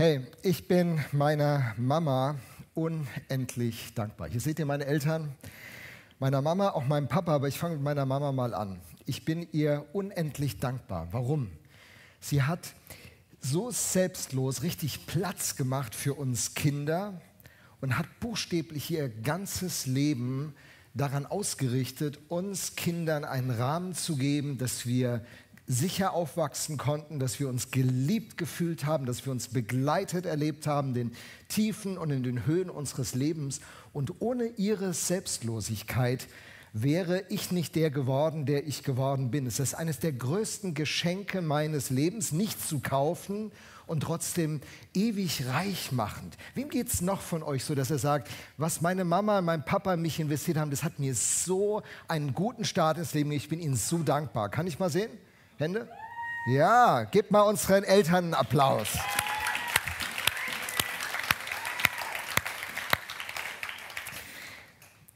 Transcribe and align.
Hey, 0.00 0.22
ich 0.40 0.66
bin 0.66 0.98
meiner 1.12 1.74
Mama 1.76 2.36
unendlich 2.72 3.92
dankbar. 3.92 4.30
Hier 4.30 4.40
seht 4.40 4.58
ihr 4.58 4.64
meine 4.64 4.86
Eltern, 4.86 5.34
meiner 6.18 6.40
Mama, 6.40 6.70
auch 6.70 6.86
meinem 6.86 7.06
Papa, 7.06 7.34
aber 7.34 7.48
ich 7.48 7.58
fange 7.58 7.74
mit 7.74 7.84
meiner 7.84 8.06
Mama 8.06 8.32
mal 8.32 8.54
an. 8.54 8.80
Ich 9.04 9.26
bin 9.26 9.46
ihr 9.52 9.84
unendlich 9.92 10.58
dankbar. 10.58 11.08
Warum? 11.10 11.50
Sie 12.18 12.42
hat 12.42 12.72
so 13.40 13.70
selbstlos 13.70 14.62
richtig 14.62 15.04
Platz 15.04 15.56
gemacht 15.56 15.94
für 15.94 16.14
uns 16.14 16.54
Kinder 16.54 17.20
und 17.82 17.98
hat 17.98 18.06
buchstäblich 18.20 18.90
ihr 18.90 19.10
ganzes 19.10 19.84
Leben 19.84 20.54
daran 20.94 21.26
ausgerichtet, 21.26 22.18
uns 22.28 22.74
Kindern 22.74 23.26
einen 23.26 23.50
Rahmen 23.50 23.92
zu 23.92 24.16
geben, 24.16 24.56
dass 24.56 24.86
wir 24.86 25.22
sicher 25.70 26.14
aufwachsen 26.14 26.78
konnten, 26.78 27.20
dass 27.20 27.38
wir 27.38 27.48
uns 27.48 27.70
geliebt 27.70 28.36
gefühlt 28.36 28.86
haben, 28.86 29.06
dass 29.06 29.24
wir 29.24 29.30
uns 29.30 29.48
begleitet 29.48 30.26
erlebt 30.26 30.66
haben, 30.66 30.94
den 30.94 31.12
Tiefen 31.48 31.96
und 31.96 32.10
in 32.10 32.24
den 32.24 32.44
Höhen 32.44 32.68
unseres 32.68 33.14
Lebens. 33.14 33.60
Und 33.92 34.20
ohne 34.20 34.46
ihre 34.56 34.92
Selbstlosigkeit 34.92 36.26
wäre 36.72 37.22
ich 37.28 37.52
nicht 37.52 37.76
der 37.76 37.92
geworden, 37.92 38.46
der 38.46 38.66
ich 38.66 38.82
geworden 38.82 39.30
bin. 39.30 39.46
Es 39.46 39.60
ist 39.60 39.74
eines 39.74 40.00
der 40.00 40.12
größten 40.12 40.74
Geschenke 40.74 41.40
meines 41.40 41.90
Lebens, 41.90 42.32
nicht 42.32 42.60
zu 42.66 42.80
kaufen 42.80 43.52
und 43.86 44.00
trotzdem 44.00 44.60
ewig 44.92 45.46
reich 45.46 45.92
machend. 45.92 46.36
Wem 46.54 46.68
geht 46.68 46.88
es 46.88 47.00
noch 47.00 47.20
von 47.20 47.44
euch 47.44 47.64
so, 47.64 47.76
dass 47.76 47.92
er 47.92 47.98
sagt, 47.98 48.28
was 48.56 48.80
meine 48.80 49.04
Mama 49.04 49.38
und 49.38 49.44
mein 49.44 49.64
Papa 49.64 49.96
mich 49.96 50.18
investiert 50.18 50.58
haben, 50.58 50.72
das 50.72 50.82
hat 50.82 50.98
mir 50.98 51.14
so 51.14 51.82
einen 52.08 52.34
guten 52.34 52.64
Start 52.64 52.98
ins 52.98 53.14
Leben, 53.14 53.30
ich 53.30 53.48
bin 53.48 53.60
ihnen 53.60 53.76
so 53.76 53.98
dankbar. 53.98 54.48
Kann 54.48 54.66
ich 54.66 54.80
mal 54.80 54.90
sehen? 54.90 55.10
Hände? 55.60 55.86
Ja, 56.46 57.04
gebt 57.04 57.30
mal 57.30 57.42
unseren 57.42 57.84
Eltern 57.84 58.24
einen 58.24 58.34
Applaus. 58.34 58.88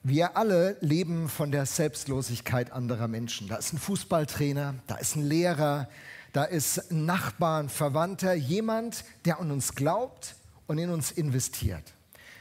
Wir 0.03 0.37
alle 0.37 0.77
leben 0.81 1.31
von 1.31 1.51
der 1.51 1.65
Selbstlosigkeit 1.65 2.73
anderer 2.73 3.09
Menschen. 3.09 3.49
Da 3.49 3.57
ist 3.57 3.73
ein 3.73 3.79
Fußballtrainer, 3.79 4.75
da 4.87 4.97
ist 4.97 5.17
ein 5.17 5.23
Lehrer, 5.23 5.89
da 6.35 6.45
ist 6.45 6.91
ein 6.91 7.07
Nachbar, 7.07 7.61
ein 7.63 7.71
Verwandter, 7.71 8.35
jemand, 8.35 9.07
der 9.25 9.41
an 9.41 9.51
uns 9.51 9.75
glaubt 9.75 10.35
und 10.67 10.77
in 10.77 10.91
uns 10.91 11.11
investiert. 11.11 11.95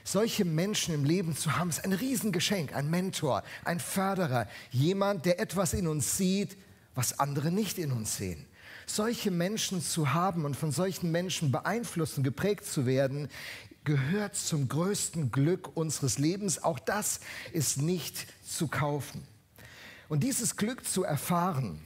Solche 0.04 0.44
Menschen 0.44 0.94
im 0.94 1.06
Leben 1.06 1.38
zu 1.38 1.56
haben, 1.56 1.70
ist 1.70 1.86
ein 1.86 1.94
Riesengeschenk, 1.94 2.76
ein 2.76 2.90
Mentor, 2.90 3.44
ein 3.64 3.80
Förderer, 3.80 4.50
jemand, 4.72 5.26
der 5.26 5.40
etwas 5.40 5.74
in 5.74 5.88
uns 5.88 6.18
sieht, 6.18 6.58
was 6.96 7.20
andere 7.20 7.52
nicht 7.52 7.78
in 7.78 7.92
uns 7.92 8.18
sehen. 8.18 8.46
Solche 8.86 9.32
Menschen 9.32 9.82
zu 9.82 10.14
haben 10.14 10.46
und 10.46 10.56
von 10.56 10.72
solchen 10.72 11.12
Menschen 11.12 11.52
beeinflusst 11.52 12.18
und 12.18 12.24
geprägt 12.24 12.66
zu 12.66 12.86
werden, 12.86 13.30
gehört 13.84 14.36
zum 14.36 14.68
größten 14.68 15.32
Glück 15.32 15.76
unseres 15.76 16.18
Lebens. 16.18 16.64
Auch 16.64 16.80
das 16.80 17.20
ist 17.52 17.82
nicht 17.82 18.28
zu 18.46 18.68
kaufen. 18.68 19.26
Und 20.10 20.24
dieses 20.24 20.56
Glück 20.56 20.86
zu 20.86 21.04
erfahren, 21.04 21.80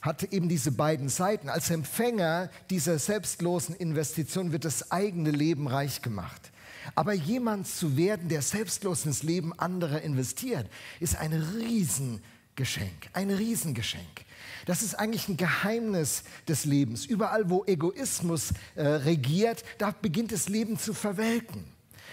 hat 0.00 0.22
eben 0.24 0.48
diese 0.48 0.72
beiden 0.72 1.08
Seiten. 1.08 1.48
Als 1.48 1.70
Empfänger 1.70 2.50
dieser 2.70 2.98
selbstlosen 2.98 3.74
Investition 3.74 4.52
wird 4.52 4.64
das 4.64 4.90
eigene 4.90 5.30
Leben 5.30 5.66
reich 5.66 6.02
gemacht. 6.02 6.52
Aber 6.94 7.12
jemand 7.12 7.66
zu 7.66 7.96
werden, 7.96 8.28
der 8.28 8.42
selbstlos 8.42 9.04
ins 9.04 9.22
Leben 9.22 9.58
anderer 9.58 10.00
investiert, 10.00 10.68
ist 11.00 11.16
ein 11.16 11.32
Riesengeschenk, 11.32 13.10
ein 13.12 13.30
Riesengeschenk. 13.30 14.24
Das 14.66 14.82
ist 14.82 14.94
eigentlich 14.94 15.28
ein 15.28 15.36
Geheimnis 15.36 16.24
des 16.46 16.64
Lebens. 16.64 17.06
Überall, 17.06 17.50
wo 17.50 17.64
Egoismus 17.66 18.52
äh, 18.74 18.82
regiert, 18.86 19.64
da 19.78 19.94
beginnt 20.00 20.32
das 20.32 20.48
Leben 20.48 20.78
zu 20.78 20.94
verwelken. 20.94 21.64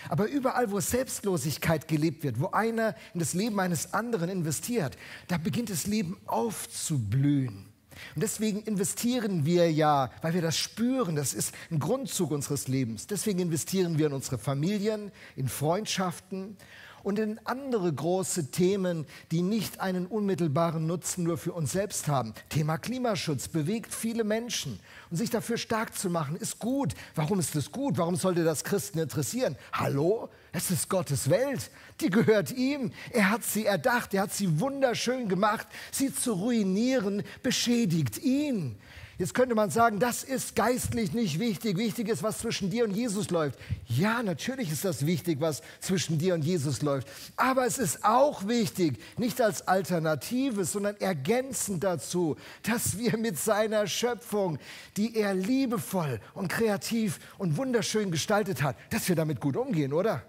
Aber 0.10 0.28
überall, 0.28 0.72
wo 0.72 0.80
Selbstlosigkeit 0.80 1.88
gelebt 1.88 2.24
wird, 2.24 2.40
wo 2.40 2.48
einer 2.48 2.96
in 3.14 3.20
das 3.20 3.34
Leben 3.34 3.60
eines 3.60 3.94
anderen 3.94 4.30
investiert, 4.30 4.98
da 5.28 5.38
beginnt 5.38 5.70
das 5.70 5.88
Leben 5.88 6.18
aufzublühen. 6.28 7.66
Und 8.14 8.22
deswegen 8.22 8.62
investieren 8.64 9.46
wir 9.46 9.72
ja, 9.72 10.12
weil 10.22 10.34
wir 10.34 10.42
das 10.42 10.58
spüren, 10.58 11.16
das 11.16 11.34
ist 11.34 11.54
ein 11.72 11.80
Grundzug 11.80 12.32
unseres 12.32 12.68
Lebens. 12.68 13.08
Deswegen 13.08 13.40
investieren 13.40 13.98
wir 13.98 14.08
in 14.08 14.14
unsere 14.14 14.38
Familien, 14.38 15.12
in 15.36 15.48
Freundschaften 15.48 16.58
und 17.06 17.20
in 17.20 17.40
andere 17.46 17.94
große 17.94 18.50
Themen, 18.50 19.06
die 19.30 19.44
nicht 19.44 19.80
einen 19.80 20.08
unmittelbaren 20.08 20.88
Nutzen 20.88 21.24
nur 21.24 21.38
für 21.38 21.54
uns 21.54 21.72
selbst 21.72 22.08
haben. 22.08 22.34
Thema 22.50 22.80
Klimaschutz 22.80 23.48
bewegt 23.48 23.94
viele 23.94 24.24
Menschen. 24.24 24.80
Und 25.12 25.18
sich 25.18 25.30
dafür 25.30 25.60
stark 25.60 25.96
zu 25.96 26.10
machen, 26.10 26.36
ist 26.36 26.58
gut. 26.58 26.96
Warum 27.14 27.40
ist 27.40 27.56
das 27.56 27.72
gut? 27.72 28.00
Warum 28.00 28.16
sollte 28.16 28.44
das 28.44 28.64
Christen 28.64 28.98
interessieren? 28.98 29.56
Hallo? 29.72 30.30
Es 30.52 30.72
ist 30.72 30.90
Gottes 30.90 31.30
Welt. 31.30 31.70
Die 32.02 32.10
gehört 32.10 32.52
ihm. 32.52 32.92
Er 33.12 33.30
hat 33.30 33.44
sie 33.44 33.68
erdacht. 33.68 34.16
Er 34.16 34.24
hat 34.24 34.34
sie 34.34 34.60
wunderschön 34.60 35.30
gemacht. 35.30 35.68
Sie 35.92 36.12
zu 36.12 36.34
ruinieren, 36.34 37.22
beschädigt 37.44 38.18
ihn. 38.18 38.80
Jetzt 39.18 39.34
könnte 39.34 39.56
man 39.56 39.70
sagen, 39.70 40.00
das 40.00 40.24
ist 40.24 40.56
geistlich 40.56 41.14
nicht 41.14 41.40
wichtig. 41.40 41.78
Wichtig 41.78 42.10
ist, 42.10 42.22
was 42.22 42.40
zwischen 42.40 42.70
dir 42.70 42.84
und 42.84 42.92
Jesus 42.92 43.30
läuft. 43.30 43.58
Ja, 43.88 44.22
natürlich 44.22 44.72
ist 44.72 44.84
das 44.84 45.06
wichtig, 45.06 45.40
was 45.40 45.62
zwischen 45.80 46.18
dir 46.18 46.34
und 46.34 46.44
Jesus 46.44 46.82
läuft. 46.82 47.08
Aber 47.38 47.66
es 47.66 47.78
ist 47.78 48.04
auch 48.04 48.48
wichtig, 48.48 49.00
nicht 49.18 49.40
als 49.40 49.68
Alternative, 49.68 50.66
sondern 50.66 50.98
ergänzend 50.98 51.84
dazu, 51.86 52.36
dass 52.64 52.98
wir 52.98 53.18
mit 53.18 53.38
seiner 53.38 53.88
Schöpfung, 53.88 54.60
die 54.98 55.16
er 55.16 55.34
liebevoll 55.34 56.20
und 56.34 56.50
kreativ 56.50 57.20
und 57.38 57.56
wunderschön 57.56 58.12
gestaltet 58.12 58.64
hat, 58.64 58.76
dass 58.90 59.08
wir 59.08 59.16
damit 59.16 59.40
gut 59.40 59.56
umgehen, 59.56 59.94
oder? 59.94 60.24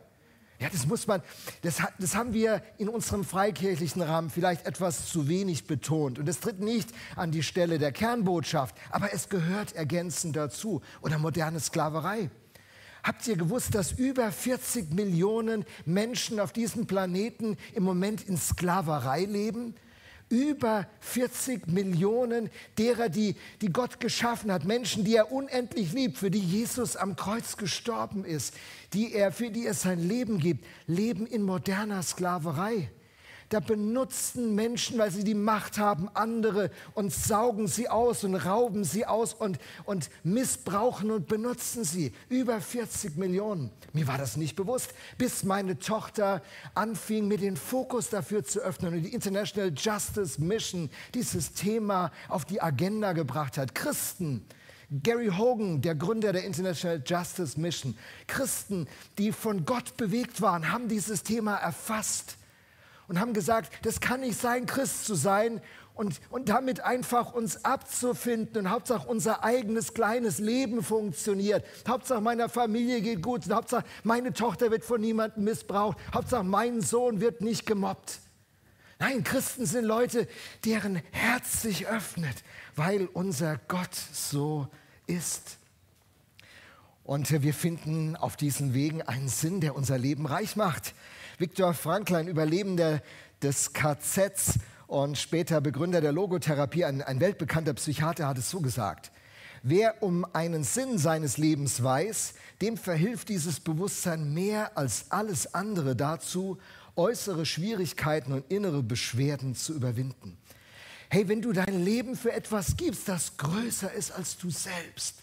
Ja, 0.58 0.70
das 0.70 0.86
muss 0.86 1.06
man, 1.06 1.22
das, 1.62 1.82
das 1.98 2.14
haben 2.14 2.32
wir 2.32 2.62
in 2.78 2.88
unserem 2.88 3.24
freikirchlichen 3.24 4.00
Rahmen 4.00 4.30
vielleicht 4.30 4.66
etwas 4.66 5.06
zu 5.06 5.28
wenig 5.28 5.66
betont. 5.66 6.18
Und 6.18 6.28
es 6.28 6.40
tritt 6.40 6.60
nicht 6.60 6.88
an 7.14 7.30
die 7.30 7.42
Stelle 7.42 7.78
der 7.78 7.92
Kernbotschaft, 7.92 8.74
aber 8.90 9.12
es 9.12 9.28
gehört 9.28 9.74
ergänzend 9.74 10.34
dazu. 10.34 10.80
Oder 11.02 11.18
moderne 11.18 11.60
Sklaverei. 11.60 12.30
Habt 13.02 13.26
ihr 13.28 13.36
gewusst, 13.36 13.74
dass 13.74 13.92
über 13.92 14.32
40 14.32 14.94
Millionen 14.94 15.64
Menschen 15.84 16.40
auf 16.40 16.52
diesem 16.52 16.86
Planeten 16.86 17.56
im 17.74 17.84
Moment 17.84 18.26
in 18.26 18.38
Sklaverei 18.38 19.24
leben? 19.24 19.74
über 20.28 20.88
40 21.00 21.68
Millionen 21.68 22.50
derer, 22.78 23.08
die, 23.08 23.36
die 23.60 23.72
Gott 23.72 24.00
geschaffen 24.00 24.50
hat, 24.50 24.64
Menschen, 24.64 25.04
die 25.04 25.14
er 25.14 25.30
unendlich 25.30 25.92
liebt, 25.92 26.18
für 26.18 26.30
die 26.30 26.40
Jesus 26.40 26.96
am 26.96 27.14
Kreuz 27.14 27.56
gestorben 27.56 28.24
ist, 28.24 28.54
die 28.92 29.12
er, 29.12 29.32
für 29.32 29.50
die 29.50 29.66
er 29.66 29.74
sein 29.74 29.98
Leben 29.98 30.38
gibt, 30.38 30.64
leben 30.86 31.26
in 31.26 31.42
moderner 31.42 32.02
Sklaverei. 32.02 32.90
Da 33.48 33.60
benutzen 33.60 34.56
Menschen, 34.56 34.98
weil 34.98 35.12
sie 35.12 35.22
die 35.22 35.34
Macht 35.34 35.78
haben, 35.78 36.08
andere 36.14 36.70
und 36.94 37.12
saugen 37.12 37.68
sie 37.68 37.88
aus 37.88 38.24
und 38.24 38.34
rauben 38.34 38.82
sie 38.82 39.06
aus 39.06 39.34
und, 39.34 39.58
und 39.84 40.10
missbrauchen 40.24 41.12
und 41.12 41.28
benutzen 41.28 41.84
sie. 41.84 42.12
Über 42.28 42.60
40 42.60 43.16
Millionen. 43.16 43.70
Mir 43.92 44.08
war 44.08 44.18
das 44.18 44.36
nicht 44.36 44.56
bewusst, 44.56 44.92
bis 45.16 45.44
meine 45.44 45.78
Tochter 45.78 46.42
anfing, 46.74 47.28
mir 47.28 47.38
den 47.38 47.56
Fokus 47.56 48.10
dafür 48.10 48.42
zu 48.42 48.60
öffnen 48.60 48.94
und 48.94 49.02
die 49.04 49.14
International 49.14 49.72
Justice 49.76 50.40
Mission 50.40 50.90
dieses 51.14 51.52
Thema 51.52 52.10
auf 52.28 52.44
die 52.44 52.60
Agenda 52.60 53.12
gebracht 53.12 53.58
hat. 53.58 53.76
Christen, 53.76 54.44
Gary 55.02 55.28
Hogan, 55.28 55.80
der 55.80 55.96
Gründer 55.96 56.32
der 56.32 56.44
International 56.44 57.02
Justice 57.04 57.58
Mission, 57.58 57.96
Christen, 58.28 58.86
die 59.18 59.32
von 59.32 59.64
Gott 59.64 59.96
bewegt 59.96 60.40
waren, 60.40 60.70
haben 60.70 60.88
dieses 60.88 61.22
Thema 61.24 61.56
erfasst 61.56 62.36
und 63.08 63.18
haben 63.18 63.32
gesagt, 63.32 63.72
das 63.84 64.00
kann 64.00 64.20
nicht 64.20 64.40
sein, 64.40 64.66
Christ 64.66 65.04
zu 65.04 65.14
sein 65.14 65.60
und, 65.94 66.20
und 66.30 66.48
damit 66.48 66.80
einfach 66.80 67.32
uns 67.32 67.64
abzufinden 67.64 68.58
und 68.58 68.70
Hauptsache 68.70 69.08
unser 69.08 69.42
eigenes 69.42 69.94
kleines 69.94 70.38
Leben 70.38 70.82
funktioniert. 70.82 71.64
Hauptsache 71.88 72.20
meiner 72.20 72.48
Familie 72.48 73.00
geht 73.00 73.22
gut 73.22 73.46
und 73.46 73.54
Hauptsache 73.54 73.84
meine 74.04 74.32
Tochter 74.32 74.70
wird 74.70 74.84
von 74.84 75.00
niemandem 75.00 75.44
missbraucht. 75.44 75.98
Hauptsache 76.14 76.44
mein 76.44 76.80
Sohn 76.80 77.20
wird 77.20 77.40
nicht 77.40 77.66
gemobbt. 77.66 78.20
Nein, 78.98 79.24
Christen 79.24 79.66
sind 79.66 79.84
Leute, 79.84 80.26
deren 80.64 81.02
Herz 81.12 81.62
sich 81.62 81.86
öffnet, 81.86 82.44
weil 82.76 83.08
unser 83.12 83.58
Gott 83.68 83.94
so 84.12 84.68
ist. 85.06 85.58
Und 87.04 87.30
wir 87.30 87.54
finden 87.54 88.16
auf 88.16 88.36
diesen 88.36 88.74
Wegen 88.74 89.02
einen 89.02 89.28
Sinn, 89.28 89.60
der 89.60 89.76
unser 89.76 89.96
Leben 89.96 90.26
reich 90.26 90.56
macht. 90.56 90.94
Viktor 91.38 91.72
Frankl, 91.72 92.16
ein 92.16 92.28
Überlebender 92.28 93.00
des 93.42 93.72
KZs 93.72 94.58
und 94.86 95.16
später 95.16 95.60
Begründer 95.60 96.00
der 96.00 96.12
Logotherapie, 96.12 96.84
ein, 96.84 97.02
ein 97.02 97.20
weltbekannter 97.20 97.74
Psychiater, 97.74 98.26
hat 98.26 98.38
es 98.38 98.50
so 98.50 98.60
gesagt. 98.60 99.12
Wer 99.62 100.02
um 100.02 100.24
einen 100.32 100.64
Sinn 100.64 100.98
seines 100.98 101.38
Lebens 101.38 101.82
weiß, 101.82 102.34
dem 102.60 102.76
verhilft 102.76 103.28
dieses 103.28 103.60
Bewusstsein 103.60 104.32
mehr 104.32 104.76
als 104.76 105.10
alles 105.10 105.54
andere 105.54 105.96
dazu, 105.96 106.58
äußere 106.96 107.46
Schwierigkeiten 107.46 108.32
und 108.32 108.50
innere 108.50 108.82
Beschwerden 108.82 109.54
zu 109.54 109.74
überwinden. 109.74 110.38
Hey, 111.08 111.28
wenn 111.28 111.42
du 111.42 111.52
dein 111.52 111.84
Leben 111.84 112.16
für 112.16 112.32
etwas 112.32 112.76
gibst, 112.76 113.08
das 113.08 113.36
größer 113.36 113.92
ist 113.92 114.10
als 114.12 114.36
du 114.36 114.50
selbst, 114.50 115.16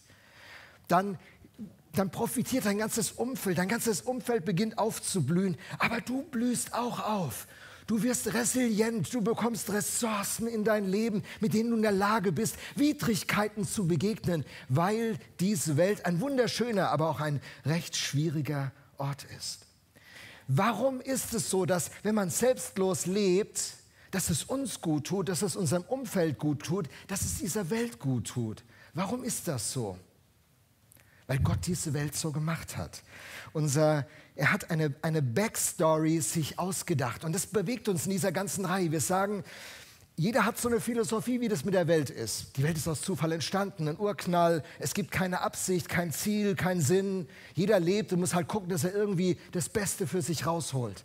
dann 0.87 1.17
dann 1.95 2.09
profitiert 2.09 2.65
dein 2.65 2.79
ganzes 2.79 3.11
Umfeld, 3.11 3.57
dein 3.57 3.67
ganzes 3.67 4.01
Umfeld 4.01 4.45
beginnt 4.45 4.77
aufzublühen, 4.77 5.57
aber 5.77 6.01
du 6.01 6.23
blühst 6.23 6.73
auch 6.73 6.99
auf. 6.99 7.47
Du 7.85 8.01
wirst 8.01 8.33
resilient, 8.33 9.13
du 9.13 9.21
bekommst 9.21 9.71
Ressourcen 9.71 10.47
in 10.47 10.63
dein 10.63 10.87
Leben, 10.87 11.21
mit 11.41 11.53
denen 11.53 11.69
du 11.69 11.75
in 11.75 11.81
der 11.81 11.91
Lage 11.91 12.31
bist, 12.31 12.55
Widrigkeiten 12.75 13.67
zu 13.67 13.87
begegnen, 13.87 14.45
weil 14.69 15.19
diese 15.39 15.75
Welt 15.75 16.05
ein 16.05 16.21
wunderschöner, 16.21 16.89
aber 16.89 17.09
auch 17.09 17.19
ein 17.19 17.41
recht 17.65 17.95
schwieriger 17.95 18.71
Ort 18.97 19.25
ist. 19.37 19.59
Warum 20.47 21.01
ist 21.01 21.33
es 21.33 21.49
so, 21.49 21.65
dass 21.65 21.91
wenn 22.03 22.15
man 22.15 22.29
selbstlos 22.29 23.05
lebt, 23.05 23.73
dass 24.13 24.29
es 24.29 24.43
uns 24.43 24.79
gut 24.79 25.07
tut, 25.07 25.27
dass 25.27 25.41
es 25.41 25.55
unserem 25.55 25.83
Umfeld 25.83 26.37
gut 26.37 26.63
tut, 26.63 26.87
dass 27.07 27.21
es 27.21 27.39
dieser 27.39 27.71
Welt 27.71 27.97
gut 27.97 28.27
tut? 28.27 28.63
Warum 28.93 29.23
ist 29.23 29.47
das 29.47 29.73
so? 29.73 29.97
Weil 31.25 31.39
Gott 31.39 31.65
diese 31.65 31.93
Welt 31.93 32.15
so 32.15 32.31
gemacht 32.31 32.77
hat. 32.77 33.01
Unser, 33.53 34.05
er 34.35 34.51
hat 34.51 34.69
eine, 34.69 34.93
eine 35.01 35.23
Backstory 35.23 36.21
sich 36.21 36.59
ausgedacht 36.59 37.23
und 37.23 37.33
das 37.33 37.47
bewegt 37.47 37.89
uns 37.89 38.05
in 38.05 38.11
dieser 38.11 38.31
ganzen 38.31 38.65
Reihe. 38.65 38.91
Wir 38.91 39.01
sagen, 39.01 39.43
jeder 40.15 40.45
hat 40.45 40.59
so 40.59 40.69
eine 40.69 40.79
Philosophie, 40.79 41.41
wie 41.41 41.47
das 41.47 41.65
mit 41.65 41.73
der 41.73 41.87
Welt 41.87 42.11
ist. 42.11 42.55
Die 42.57 42.61
Welt 42.61 42.77
ist 42.77 42.87
aus 42.87 43.01
Zufall 43.01 43.31
entstanden, 43.31 43.87
ein 43.87 43.97
Urknall. 43.97 44.61
Es 44.77 44.93
gibt 44.93 45.09
keine 45.09 45.41
Absicht, 45.41 45.89
kein 45.89 46.11
Ziel, 46.11 46.53
keinen 46.53 46.81
Sinn. 46.81 47.27
Jeder 47.55 47.79
lebt 47.79 48.13
und 48.13 48.19
muss 48.19 48.35
halt 48.35 48.47
gucken, 48.47 48.69
dass 48.69 48.83
er 48.83 48.93
irgendwie 48.93 49.39
das 49.53 49.69
Beste 49.69 50.05
für 50.05 50.21
sich 50.21 50.45
rausholt. 50.45 51.03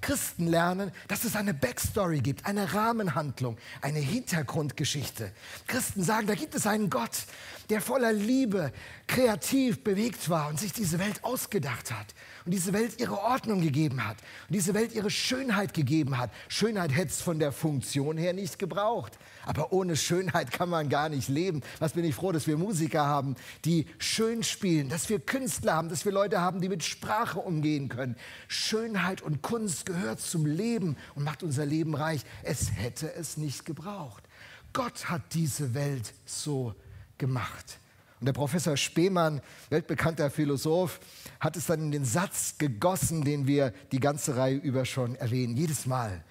Christen 0.00 0.46
lernen, 0.46 0.92
dass 1.08 1.24
es 1.24 1.36
eine 1.36 1.54
Backstory 1.54 2.20
gibt, 2.20 2.46
eine 2.46 2.72
Rahmenhandlung, 2.72 3.58
eine 3.82 3.98
Hintergrundgeschichte. 3.98 5.32
Christen 5.66 6.02
sagen, 6.02 6.26
da 6.26 6.34
gibt 6.34 6.54
es 6.54 6.66
einen 6.66 6.90
Gott, 6.90 7.24
der 7.70 7.80
voller 7.80 8.12
Liebe, 8.12 8.72
kreativ 9.06 9.82
bewegt 9.82 10.28
war 10.28 10.48
und 10.48 10.58
sich 10.58 10.72
diese 10.72 10.98
Welt 10.98 11.24
ausgedacht 11.24 11.92
hat 11.92 12.06
und 12.44 12.52
diese 12.52 12.72
Welt 12.72 13.00
ihre 13.00 13.18
Ordnung 13.18 13.60
gegeben 13.60 14.06
hat 14.06 14.16
und 14.48 14.54
diese 14.54 14.74
Welt 14.74 14.92
ihre 14.92 15.10
Schönheit 15.10 15.72
gegeben 15.72 16.18
hat. 16.18 16.30
Schönheit 16.48 16.94
hätte 16.94 17.08
es 17.08 17.20
von 17.20 17.38
der 17.38 17.52
Funktion 17.52 18.16
her 18.16 18.32
nicht 18.32 18.58
gebraucht. 18.58 19.18
Aber 19.46 19.72
ohne 19.72 19.96
Schönheit 19.96 20.50
kann 20.50 20.68
man 20.68 20.88
gar 20.88 21.08
nicht 21.08 21.28
leben. 21.28 21.62
Was 21.78 21.92
bin 21.92 22.04
ich 22.04 22.14
froh, 22.14 22.32
dass 22.32 22.46
wir 22.46 22.56
Musiker 22.56 23.06
haben, 23.06 23.36
die 23.64 23.86
schön 23.98 24.42
spielen, 24.42 24.88
dass 24.88 25.08
wir 25.08 25.18
Künstler 25.18 25.74
haben, 25.74 25.88
dass 25.88 26.04
wir 26.04 26.12
Leute 26.12 26.40
haben, 26.40 26.60
die 26.60 26.68
mit 26.68 26.84
Sprache 26.84 27.38
umgehen 27.38 27.88
können. 27.88 28.16
Schönheit 28.48 29.22
und 29.22 29.42
Kunst 29.42 29.86
gehört 29.86 30.20
zum 30.20 30.44
Leben 30.44 30.96
und 31.14 31.24
macht 31.24 31.42
unser 31.42 31.66
Leben 31.66 31.94
reich. 31.94 32.22
Es 32.42 32.72
hätte 32.72 33.12
es 33.14 33.36
nicht 33.36 33.64
gebraucht. 33.64 34.24
Gott 34.72 35.08
hat 35.10 35.22
diese 35.34 35.74
Welt 35.74 36.14
so 36.26 36.74
gemacht. 37.20 37.78
Und 38.18 38.26
der 38.26 38.32
Professor 38.32 38.76
Spemann, 38.76 39.40
weltbekannter 39.70 40.30
Philosoph, 40.30 40.98
hat 41.38 41.56
es 41.56 41.66
dann 41.66 41.80
in 41.80 41.92
den 41.92 42.04
Satz 42.04 42.58
gegossen, 42.58 43.22
den 43.22 43.46
wir 43.46 43.72
die 43.92 44.00
ganze 44.00 44.36
Reihe 44.36 44.56
über 44.56 44.84
schon 44.84 45.14
erwähnen. 45.14 45.56
Jedes 45.56 45.86
Mal. 45.86 46.24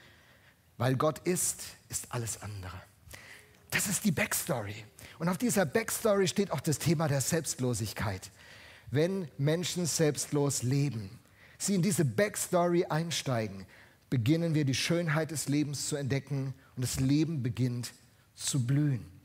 Weil 0.78 0.96
Gott 0.98 1.20
ist, 1.20 1.64
ist 1.88 2.12
alles 2.12 2.42
andere. 2.42 2.80
Das 3.72 3.88
ist 3.88 4.04
die 4.04 4.12
Backstory. 4.12 4.76
Und 5.18 5.30
auf 5.30 5.38
dieser 5.38 5.66
Backstory 5.66 6.28
steht 6.28 6.52
auch 6.52 6.62
das 6.62 6.78
Thema 6.80 7.08
der 7.08 7.22
Selbstlosigkeit. 7.22 8.30
Wenn 8.92 9.28
Menschen 9.38 9.86
selbstlos 9.86 10.64
leben, 10.64 11.20
sie 11.58 11.76
in 11.76 11.82
diese 11.82 12.06
Backstory 12.06 12.86
einsteigen, 12.86 13.66
beginnen 14.10 14.54
wir 14.54 14.66
die 14.66 14.76
Schönheit 14.76 15.32
des 15.32 15.50
Lebens 15.50 15.88
zu 15.88 15.96
entdecken 15.96 16.54
und 16.76 16.84
das 16.84 17.00
Leben 17.00 17.44
beginnt 17.44 17.94
zu 18.36 18.66
blühen. 18.66 19.19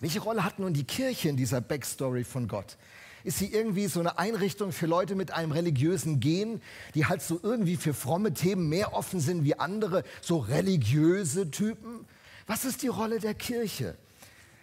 Welche 0.00 0.20
Rolle 0.20 0.44
hat 0.44 0.58
nun 0.58 0.72
die 0.72 0.84
Kirche 0.84 1.28
in 1.28 1.36
dieser 1.36 1.60
Backstory 1.60 2.24
von 2.24 2.48
Gott? 2.48 2.78
Ist 3.22 3.38
sie 3.38 3.52
irgendwie 3.52 3.86
so 3.86 4.00
eine 4.00 4.18
Einrichtung 4.18 4.72
für 4.72 4.86
Leute 4.86 5.14
mit 5.14 5.30
einem 5.30 5.52
religiösen 5.52 6.20
Gen, 6.20 6.62
die 6.94 7.04
halt 7.04 7.20
so 7.20 7.38
irgendwie 7.42 7.76
für 7.76 7.92
fromme 7.92 8.32
Themen 8.32 8.70
mehr 8.70 8.94
offen 8.94 9.20
sind 9.20 9.44
wie 9.44 9.58
andere, 9.58 10.04
so 10.22 10.38
religiöse 10.38 11.50
Typen? 11.50 12.06
Was 12.46 12.64
ist 12.64 12.82
die 12.82 12.88
Rolle 12.88 13.18
der 13.18 13.34
Kirche? 13.34 13.94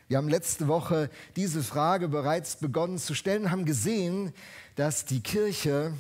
Wir 0.08 0.18
haben 0.18 0.28
letzte 0.28 0.68
Woche 0.68 1.12
diese 1.36 1.62
Frage 1.62 2.08
bereits 2.08 2.56
begonnen 2.56 2.98
zu 2.98 3.14
stellen 3.14 3.52
haben 3.52 3.66
gesehen, 3.66 4.34
dass 4.76 5.06
die 5.06 5.20
Kirche 5.20 5.94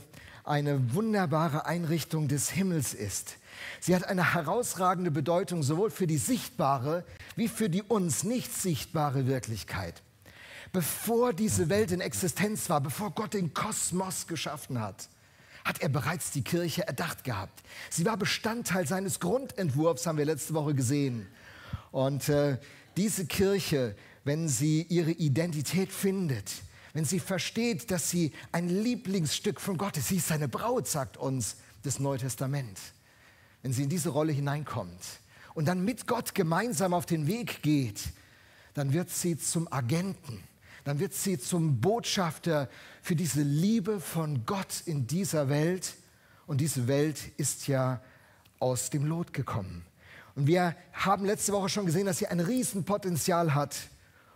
eine 0.43 0.95
wunderbare 0.95 1.65
Einrichtung 1.65 2.27
des 2.27 2.49
Himmels 2.49 2.95
ist. 2.95 3.35
Sie 3.81 3.95
hat 3.95 4.05
eine 4.05 4.33
herausragende 4.33 5.11
Bedeutung 5.11 5.61
sowohl 5.61 5.91
für 5.91 6.07
die 6.07 6.17
sichtbare 6.17 7.03
wie 7.37 7.47
für 7.47 7.69
die 7.69 7.83
uns 7.83 8.25
nicht 8.25 8.53
sichtbare 8.53 9.27
Wirklichkeit. 9.27 10.01
Bevor 10.73 11.31
diese 11.31 11.69
Welt 11.69 11.91
in 11.91 12.01
Existenz 12.01 12.69
war, 12.69 12.81
bevor 12.81 13.11
Gott 13.11 13.33
den 13.35 13.53
Kosmos 13.53 14.27
geschaffen 14.27 14.81
hat, 14.81 15.07
hat 15.63 15.81
er 15.81 15.89
bereits 15.89 16.31
die 16.31 16.41
Kirche 16.41 16.85
erdacht 16.85 17.23
gehabt. 17.23 17.63
Sie 17.89 18.05
war 18.05 18.17
Bestandteil 18.17 18.87
seines 18.87 19.19
Grundentwurfs, 19.19 20.05
haben 20.05 20.17
wir 20.17 20.25
letzte 20.25 20.55
Woche 20.55 20.73
gesehen. 20.73 21.27
Und 21.91 22.27
äh, 22.27 22.57
diese 22.97 23.25
Kirche, 23.25 23.95
wenn 24.23 24.49
sie 24.49 24.81
ihre 24.89 25.11
Identität 25.11 25.91
findet, 25.91 26.51
wenn 26.93 27.05
sie 27.05 27.19
versteht, 27.19 27.91
dass 27.91 28.09
sie 28.09 28.33
ein 28.51 28.67
Lieblingsstück 28.67 29.61
von 29.61 29.77
Gott 29.77 29.97
ist, 29.97 30.07
sie 30.07 30.17
ist 30.17 30.27
seine 30.27 30.47
Braut, 30.47 30.87
sagt 30.87 31.17
uns 31.17 31.57
das 31.83 31.99
Neue 31.99 32.17
Testament, 32.17 32.79
wenn 33.61 33.73
sie 33.73 33.83
in 33.83 33.89
diese 33.89 34.09
Rolle 34.09 34.33
hineinkommt 34.33 35.01
und 35.57 35.65
dann 35.65 35.83
mit 35.83 36.05
Gott 36.05 36.35
gemeinsam 36.35 36.93
auf 36.93 37.07
den 37.07 37.25
Weg 37.25 37.63
geht, 37.63 38.03
dann 38.75 38.93
wird 38.93 39.09
sie 39.09 39.39
zum 39.39 39.67
Agenten, 39.73 40.43
dann 40.83 40.99
wird 40.99 41.15
sie 41.15 41.39
zum 41.39 41.81
Botschafter 41.81 42.69
für 43.01 43.15
diese 43.15 43.41
Liebe 43.41 43.99
von 43.99 44.45
Gott 44.45 44.83
in 44.85 45.07
dieser 45.07 45.49
Welt. 45.49 45.95
Und 46.45 46.61
diese 46.61 46.87
Welt 46.87 47.17
ist 47.37 47.67
ja 47.67 48.01
aus 48.59 48.91
dem 48.91 49.03
Lot 49.07 49.33
gekommen. 49.33 49.83
Und 50.35 50.45
wir 50.45 50.75
haben 50.93 51.25
letzte 51.25 51.53
Woche 51.53 51.69
schon 51.69 51.87
gesehen, 51.87 52.05
dass 52.05 52.19
sie 52.19 52.27
ein 52.27 52.39
Riesenpotenzial 52.39 53.55
hat. 53.55 53.75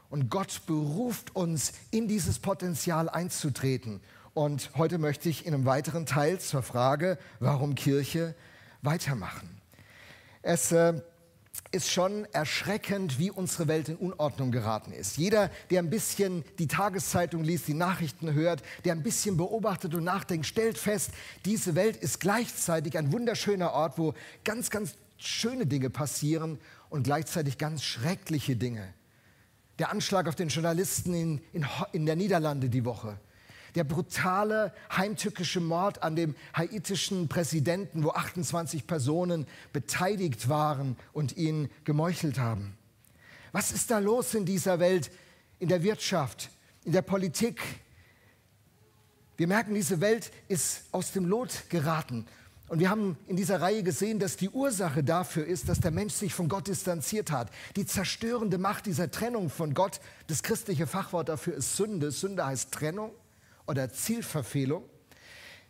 Und 0.10 0.32
Gott 0.32 0.66
beruft 0.66 1.36
uns, 1.36 1.74
in 1.92 2.08
dieses 2.08 2.40
Potenzial 2.40 3.10
einzutreten. 3.10 4.02
Und 4.34 4.72
heute 4.76 4.98
möchte 4.98 5.30
ich 5.30 5.46
in 5.46 5.54
einem 5.54 5.66
weiteren 5.66 6.08
Teil 6.08 6.40
zur 6.40 6.64
Frage, 6.64 7.20
warum 7.40 7.76
Kirche, 7.76 8.34
weitermachen. 8.82 9.62
Es 10.42 10.72
äh, 10.72 11.00
ist 11.72 11.90
schon 11.90 12.26
erschreckend, 12.34 13.18
wie 13.18 13.32
unsere 13.32 13.68
Welt 13.68 13.88
in 13.88 13.96
Unordnung 13.96 14.52
geraten 14.52 14.92
ist. 14.92 15.18
Jeder, 15.18 15.50
der 15.70 15.80
ein 15.80 15.90
bisschen 15.90 16.44
die 16.60 16.68
Tageszeitung 16.68 17.44
liest, 17.44 17.68
die 17.68 17.74
Nachrichten 17.74 18.34
hört, 18.34 18.62
der 18.84 18.94
ein 18.94 19.04
bisschen 19.04 19.38
beobachtet 19.38 19.96
und 19.96 20.04
nachdenkt, 20.04 20.46
stellt 20.46 20.78
fest, 20.78 21.12
diese 21.46 21.76
Welt 21.76 21.96
ist 21.98 22.20
gleichzeitig 22.20 22.98
ein 22.98 23.12
wunderschöner 23.12 23.72
Ort, 23.72 23.98
wo 23.98 24.14
ganz, 24.44 24.70
ganz 24.70 24.96
schöne 25.18 25.66
Dinge 25.66 25.90
passieren 25.90 26.60
und 26.90 27.04
gleichzeitig 27.04 27.58
ganz 27.58 27.84
schreckliche 27.84 28.56
Dinge. 28.58 28.94
Der 29.80 29.92
Anschlag 29.92 30.28
auf 30.28 30.36
den 30.36 30.50
Journalisten 30.50 31.14
in, 31.14 31.42
in, 31.54 31.66
in 31.94 32.06
der 32.06 32.16
Niederlande 32.16 32.70
die 32.70 32.84
Woche. 32.84 33.18
Der 33.76 33.84
brutale 33.84 34.74
heimtückische 34.96 35.60
Mord 35.60 36.04
an 36.04 36.16
dem 36.16 36.36
haitischen 36.56 37.28
Präsidenten, 37.28 38.04
wo 38.04 38.10
28 38.12 38.88
Personen 38.88 39.48
beteiligt 39.74 40.50
waren 40.50 40.98
und 41.14 41.38
ihn 41.38 41.70
gemeuchelt 41.84 42.40
haben. 42.40 42.78
Was 43.52 43.72
ist 43.72 43.92
da 43.92 44.00
los 44.00 44.34
in 44.34 44.46
dieser 44.46 44.80
Welt, 44.80 45.12
in 45.60 45.70
der 45.70 45.84
Wirtschaft, 45.84 46.50
in 46.84 46.92
der 46.92 47.02
Politik? 47.02 47.62
Wir 49.38 49.48
merken, 49.48 49.74
diese 49.74 50.02
Welt 50.02 50.32
ist 50.48 50.84
aus 50.92 51.12
dem 51.12 51.26
Lot 51.26 51.70
geraten 51.70 52.26
und 52.72 52.80
wir 52.80 52.90
haben 52.90 53.18
in 53.28 53.36
dieser 53.36 53.60
Reihe 53.60 53.84
gesehen, 53.84 54.18
dass 54.18 54.38
die 54.38 54.50
Ursache 54.50 55.04
dafür 55.04 55.46
ist, 55.46 55.68
dass 55.68 55.82
der 55.82 55.92
Mensch 55.92 56.14
sich 56.14 56.34
von 56.34 56.48
Gott 56.48 56.70
distanziert 56.70 57.30
hat. 57.30 57.50
Die 57.76 57.86
zerstörende 57.86 58.58
Macht 58.58 58.86
dieser 58.86 59.12
Trennung 59.12 59.50
von 59.50 59.74
Gott, 59.74 60.00
das 60.28 60.42
christliche 60.42 60.88
Fachwort 60.88 61.28
dafür 61.28 61.56
ist 61.56 61.76
Sünde. 61.76 62.12
Sünde 62.12 62.46
heißt 62.46 62.72
Trennung 62.72 63.12
oder 63.68 63.92
Zielverfehlung. 63.92 64.84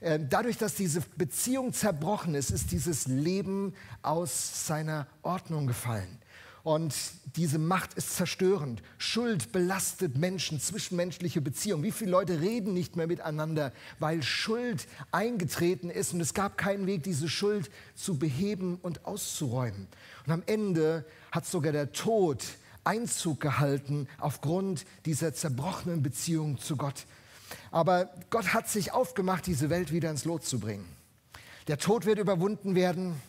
Ähm, 0.01 0.27
dadurch, 0.29 0.57
dass 0.57 0.75
diese 0.75 1.01
Beziehung 1.17 1.73
zerbrochen 1.73 2.33
ist, 2.33 2.49
ist 2.49 2.71
dieses 2.71 3.07
Leben 3.07 3.73
aus 4.01 4.65
seiner 4.67 5.07
Ordnung 5.21 5.67
gefallen. 5.67 6.17
Und 6.63 6.93
diese 7.35 7.57
Macht 7.57 7.95
ist 7.95 8.15
zerstörend. 8.15 8.83
Schuld 8.99 9.51
belastet 9.51 10.17
Menschen, 10.17 10.59
zwischenmenschliche 10.59 11.41
Beziehungen. 11.41 11.83
Wie 11.83 11.91
viele 11.91 12.11
Leute 12.11 12.39
reden 12.39 12.73
nicht 12.73 12.95
mehr 12.95 13.07
miteinander, 13.07 13.73
weil 13.99 14.21
Schuld 14.21 14.87
eingetreten 15.11 15.89
ist 15.89 16.13
und 16.13 16.21
es 16.21 16.35
gab 16.35 16.57
keinen 16.57 16.85
Weg, 16.85 17.01
diese 17.03 17.29
Schuld 17.29 17.71
zu 17.95 18.19
beheben 18.19 18.77
und 18.81 19.05
auszuräumen. 19.05 19.87
Und 20.27 20.33
am 20.33 20.43
Ende 20.45 21.05
hat 21.31 21.47
sogar 21.47 21.71
der 21.71 21.93
Tod 21.93 22.43
Einzug 22.83 23.39
gehalten 23.39 24.07
aufgrund 24.19 24.85
dieser 25.05 25.33
zerbrochenen 25.33 26.01
Beziehung 26.01 26.59
zu 26.59 26.77
Gott. 26.77 27.05
Aber 27.71 28.09
Gott 28.29 28.53
hat 28.53 28.69
sich 28.69 28.91
aufgemacht, 28.91 29.45
diese 29.47 29.69
Welt 29.69 29.91
wieder 29.91 30.09
ins 30.09 30.25
Lot 30.25 30.43
zu 30.45 30.59
bringen. 30.59 30.87
Der 31.67 31.77
Tod 31.77 32.05
wird 32.05 32.19
überwunden 32.19 32.75
werden 32.75 33.21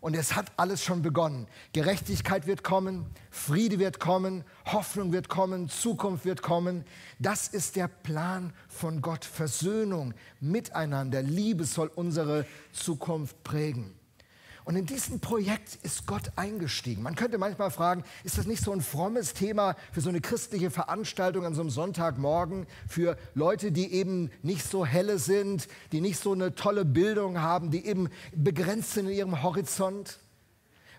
Und 0.00 0.14
es 0.14 0.36
hat 0.36 0.52
alles 0.56 0.84
schon 0.84 1.02
begonnen. 1.02 1.48
Gerechtigkeit 1.72 2.46
wird 2.46 2.62
kommen, 2.62 3.06
Friede 3.30 3.78
wird 3.80 3.98
kommen, 3.98 4.44
Hoffnung 4.66 5.12
wird 5.12 5.28
kommen, 5.28 5.68
Zukunft 5.68 6.24
wird 6.24 6.42
kommen. 6.42 6.84
Das 7.18 7.48
ist 7.48 7.74
der 7.74 7.88
Plan 7.88 8.52
von 8.68 9.00
Gott. 9.00 9.24
Versöhnung, 9.24 10.14
Miteinander, 10.38 11.22
Liebe 11.22 11.64
soll 11.64 11.90
unsere 11.94 12.46
Zukunft 12.72 13.42
prägen. 13.42 13.98
Und 14.66 14.74
in 14.74 14.84
diesem 14.84 15.20
Projekt 15.20 15.78
ist 15.84 16.08
Gott 16.08 16.32
eingestiegen. 16.34 17.00
Man 17.00 17.14
könnte 17.14 17.38
manchmal 17.38 17.70
fragen, 17.70 18.02
ist 18.24 18.36
das 18.36 18.46
nicht 18.46 18.64
so 18.64 18.72
ein 18.72 18.80
frommes 18.80 19.32
Thema 19.32 19.76
für 19.92 20.00
so 20.00 20.08
eine 20.08 20.20
christliche 20.20 20.72
Veranstaltung 20.72 21.46
an 21.46 21.54
so 21.54 21.60
einem 21.60 21.70
Sonntagmorgen 21.70 22.66
für 22.88 23.16
Leute, 23.34 23.70
die 23.70 23.92
eben 23.92 24.28
nicht 24.42 24.68
so 24.68 24.84
helle 24.84 25.20
sind, 25.20 25.68
die 25.92 26.00
nicht 26.00 26.18
so 26.18 26.32
eine 26.32 26.56
tolle 26.56 26.84
Bildung 26.84 27.40
haben, 27.40 27.70
die 27.70 27.86
eben 27.86 28.08
begrenzt 28.34 28.94
sind 28.94 29.06
in 29.06 29.12
ihrem 29.12 29.42
Horizont? 29.44 30.18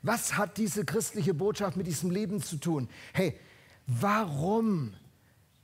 Was 0.02 0.38
hat 0.38 0.58
diese 0.58 0.86
christliche 0.86 1.34
Botschaft 1.34 1.76
mit 1.76 1.88
diesem 1.88 2.10
Leben 2.10 2.42
zu 2.42 2.56
tun? 2.56 2.88
Hey, 3.12 3.38
warum, 3.86 4.94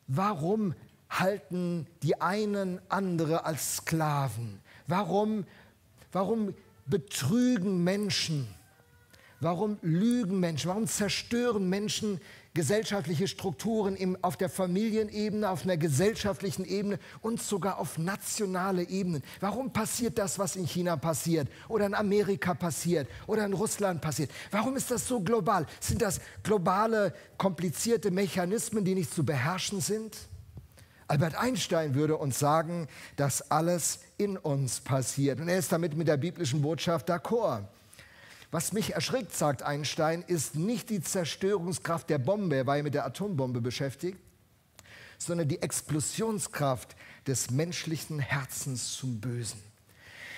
warum 0.07 0.75
halten 1.10 1.88
die 2.01 2.19
einen 2.19 2.81
andere 2.89 3.45
als 3.45 3.77
Sklaven? 3.77 4.60
Warum, 4.88 5.45
warum 6.12 6.53
betrügen 6.86 7.84
Menschen? 7.84 8.48
Warum 9.40 9.78
lügen 9.82 10.40
Menschen? 10.40 10.70
Warum 10.70 10.88
zerstören 10.88 11.68
Menschen 11.68 12.22
gesellschaftliche 12.54 13.28
Strukturen 13.28 13.96
im, 13.96 14.18
auf 14.22 14.38
der 14.38 14.50
Familienebene, 14.50 15.50
auf 15.50 15.63
einer 15.63 15.75
gesellschaftlichen 15.75 16.63
Ebene 16.63 16.98
und 17.22 17.42
sogar 17.42 17.78
auf 17.78 17.98
nationale 17.98 18.88
Ebenen? 18.88 19.22
Warum 19.42 19.74
passiert 19.74 20.18
das, 20.18 20.40
was 20.40 20.56
in 20.56 20.66
China 20.66 20.96
passiert 20.96 21.50
oder 21.68 21.86
in 21.86 21.94
Amerika 21.94 22.54
passiert 22.54 23.10
oder 23.28 23.46
in 23.46 23.54
Russland 23.54 24.02
passiert? 24.02 24.32
Warum 24.50 24.78
ist 24.78 24.90
das 24.92 25.08
so 25.08 25.20
global? 25.20 25.66
Sind 25.82 26.02
das 26.02 26.22
globale, 26.44 27.13
komplizierte 27.38 28.12
Mechanismen, 28.12 28.86
die 28.86 28.96
nicht 28.96 29.13
zu 29.13 29.25
beherrschen 29.25 29.82
sind? 29.82 30.16
Albert 31.13 31.36
Einstein 31.36 31.93
würde 31.93 32.17
uns 32.17 32.39
sagen, 32.39 32.88
dass 33.17 33.51
alles 33.51 34.00
in 34.17 34.36
uns 34.36 34.82
passiert. 34.82 35.39
Und 35.39 35.48
er 35.48 35.60
ist 35.60 35.72
damit 35.72 35.96
mit 35.96 36.08
der 36.08 36.17
biblischen 36.17 36.63
Botschaft 36.63 37.08
d'accord. 37.08 37.65
Was 38.50 38.74
mich 38.74 38.96
erschrickt, 38.96 39.32
sagt 39.32 39.62
Einstein, 39.62 40.24
ist 40.25 40.55
nicht 40.55 40.89
die 40.89 41.03
Zerstörungskraft 41.03 42.10
der 42.10 42.17
Bombe, 42.17 42.55
er 42.55 42.65
war 42.65 42.77
ja 42.77 42.84
mit 42.84 42.96
der 42.96 43.05
Atombombe 43.05 43.62
beschäftigt, 43.62 44.17
sondern 45.20 45.48
die 45.48 45.62
Explosionskraft 45.62 46.96
des 47.27 47.51
menschlichen 47.51 48.17
Herzens 48.17 48.93
zum 48.93 49.22
Bösen. 49.22 49.62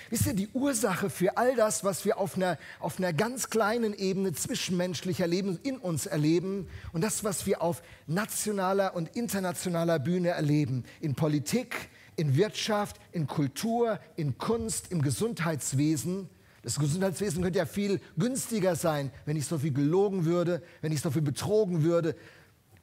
Wisst 0.08 0.26
ihr, 0.26 0.34
die 0.34 0.48
Ursache 0.52 1.10
für 1.10 1.36
all 1.36 1.56
das, 1.56 1.82
was 1.82 2.04
wir 2.04 2.18
auf 2.18 2.36
einer, 2.36 2.58
auf 2.78 2.98
einer 2.98 3.12
ganz 3.12 3.50
kleinen 3.50 3.92
Ebene 3.92 4.32
zwischenmenschlicher 4.32 5.26
Leben 5.26 5.58
in 5.64 5.78
uns 5.78 6.06
erleben 6.06 6.68
und 6.92 7.02
das, 7.02 7.24
was 7.24 7.44
wir 7.46 7.60
auf 7.60 7.82
nationaler 8.06 8.94
und 8.94 9.16
internationaler 9.16 9.98
Bühne 9.98 10.28
erleben, 10.28 10.84
in 11.00 11.16
Politik, 11.16 11.88
in 12.14 12.36
Wirtschaft, 12.36 12.98
in 13.10 13.26
Kultur, 13.26 13.98
in 14.14 14.38
Kunst, 14.38 14.92
im 14.92 15.02
Gesundheitswesen. 15.02 16.28
Das 16.62 16.78
Gesundheitswesen 16.78 17.42
könnte 17.42 17.58
ja 17.58 17.66
viel 17.66 18.00
günstiger 18.16 18.76
sein, 18.76 19.10
wenn 19.24 19.36
ich 19.36 19.46
so 19.46 19.58
viel 19.58 19.72
gelogen 19.72 20.24
würde, 20.24 20.62
wenn 20.82 20.92
ich 20.92 21.00
so 21.00 21.10
viel 21.10 21.22
betrogen 21.22 21.82
würde, 21.82 22.14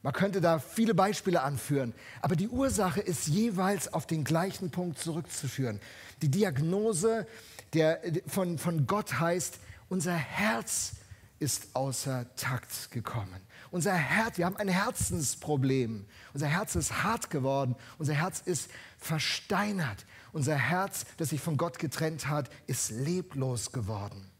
man 0.04 0.12
könnte 0.12 0.42
da 0.42 0.58
viele 0.58 0.94
Beispiele 0.94 1.40
anführen, 1.40 1.94
aber 2.20 2.36
die 2.36 2.48
Ursache 2.48 3.00
ist 3.00 3.26
jeweils 3.26 3.90
auf 3.90 4.06
den 4.06 4.22
gleichen 4.22 4.70
Punkt 4.70 4.98
zurückzuführen. 4.98 5.80
Die 6.22 6.30
Diagnose 6.30 7.26
der, 7.72 8.00
von, 8.26 8.58
von 8.58 8.86
Gott 8.86 9.20
heißt, 9.20 9.58
unser 9.88 10.14
Herz 10.14 10.92
ist 11.38 11.74
außer 11.74 12.26
Takt 12.36 12.90
gekommen. 12.90 13.40
Unser 13.70 13.94
Herz, 13.94 14.38
wir 14.38 14.46
haben 14.46 14.56
ein 14.56 14.68
Herzensproblem. 14.68 16.06
Unser 16.32 16.46
Herz 16.46 16.76
ist 16.76 17.02
hart 17.02 17.28
geworden. 17.28 17.74
Unser 17.98 18.14
Herz 18.14 18.40
ist 18.40 18.70
versteinert. 18.98 20.06
Unser 20.32 20.56
Herz, 20.56 21.04
das 21.16 21.30
sich 21.30 21.40
von 21.40 21.56
Gott 21.56 21.78
getrennt 21.78 22.28
hat, 22.28 22.50
ist 22.66 22.90
leblos 22.90 23.72
geworden. 23.72 24.30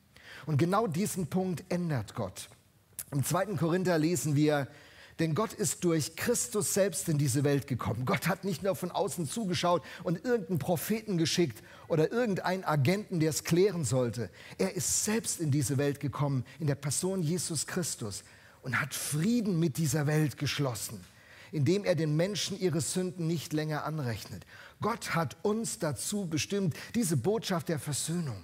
Und 0.46 0.58
genau 0.58 0.86
diesen 0.86 1.26
Punkt 1.26 1.64
ändert 1.68 2.14
Gott. 2.14 2.48
Im 3.10 3.24
2. 3.24 3.56
Korinther 3.56 3.98
lesen 3.98 4.34
wir, 4.36 4.68
denn 5.18 5.34
Gott 5.34 5.52
ist 5.52 5.84
durch 5.84 6.16
Christus 6.16 6.74
selbst 6.74 7.08
in 7.08 7.18
diese 7.18 7.44
Welt 7.44 7.66
gekommen. 7.66 8.04
Gott 8.04 8.26
hat 8.26 8.44
nicht 8.44 8.62
nur 8.62 8.74
von 8.74 8.90
außen 8.90 9.28
zugeschaut 9.28 9.82
und 10.02 10.24
irgendeinen 10.24 10.58
Propheten 10.58 11.18
geschickt 11.18 11.62
oder 11.86 12.10
irgendeinen 12.10 12.64
Agenten, 12.64 13.20
der 13.20 13.30
es 13.30 13.44
klären 13.44 13.84
sollte. 13.84 14.28
Er 14.58 14.74
ist 14.74 15.04
selbst 15.04 15.40
in 15.40 15.50
diese 15.50 15.78
Welt 15.78 16.00
gekommen, 16.00 16.44
in 16.58 16.66
der 16.66 16.74
Person 16.74 17.22
Jesus 17.22 17.66
Christus 17.66 18.24
und 18.62 18.80
hat 18.80 18.92
Frieden 18.92 19.60
mit 19.60 19.76
dieser 19.76 20.06
Welt 20.06 20.36
geschlossen, 20.36 21.04
indem 21.52 21.84
er 21.84 21.94
den 21.94 22.16
Menschen 22.16 22.58
ihre 22.58 22.80
Sünden 22.80 23.26
nicht 23.28 23.52
länger 23.52 23.84
anrechnet. 23.84 24.44
Gott 24.80 25.14
hat 25.14 25.36
uns 25.42 25.78
dazu 25.78 26.26
bestimmt, 26.26 26.74
diese 26.94 27.16
Botschaft 27.16 27.68
der 27.68 27.78
Versöhnung 27.78 28.42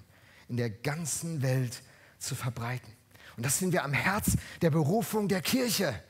in 0.48 0.56
der 0.56 0.70
ganzen 0.70 1.42
Welt 1.42 1.82
zu 2.18 2.34
verbreiten. 2.34 2.92
Und 3.36 3.44
das 3.44 3.58
sind 3.58 3.72
wir 3.72 3.84
am 3.84 3.92
Herz 3.92 4.36
der 4.62 4.70
Berufung 4.70 5.26
der 5.26 5.40
Kirche. 5.40 6.00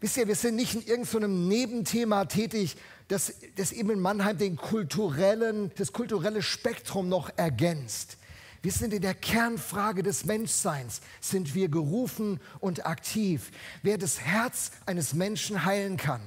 Wisst 0.00 0.16
ihr, 0.16 0.28
wir 0.28 0.34
sind 0.34 0.56
nicht 0.56 0.74
in 0.74 0.82
irgendeinem 0.82 1.48
Nebenthema 1.48 2.26
tätig, 2.26 2.76
das, 3.08 3.32
das 3.56 3.72
eben 3.72 3.90
in 3.90 4.00
Mannheim 4.00 4.36
den 4.36 4.56
kulturellen, 4.56 5.72
das 5.76 5.92
kulturelle 5.92 6.42
Spektrum 6.42 7.08
noch 7.08 7.30
ergänzt. 7.36 8.18
Wir 8.62 8.72
sind 8.72 8.92
in 8.92 9.00
der 9.00 9.14
Kernfrage 9.14 10.02
des 10.02 10.26
Menschseins, 10.26 11.00
sind 11.20 11.54
wir 11.54 11.68
gerufen 11.68 12.40
und 12.60 12.86
aktiv. 12.86 13.50
Wer 13.82 13.96
das 13.96 14.20
Herz 14.20 14.72
eines 14.84 15.14
Menschen 15.14 15.64
heilen 15.64 15.96
kann, 15.96 16.20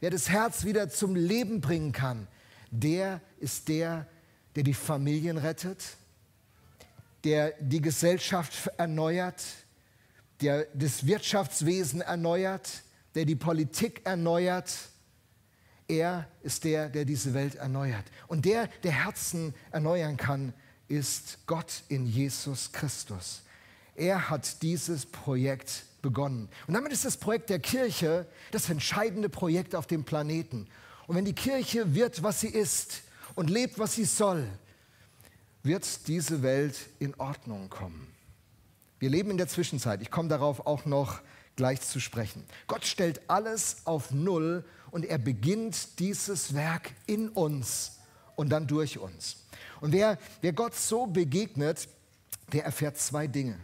wer 0.00 0.10
das 0.10 0.28
Herz 0.28 0.64
wieder 0.64 0.88
zum 0.88 1.16
Leben 1.16 1.60
bringen 1.60 1.90
kann, 1.90 2.28
der 2.70 3.20
ist 3.40 3.68
der, 3.68 4.06
der 4.54 4.62
die 4.62 4.74
Familien 4.74 5.38
rettet, 5.38 5.82
der 7.24 7.52
die 7.60 7.80
Gesellschaft 7.80 8.70
erneuert, 8.78 9.42
der 10.40 10.66
das 10.74 11.04
Wirtschaftswesen 11.06 12.00
erneuert, 12.00 12.82
der 13.14 13.24
die 13.24 13.36
Politik 13.36 14.02
erneuert. 14.04 14.72
Er 15.88 16.28
ist 16.42 16.64
der, 16.64 16.88
der 16.88 17.04
diese 17.04 17.34
Welt 17.34 17.56
erneuert. 17.56 18.04
Und 18.28 18.44
der, 18.44 18.68
der 18.82 18.92
Herzen 18.92 19.54
erneuern 19.70 20.16
kann, 20.16 20.54
ist 20.88 21.38
Gott 21.46 21.82
in 21.88 22.06
Jesus 22.06 22.72
Christus. 22.72 23.42
Er 23.94 24.30
hat 24.30 24.62
dieses 24.62 25.06
Projekt 25.06 25.84
begonnen. 26.00 26.48
Und 26.66 26.74
damit 26.74 26.92
ist 26.92 27.04
das 27.04 27.16
Projekt 27.16 27.50
der 27.50 27.60
Kirche 27.60 28.26
das 28.50 28.68
entscheidende 28.68 29.28
Projekt 29.28 29.74
auf 29.74 29.86
dem 29.86 30.04
Planeten. 30.04 30.66
Und 31.06 31.16
wenn 31.16 31.24
die 31.24 31.34
Kirche 31.34 31.94
wird, 31.94 32.22
was 32.22 32.40
sie 32.40 32.48
ist 32.48 33.02
und 33.34 33.50
lebt, 33.50 33.78
was 33.78 33.94
sie 33.94 34.04
soll, 34.04 34.46
wird 35.62 36.08
diese 36.08 36.42
Welt 36.42 36.76
in 36.98 37.14
Ordnung 37.18 37.68
kommen. 37.68 38.08
Wir 38.98 39.10
leben 39.10 39.30
in 39.30 39.36
der 39.36 39.48
Zwischenzeit. 39.48 40.02
Ich 40.02 40.10
komme 40.10 40.28
darauf 40.28 40.66
auch 40.66 40.84
noch 40.84 41.20
gleich 41.56 41.80
zu 41.80 42.00
sprechen. 42.00 42.44
Gott 42.66 42.84
stellt 42.84 43.28
alles 43.28 43.78
auf 43.84 44.10
Null 44.10 44.64
und 44.90 45.04
er 45.04 45.18
beginnt 45.18 45.98
dieses 45.98 46.54
Werk 46.54 46.92
in 47.06 47.28
uns 47.28 47.98
und 48.36 48.50
dann 48.50 48.66
durch 48.66 48.98
uns. 48.98 49.36
Und 49.80 49.92
wer, 49.92 50.18
wer 50.40 50.52
Gott 50.52 50.74
so 50.74 51.06
begegnet, 51.06 51.88
der 52.52 52.64
erfährt 52.64 52.98
zwei 52.98 53.26
Dinge. 53.26 53.58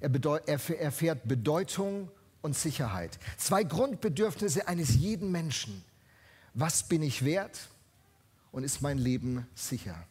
Er, 0.00 0.10
er 0.46 0.80
erfährt 0.80 1.26
Bedeutung 1.26 2.10
und 2.42 2.56
Sicherheit. 2.56 3.18
Zwei 3.36 3.64
Grundbedürfnisse 3.64 4.68
eines 4.68 4.94
jeden 4.94 5.32
Menschen. 5.32 5.84
Was 6.54 6.82
bin 6.82 7.02
ich 7.02 7.24
wert 7.24 7.68
und 8.52 8.64
ist 8.64 8.82
mein 8.82 8.98
Leben 8.98 9.46
sicher? 9.54 10.06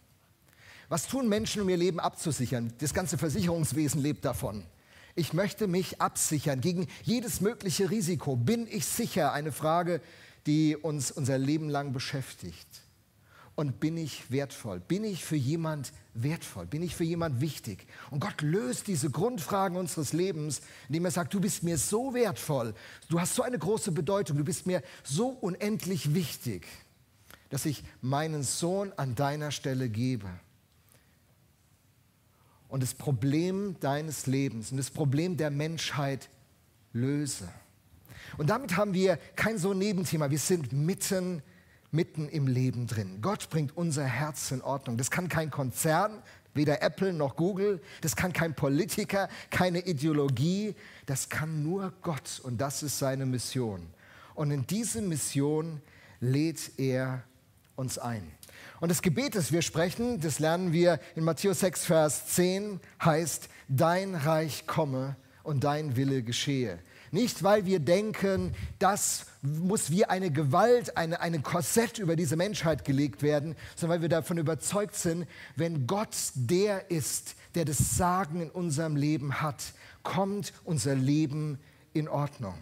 Was 0.90 1.08
tun 1.08 1.28
Menschen, 1.28 1.62
um 1.62 1.70
ihr 1.70 1.78
Leben 1.78 2.00
abzusichern? 2.00 2.74
Das 2.80 2.94
ganze 2.94 3.18
Versicherungswesen 3.18 4.02
lebt 4.02 4.26
davon. 4.26 4.64
Ich 5.18 5.32
möchte 5.32 5.68
mich 5.68 6.02
absichern 6.02 6.60
gegen 6.60 6.88
jedes 7.04 7.40
mögliche 7.40 7.90
Risiko. 7.90 8.36
Bin 8.36 8.68
ich 8.68 8.86
sicher? 8.86 9.32
Eine 9.32 9.54
Frage, 9.54 10.02
die 10.46 10.76
uns 10.76 11.10
unser 11.10 11.38
Leben 11.38 11.70
lang 11.70 11.94
beschäftigt. 11.94 12.68
Und 13.56 13.80
bin 13.80 13.96
ich 13.96 14.30
wertvoll? 14.30 14.82
Bin 14.82 15.06
ich 15.06 15.24
für 15.24 15.38
jemand 15.38 15.94
wertvoll? 16.14 16.66
Bin 16.66 16.84
ich 16.84 16.94
für 16.94 17.06
jemand 17.06 17.40
wichtig? 17.40 17.88
Und 18.12 18.20
Gott 18.20 18.42
löst 18.42 18.88
diese 18.88 19.10
Grundfragen 19.10 19.78
unseres 19.78 20.12
Lebens, 20.12 20.60
indem 20.90 21.06
er 21.06 21.12
sagt, 21.12 21.34
du 21.34 21.40
bist 21.40 21.64
mir 21.64 21.78
so 21.78 22.14
wertvoll, 22.14 22.74
du 23.08 23.18
hast 23.18 23.36
so 23.36 23.44
eine 23.44 23.58
große 23.58 23.94
Bedeutung, 23.94 24.38
du 24.38 24.44
bist 24.44 24.68
mir 24.68 24.84
so 25.06 25.30
unendlich 25.30 26.14
wichtig, 26.14 26.68
dass 27.50 27.66
ich 27.66 27.86
meinen 28.02 28.44
Sohn 28.44 28.92
an 28.98 29.16
deiner 29.16 29.52
Stelle 29.52 29.88
gebe 29.88 30.28
und 32.68 32.84
das 32.84 32.94
Problem 32.94 33.76
deines 33.80 34.28
Lebens 34.28 34.72
und 34.72 34.78
das 34.78 34.90
Problem 34.90 35.38
der 35.38 35.52
Menschheit 35.52 36.30
löse. 36.94 37.50
Und 38.38 38.50
damit 38.50 38.76
haben 38.76 38.94
wir 38.94 39.18
kein 39.36 39.58
so 39.58 39.74
Nebenthema. 39.74 40.30
Wir 40.30 40.40
sind 40.40 40.74
mitten, 40.74 41.42
mitten 41.92 42.28
im 42.30 42.48
Leben 42.48 42.88
drin. 42.88 43.20
Gott 43.22 43.50
bringt 43.50 43.78
unser 43.78 44.06
Herz 44.06 44.52
in 44.52 44.62
Ordnung. 44.62 44.98
Das 44.98 45.12
kann 45.12 45.30
kein 45.30 45.52
Konzern, 45.52 46.22
weder 46.54 46.82
Apple 46.82 47.14
noch 47.14 47.36
Google, 47.36 47.82
das 48.02 48.16
kann 48.16 48.34
kein 48.34 48.56
Politiker, 48.56 49.30
keine 49.52 49.86
Ideologie, 49.86 50.74
das 51.06 51.30
kann 51.30 51.64
nur 51.64 51.94
Gott 52.02 52.40
und 52.44 52.60
das 52.60 52.82
ist 52.82 52.98
seine 52.98 53.26
Mission. 53.26 53.88
Und 54.34 54.52
in 54.52 54.66
diese 54.66 55.02
Mission 55.02 55.82
lädt 56.20 56.72
er 56.78 57.24
uns 57.76 57.98
ein. 57.98 58.32
Und 58.80 58.90
das 58.90 59.02
Gebet, 59.02 59.36
das 59.36 59.52
wir 59.52 59.62
sprechen, 59.62 60.20
das 60.20 60.40
lernen 60.40 60.74
wir 60.74 61.00
in 61.16 61.24
Matthäus 61.24 61.62
6, 61.62 61.86
Vers 61.86 62.28
10, 62.28 62.80
heißt, 63.04 63.50
dein 63.68 64.16
Reich 64.16 64.68
komme 64.68 65.16
und 65.44 65.64
dein 65.64 65.96
Wille 65.96 66.24
geschehe. 66.24 66.80
Nicht, 67.12 67.44
weil 67.44 67.66
wir 67.66 67.80
denken, 67.80 68.54
das 68.80 69.28
muss 69.42 69.90
wie 69.90 70.06
eine 70.06 70.32
Gewalt, 70.32 70.98
eine, 70.98 71.22
eine 71.22 71.40
Korsett 71.40 71.98
über 71.98 72.16
diese 72.16 72.36
Menschheit 72.36 72.84
gelegt 72.84 73.24
werden, 73.24 73.56
sondern 73.76 73.98
weil 73.98 74.02
wir 74.02 74.10
davon 74.10 74.38
überzeugt 74.38 74.96
sind, 74.96 75.28
wenn 75.56 75.88
Gott 75.88 76.16
der 76.34 76.92
ist, 76.92 77.36
der 77.54 77.64
das 77.64 77.96
Sagen 77.96 78.42
in 78.42 78.50
unserem 78.50 78.98
Leben 78.98 79.42
hat, 79.42 79.64
kommt 80.04 80.52
unser 80.66 80.96
Leben 80.96 81.60
in 81.94 82.10
Ordnung. 82.10 82.56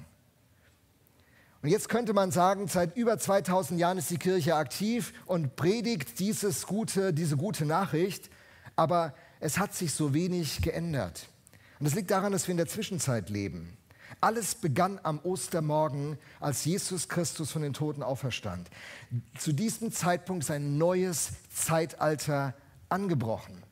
Und 1.63 1.70
jetzt 1.70 1.88
könnte 1.88 2.12
man 2.12 2.29
sagen, 2.29 2.67
seit 2.67 2.98
über 2.98 3.17
2000 3.17 3.79
Jahren 3.79 3.98
ist 3.98 4.10
die 4.10 4.17
Kirche 4.17 4.55
aktiv 4.55 5.13
und 5.25 5.55
predigt 5.55 6.20
dieses 6.20 6.67
gute, 6.67 7.13
diese 7.13 7.38
gute 7.38 7.65
Nachricht, 7.65 8.29
aber 8.75 9.13
es 9.39 9.58
hat 9.58 9.74
sich 9.74 9.93
so 9.93 10.13
wenig 10.13 10.62
geändert. 10.62 11.29
Und 11.79 11.86
das 11.86 11.96
liegt 11.96 12.12
daran, 12.12 12.34
dass 12.34 12.48
wir 12.48 12.51
in 12.51 12.58
der 12.58 12.67
Zwischenzeit 12.67 13.29
leben. 13.29 13.77
Alles 14.20 14.55
begann 14.55 15.00
am 15.03 15.20
Ostermorgen, 15.24 16.17
als 16.41 16.65
Jesus 16.65 17.08
Christus 17.08 17.51
von 17.51 17.62
den 17.62 17.74
Toten 17.74 18.03
auferstand. 18.03 18.70
Zu 19.39 19.53
diesem 19.53 19.89
Zeitpunkt 19.93 20.43
ist 20.43 20.51
ein 20.51 20.77
neues 20.77 21.32
Zeitalter 21.50 22.55
angebrochen. 22.89 23.63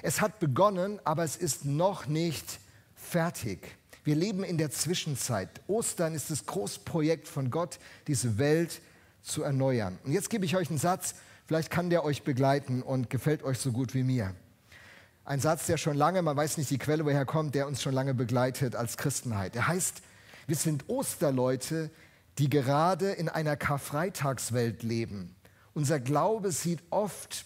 Es 0.00 0.22
hat 0.22 0.38
begonnen, 0.40 0.98
aber 1.04 1.24
es 1.24 1.36
ist 1.36 1.66
noch 1.66 2.06
nicht 2.06 2.58
fertig. 2.94 3.76
Wir 4.04 4.14
leben 4.14 4.44
in 4.44 4.58
der 4.58 4.70
Zwischenzeit. 4.70 5.48
Ostern 5.66 6.14
ist 6.14 6.30
das 6.30 6.46
Großprojekt 6.46 7.28
von 7.28 7.50
Gott, 7.50 7.78
diese 8.06 8.38
Welt 8.38 8.80
zu 9.22 9.42
erneuern. 9.42 9.98
Und 10.04 10.12
jetzt 10.12 10.30
gebe 10.30 10.44
ich 10.44 10.56
euch 10.56 10.70
einen 10.70 10.78
Satz, 10.78 11.14
vielleicht 11.46 11.70
kann 11.70 11.90
der 11.90 12.04
euch 12.04 12.22
begleiten 12.22 12.82
und 12.82 13.10
gefällt 13.10 13.42
euch 13.42 13.58
so 13.58 13.72
gut 13.72 13.94
wie 13.94 14.02
mir. 14.02 14.34
Ein 15.24 15.40
Satz, 15.40 15.66
der 15.66 15.76
schon 15.76 15.96
lange, 15.96 16.22
man 16.22 16.36
weiß 16.36 16.56
nicht 16.56 16.70
die 16.70 16.78
Quelle, 16.78 17.04
woher 17.04 17.26
kommt, 17.26 17.54
der 17.54 17.66
uns 17.66 17.82
schon 17.82 17.92
lange 17.92 18.14
begleitet 18.14 18.74
als 18.74 18.96
Christenheit. 18.96 19.54
Er 19.56 19.68
heißt, 19.68 20.00
wir 20.46 20.56
sind 20.56 20.88
Osterleute, 20.88 21.90
die 22.38 22.48
gerade 22.48 23.10
in 23.10 23.28
einer 23.28 23.56
Karfreitagswelt 23.56 24.82
leben. 24.82 25.34
Unser 25.74 26.00
Glaube 26.00 26.50
sieht 26.50 26.80
oft 26.88 27.44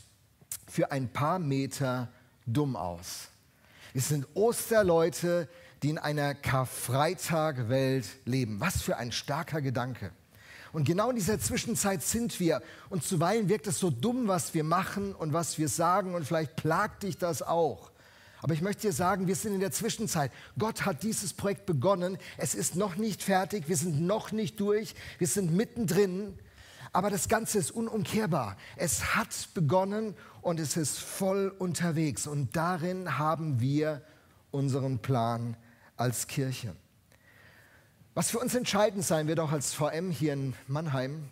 für 0.68 0.92
ein 0.92 1.08
paar 1.08 1.40
Meter 1.40 2.08
dumm 2.46 2.76
aus. 2.76 3.28
Wir 3.92 4.02
sind 4.02 4.26
Osterleute, 4.34 5.48
die 5.82 5.90
in 5.90 5.98
einer 5.98 6.34
Karfreitag-Welt 6.34 8.06
leben. 8.24 8.60
Was 8.60 8.82
für 8.82 8.96
ein 8.96 9.12
starker 9.12 9.60
Gedanke. 9.60 10.12
Und 10.72 10.84
genau 10.84 11.10
in 11.10 11.16
dieser 11.16 11.38
Zwischenzeit 11.38 12.02
sind 12.02 12.40
wir. 12.40 12.62
Und 12.88 13.04
zuweilen 13.04 13.48
wirkt 13.48 13.66
es 13.66 13.78
so 13.78 13.90
dumm, 13.90 14.28
was 14.28 14.54
wir 14.54 14.64
machen 14.64 15.14
und 15.14 15.32
was 15.32 15.58
wir 15.58 15.68
sagen. 15.68 16.14
Und 16.14 16.26
vielleicht 16.26 16.56
plagt 16.56 17.02
dich 17.02 17.18
das 17.18 17.42
auch. 17.42 17.90
Aber 18.40 18.54
ich 18.54 18.62
möchte 18.62 18.82
dir 18.82 18.92
sagen, 18.92 19.26
wir 19.26 19.36
sind 19.36 19.54
in 19.54 19.60
der 19.60 19.70
Zwischenzeit. 19.70 20.32
Gott 20.58 20.84
hat 20.84 21.02
dieses 21.02 21.32
Projekt 21.32 21.66
begonnen. 21.66 22.18
Es 22.38 22.54
ist 22.54 22.74
noch 22.74 22.96
nicht 22.96 23.22
fertig. 23.22 23.68
Wir 23.68 23.76
sind 23.76 24.00
noch 24.00 24.32
nicht 24.32 24.58
durch. 24.60 24.94
Wir 25.18 25.28
sind 25.28 25.52
mittendrin. 25.52 26.38
Aber 26.92 27.10
das 27.10 27.28
Ganze 27.28 27.58
ist 27.58 27.70
unumkehrbar. 27.70 28.56
Es 28.76 29.14
hat 29.14 29.48
begonnen 29.54 30.14
und 30.40 30.58
es 30.58 30.76
ist 30.76 30.98
voll 30.98 31.54
unterwegs. 31.58 32.26
Und 32.26 32.56
darin 32.56 33.18
haben 33.18 33.60
wir 33.60 34.02
unseren 34.50 34.98
Plan 34.98 35.56
als 35.96 36.26
Kirche. 36.26 36.74
Was 38.14 38.30
für 38.30 38.38
uns 38.38 38.54
entscheidend 38.54 39.04
sein 39.04 39.26
wird, 39.26 39.40
auch 39.40 39.52
als 39.52 39.72
VM 39.72 40.10
hier 40.10 40.34
in 40.34 40.54
Mannheim, 40.66 41.28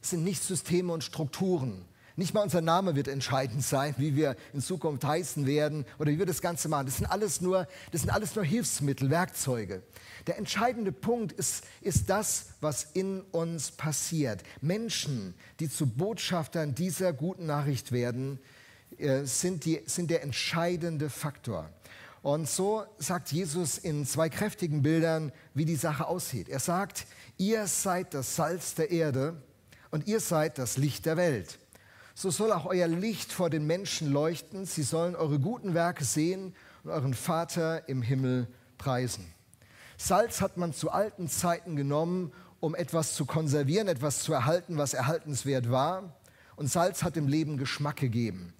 sind 0.00 0.24
nicht 0.24 0.42
Systeme 0.42 0.92
und 0.92 1.04
Strukturen. 1.04 1.84
Nicht 2.16 2.34
mal 2.34 2.40
unser 2.40 2.62
Name 2.62 2.96
wird 2.96 3.06
entscheidend 3.06 3.62
sein, 3.62 3.94
wie 3.96 4.16
wir 4.16 4.34
in 4.52 4.60
Zukunft 4.60 5.04
heißen 5.04 5.46
werden 5.46 5.86
oder 6.00 6.10
wie 6.10 6.18
wir 6.18 6.26
das 6.26 6.40
Ganze 6.40 6.68
machen. 6.68 6.86
Das 6.86 6.96
sind 6.96 7.06
alles 7.06 7.40
nur, 7.40 7.68
das 7.92 8.00
sind 8.00 8.10
alles 8.10 8.34
nur 8.34 8.44
Hilfsmittel, 8.44 9.08
Werkzeuge. 9.08 9.84
Der 10.26 10.36
entscheidende 10.36 10.90
Punkt 10.90 11.30
ist, 11.30 11.62
ist 11.80 12.10
das, 12.10 12.46
was 12.60 12.88
in 12.92 13.20
uns 13.30 13.70
passiert. 13.70 14.42
Menschen, 14.60 15.34
die 15.60 15.70
zu 15.70 15.86
Botschaftern 15.86 16.74
dieser 16.74 17.12
guten 17.12 17.46
Nachricht 17.46 17.92
werden, 17.92 18.40
äh, 18.98 19.22
sind, 19.22 19.64
die, 19.64 19.82
sind 19.86 20.10
der 20.10 20.24
entscheidende 20.24 21.10
Faktor. 21.10 21.70
Und 22.22 22.48
so 22.48 22.84
sagt 22.98 23.30
Jesus 23.32 23.78
in 23.78 24.04
zwei 24.04 24.28
kräftigen 24.28 24.82
Bildern, 24.82 25.32
wie 25.54 25.64
die 25.64 25.76
Sache 25.76 26.06
aussieht. 26.06 26.48
Er 26.48 26.58
sagt, 26.58 27.06
ihr 27.36 27.66
seid 27.66 28.14
das 28.14 28.34
Salz 28.34 28.74
der 28.74 28.90
Erde 28.90 29.40
und 29.90 30.06
ihr 30.06 30.20
seid 30.20 30.58
das 30.58 30.76
Licht 30.76 31.06
der 31.06 31.16
Welt. 31.16 31.58
So 32.14 32.30
soll 32.30 32.52
auch 32.52 32.66
euer 32.66 32.88
Licht 32.88 33.32
vor 33.32 33.48
den 33.48 33.66
Menschen 33.66 34.10
leuchten. 34.10 34.66
Sie 34.66 34.82
sollen 34.82 35.14
eure 35.14 35.38
guten 35.38 35.74
Werke 35.74 36.04
sehen 36.04 36.54
und 36.82 36.90
euren 36.90 37.14
Vater 37.14 37.88
im 37.88 38.02
Himmel 38.02 38.48
preisen. 38.76 39.24
Salz 39.96 40.40
hat 40.40 40.56
man 40.56 40.72
zu 40.72 40.90
alten 40.90 41.28
Zeiten 41.28 41.76
genommen, 41.76 42.32
um 42.58 42.74
etwas 42.74 43.14
zu 43.14 43.24
konservieren, 43.24 43.86
etwas 43.86 44.20
zu 44.20 44.32
erhalten, 44.32 44.78
was 44.78 44.94
erhaltenswert 44.94 45.70
war. 45.70 46.16
Und 46.56 46.68
Salz 46.68 47.04
hat 47.04 47.14
dem 47.14 47.28
Leben 47.28 47.56
Geschmack 47.56 47.96
gegeben. 47.96 48.52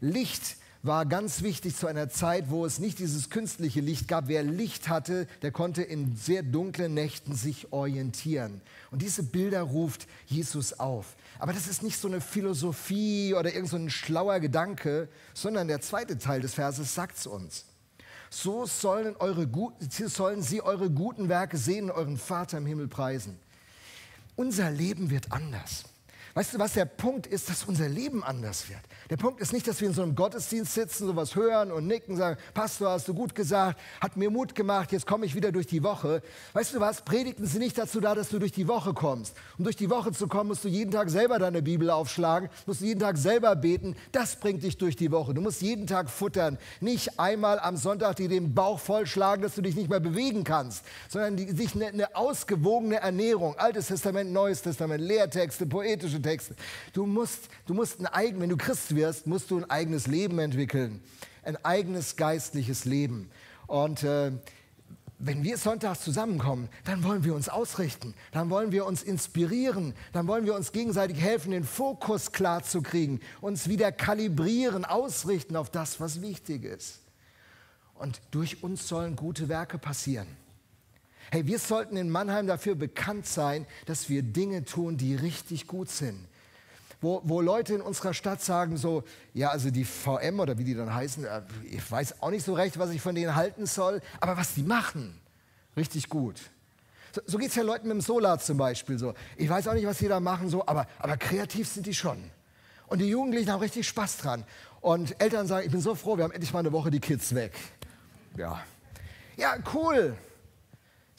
Licht 0.00 0.56
war 0.82 1.06
ganz 1.06 1.42
wichtig 1.42 1.76
zu 1.76 1.86
einer 1.86 2.08
Zeit, 2.08 2.50
wo 2.50 2.66
es 2.66 2.80
nicht 2.80 2.98
dieses 2.98 3.30
künstliche 3.30 3.80
Licht 3.80 4.08
gab. 4.08 4.26
Wer 4.26 4.42
Licht 4.42 4.88
hatte, 4.88 5.28
der 5.42 5.52
konnte 5.52 5.82
in 5.82 6.16
sehr 6.16 6.42
dunklen 6.42 6.92
Nächten 6.92 7.34
sich 7.34 7.72
orientieren. 7.72 8.60
Und 8.90 9.02
diese 9.02 9.22
Bilder 9.22 9.62
ruft 9.62 10.08
Jesus 10.26 10.78
auf. 10.80 11.16
Aber 11.38 11.52
das 11.52 11.68
ist 11.68 11.82
nicht 11.82 11.98
so 11.98 12.08
eine 12.08 12.20
Philosophie 12.20 13.34
oder 13.34 13.54
irgend 13.54 13.70
so 13.70 13.88
schlauer 13.88 14.40
Gedanke, 14.40 15.08
sondern 15.34 15.68
der 15.68 15.80
zweite 15.80 16.18
Teil 16.18 16.40
des 16.40 16.54
Verses 16.54 16.94
sagt 16.94 17.16
es 17.16 17.26
uns. 17.26 17.64
So 18.28 18.66
sollen, 18.66 19.14
eure, 19.16 19.48
sollen 20.06 20.42
sie 20.42 20.62
eure 20.62 20.90
guten 20.90 21.28
Werke 21.28 21.58
sehen 21.58 21.84
und 21.84 21.96
euren 21.96 22.16
Vater 22.16 22.58
im 22.58 22.66
Himmel 22.66 22.88
preisen. 22.88 23.38
Unser 24.34 24.70
Leben 24.70 25.10
wird 25.10 25.30
anders. 25.30 25.84
Weißt 26.34 26.54
du, 26.54 26.58
was 26.58 26.72
der 26.72 26.86
Punkt 26.86 27.26
ist, 27.26 27.50
dass 27.50 27.64
unser 27.64 27.90
Leben 27.90 28.24
anders 28.24 28.70
wird? 28.70 28.80
Der 29.10 29.18
Punkt 29.18 29.42
ist 29.42 29.52
nicht, 29.52 29.68
dass 29.68 29.82
wir 29.82 29.88
in 29.88 29.94
so 29.94 30.02
einem 30.02 30.14
Gottesdienst 30.14 30.72
sitzen, 30.72 31.06
sowas 31.06 31.36
hören 31.36 31.70
und 31.70 31.86
nicken, 31.86 32.16
sagen, 32.16 32.38
Pastor, 32.54 32.88
hast 32.88 33.06
du 33.06 33.12
gut 33.12 33.34
gesagt, 33.34 33.78
hat 34.00 34.16
mir 34.16 34.30
Mut 34.30 34.54
gemacht, 34.54 34.92
jetzt 34.92 35.06
komme 35.06 35.26
ich 35.26 35.34
wieder 35.34 35.52
durch 35.52 35.66
die 35.66 35.82
Woche. 35.82 36.22
Weißt 36.54 36.72
du 36.72 36.80
was? 36.80 37.02
Predigten 37.02 37.44
sind 37.44 37.60
nicht 37.60 37.76
dazu 37.76 38.00
da, 38.00 38.14
dass 38.14 38.30
du 38.30 38.38
durch 38.38 38.52
die 38.52 38.66
Woche 38.66 38.94
kommst. 38.94 39.36
Um 39.58 39.64
durch 39.64 39.76
die 39.76 39.90
Woche 39.90 40.12
zu 40.12 40.26
kommen, 40.26 40.48
musst 40.48 40.64
du 40.64 40.68
jeden 40.68 40.90
Tag 40.90 41.10
selber 41.10 41.38
deine 41.38 41.60
Bibel 41.60 41.90
aufschlagen, 41.90 42.48
musst 42.64 42.80
du 42.80 42.86
jeden 42.86 43.00
Tag 43.00 43.18
selber 43.18 43.54
beten. 43.54 43.94
Das 44.12 44.36
bringt 44.36 44.62
dich 44.62 44.78
durch 44.78 44.96
die 44.96 45.12
Woche. 45.12 45.34
Du 45.34 45.42
musst 45.42 45.60
jeden 45.60 45.86
Tag 45.86 46.08
futtern. 46.08 46.56
Nicht 46.80 47.20
einmal 47.20 47.58
am 47.58 47.76
Sonntag 47.76 48.16
dir 48.16 48.30
den 48.30 48.54
Bauch 48.54 48.78
vollschlagen, 48.78 49.42
dass 49.42 49.54
du 49.54 49.60
dich 49.60 49.76
nicht 49.76 49.90
mehr 49.90 50.00
bewegen 50.00 50.44
kannst, 50.44 50.82
sondern 51.10 51.36
die, 51.36 51.50
sich 51.50 51.74
eine, 51.74 51.88
eine 51.88 52.16
ausgewogene 52.16 52.96
Ernährung. 52.96 53.58
Altes 53.58 53.88
Testament, 53.88 54.32
Neues 54.32 54.62
Testament, 54.62 55.02
Lehrtexte, 55.02 55.66
poetische 55.66 56.21
Texte. 56.22 56.54
Du 56.92 57.06
musst, 57.06 57.48
du 57.66 57.74
musst 57.74 58.00
ein 58.00 58.06
eigen, 58.06 58.40
wenn 58.40 58.48
du 58.48 58.56
Christ 58.56 58.94
wirst, 58.94 59.26
musst 59.26 59.50
du 59.50 59.58
ein 59.58 59.68
eigenes 59.70 60.06
Leben 60.06 60.38
entwickeln, 60.38 61.02
ein 61.42 61.62
eigenes 61.64 62.16
geistliches 62.16 62.84
Leben. 62.84 63.30
Und 63.66 64.02
äh, 64.02 64.32
wenn 65.24 65.44
wir 65.44 65.56
sonntags 65.56 66.00
zusammenkommen, 66.00 66.68
dann 66.84 67.04
wollen 67.04 67.22
wir 67.22 67.34
uns 67.34 67.48
ausrichten, 67.48 68.14
dann 68.32 68.50
wollen 68.50 68.72
wir 68.72 68.84
uns 68.86 69.04
inspirieren, 69.04 69.94
dann 70.12 70.26
wollen 70.26 70.46
wir 70.46 70.54
uns 70.54 70.72
gegenseitig 70.72 71.20
helfen, 71.20 71.52
den 71.52 71.62
Fokus 71.62 72.32
klar 72.32 72.64
zu 72.64 72.82
kriegen, 72.82 73.20
uns 73.40 73.68
wieder 73.68 73.92
kalibrieren, 73.92 74.84
ausrichten 74.84 75.54
auf 75.54 75.70
das, 75.70 76.00
was 76.00 76.22
wichtig 76.22 76.64
ist. 76.64 76.98
Und 77.94 78.20
durch 78.32 78.64
uns 78.64 78.88
sollen 78.88 79.14
gute 79.14 79.48
Werke 79.48 79.78
passieren. 79.78 80.26
Hey, 81.32 81.46
wir 81.46 81.58
sollten 81.58 81.96
in 81.96 82.10
Mannheim 82.10 82.46
dafür 82.46 82.74
bekannt 82.74 83.26
sein, 83.26 83.64
dass 83.86 84.10
wir 84.10 84.22
Dinge 84.22 84.66
tun, 84.66 84.98
die 84.98 85.14
richtig 85.14 85.66
gut 85.66 85.88
sind. 85.88 86.28
Wo, 87.00 87.22
wo 87.24 87.40
Leute 87.40 87.72
in 87.72 87.80
unserer 87.80 88.12
Stadt 88.12 88.42
sagen 88.42 88.76
so, 88.76 89.02
ja, 89.32 89.48
also 89.48 89.70
die 89.70 89.86
VM 89.86 90.40
oder 90.40 90.58
wie 90.58 90.64
die 90.64 90.74
dann 90.74 90.94
heißen, 90.94 91.24
äh, 91.24 91.40
ich 91.70 91.90
weiß 91.90 92.20
auch 92.20 92.28
nicht 92.28 92.44
so 92.44 92.52
recht, 92.52 92.78
was 92.78 92.90
ich 92.90 93.00
von 93.00 93.14
denen 93.14 93.34
halten 93.34 93.64
soll, 93.64 94.02
aber 94.20 94.36
was 94.36 94.52
die 94.52 94.62
machen, 94.62 95.18
richtig 95.74 96.10
gut. 96.10 96.38
So, 97.12 97.22
so 97.24 97.38
geht 97.38 97.48
es 97.48 97.54
ja 97.54 97.62
Leuten 97.62 97.88
mit 97.88 97.94
dem 97.94 98.02
Solar 98.02 98.38
zum 98.38 98.58
Beispiel 98.58 98.98
so. 98.98 99.14
Ich 99.38 99.48
weiß 99.48 99.68
auch 99.68 99.74
nicht, 99.74 99.86
was 99.86 99.96
die 99.96 100.08
da 100.08 100.20
machen, 100.20 100.50
so, 100.50 100.66
aber, 100.66 100.86
aber 100.98 101.16
kreativ 101.16 101.66
sind 101.66 101.86
die 101.86 101.94
schon. 101.94 102.22
Und 102.88 102.98
die 102.98 103.08
Jugendlichen 103.08 103.50
haben 103.50 103.60
richtig 103.60 103.88
Spaß 103.88 104.18
dran. 104.18 104.44
Und 104.82 105.18
Eltern 105.18 105.46
sagen, 105.46 105.64
ich 105.64 105.72
bin 105.72 105.80
so 105.80 105.94
froh, 105.94 106.18
wir 106.18 106.24
haben 106.24 106.32
endlich 106.32 106.52
mal 106.52 106.58
eine 106.58 106.72
Woche 106.72 106.90
die 106.90 107.00
Kids 107.00 107.34
weg. 107.34 107.52
Ja, 108.36 108.62
ja 109.38 109.54
cool 109.72 110.14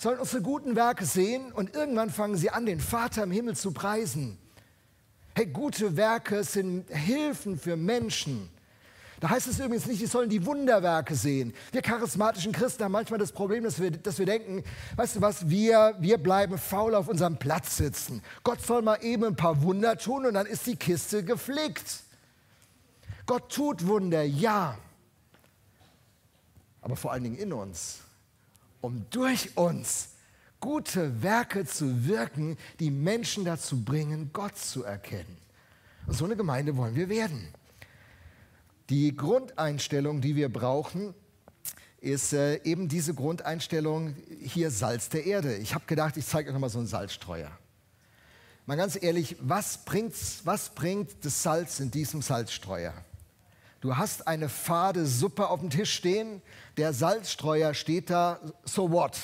sollen 0.04 0.20
unsere 0.20 0.42
guten 0.42 0.76
Werke 0.76 1.06
sehen 1.06 1.52
und 1.52 1.74
irgendwann 1.74 2.10
fangen 2.10 2.36
sie 2.36 2.50
an, 2.50 2.66
den 2.66 2.80
Vater 2.80 3.24
im 3.24 3.32
Himmel 3.32 3.56
zu 3.56 3.72
preisen. 3.72 4.38
Hey, 5.34 5.48
gute 5.48 5.98
Werke 5.98 6.44
sind 6.44 6.90
Hilfen 6.90 7.58
für 7.58 7.76
Menschen. 7.76 8.50
Da 9.20 9.30
heißt 9.30 9.48
es 9.48 9.58
übrigens 9.60 9.86
nicht, 9.86 10.02
die 10.02 10.06
sollen 10.06 10.30
die 10.30 10.46
Wunderwerke 10.46 11.16
sehen. 11.16 11.54
Wir 11.72 11.82
charismatischen 11.82 12.52
Christen 12.52 12.84
haben 12.84 12.92
manchmal 12.92 13.20
das 13.20 13.32
Problem, 13.32 13.64
dass 13.64 13.82
wir, 13.82 13.90
dass 13.90 14.20
wir 14.20 14.26
denken, 14.26 14.64
weißt 14.98 15.16
du 15.16 15.22
was, 15.22 15.50
wir, 15.50 15.96
wir 15.98 16.18
bleiben 16.18 16.58
faul 16.58 16.94
auf 16.94 17.08
unserem 17.08 17.38
Platz 17.38 17.78
sitzen. 17.78 18.22
Gott 18.44 18.62
soll 18.62 18.82
mal 18.82 18.98
eben 19.02 19.24
ein 19.24 19.38
paar 19.38 19.64
Wunder 19.64 19.98
tun 19.98 20.26
und 20.26 20.34
dann 20.34 20.46
ist 20.46 20.68
die 20.68 20.76
Kiste 20.76 21.24
geflickt. 21.24 22.02
Gott 23.26 23.50
tut 23.50 23.88
Wunder, 23.88 24.24
ja. 24.24 24.78
Aber 26.82 26.98
vor 26.98 27.14
allen 27.14 27.24
Dingen 27.24 27.38
in 27.38 27.54
uns, 27.54 28.02
um 28.84 29.06
durch 29.12 29.56
uns 29.56 30.10
gute 30.60 31.24
Werke 31.24 31.66
zu 31.66 32.06
wirken, 32.06 32.58
die 32.82 32.92
Menschen 32.92 33.46
dazu 33.46 33.82
bringen, 33.82 34.32
Gott 34.34 34.58
zu 34.58 34.84
erkennen. 34.84 35.38
Und 36.06 36.16
so 36.16 36.26
eine 36.26 36.36
Gemeinde 36.36 36.76
wollen 36.76 36.94
wir 36.94 37.08
werden. 37.08 37.48
Die 38.90 39.16
Grundeinstellung, 39.16 40.20
die 40.20 40.36
wir 40.36 40.52
brauchen, 40.52 41.14
ist 42.02 42.34
äh, 42.34 42.62
eben 42.66 42.90
diese 42.90 43.14
Grundeinstellung 43.14 44.18
hier 44.42 44.70
Salz 44.70 45.08
der 45.08 45.26
Erde. 45.26 45.56
Ich 45.56 45.74
habe 45.74 45.86
gedacht, 45.86 46.18
ich 46.18 46.26
zeige 46.26 46.50
euch 46.50 46.54
nochmal 46.54 46.70
so 46.70 46.80
einen 46.80 46.88
Salzstreuer. 46.88 47.52
Mal 48.66 48.76
ganz 48.76 49.02
ehrlich, 49.02 49.38
was, 49.40 49.86
bringt's, 49.86 50.42
was 50.44 50.76
bringt 50.76 51.24
das 51.24 51.42
Salz 51.42 51.80
in 51.80 51.90
diesem 51.90 52.22
Salzstreuer? 52.22 52.94
Du 53.80 53.96
hast 53.96 54.28
eine 54.28 54.48
fade 54.48 55.06
Suppe 55.06 55.50
auf 55.50 55.62
dem 55.62 55.70
Tisch 55.70 55.94
stehen, 55.94 56.42
der 56.78 56.94
Salzstreuer 56.94 57.74
steht 57.74 58.10
da, 58.10 58.40
so 58.66 58.92
what? 58.92 59.18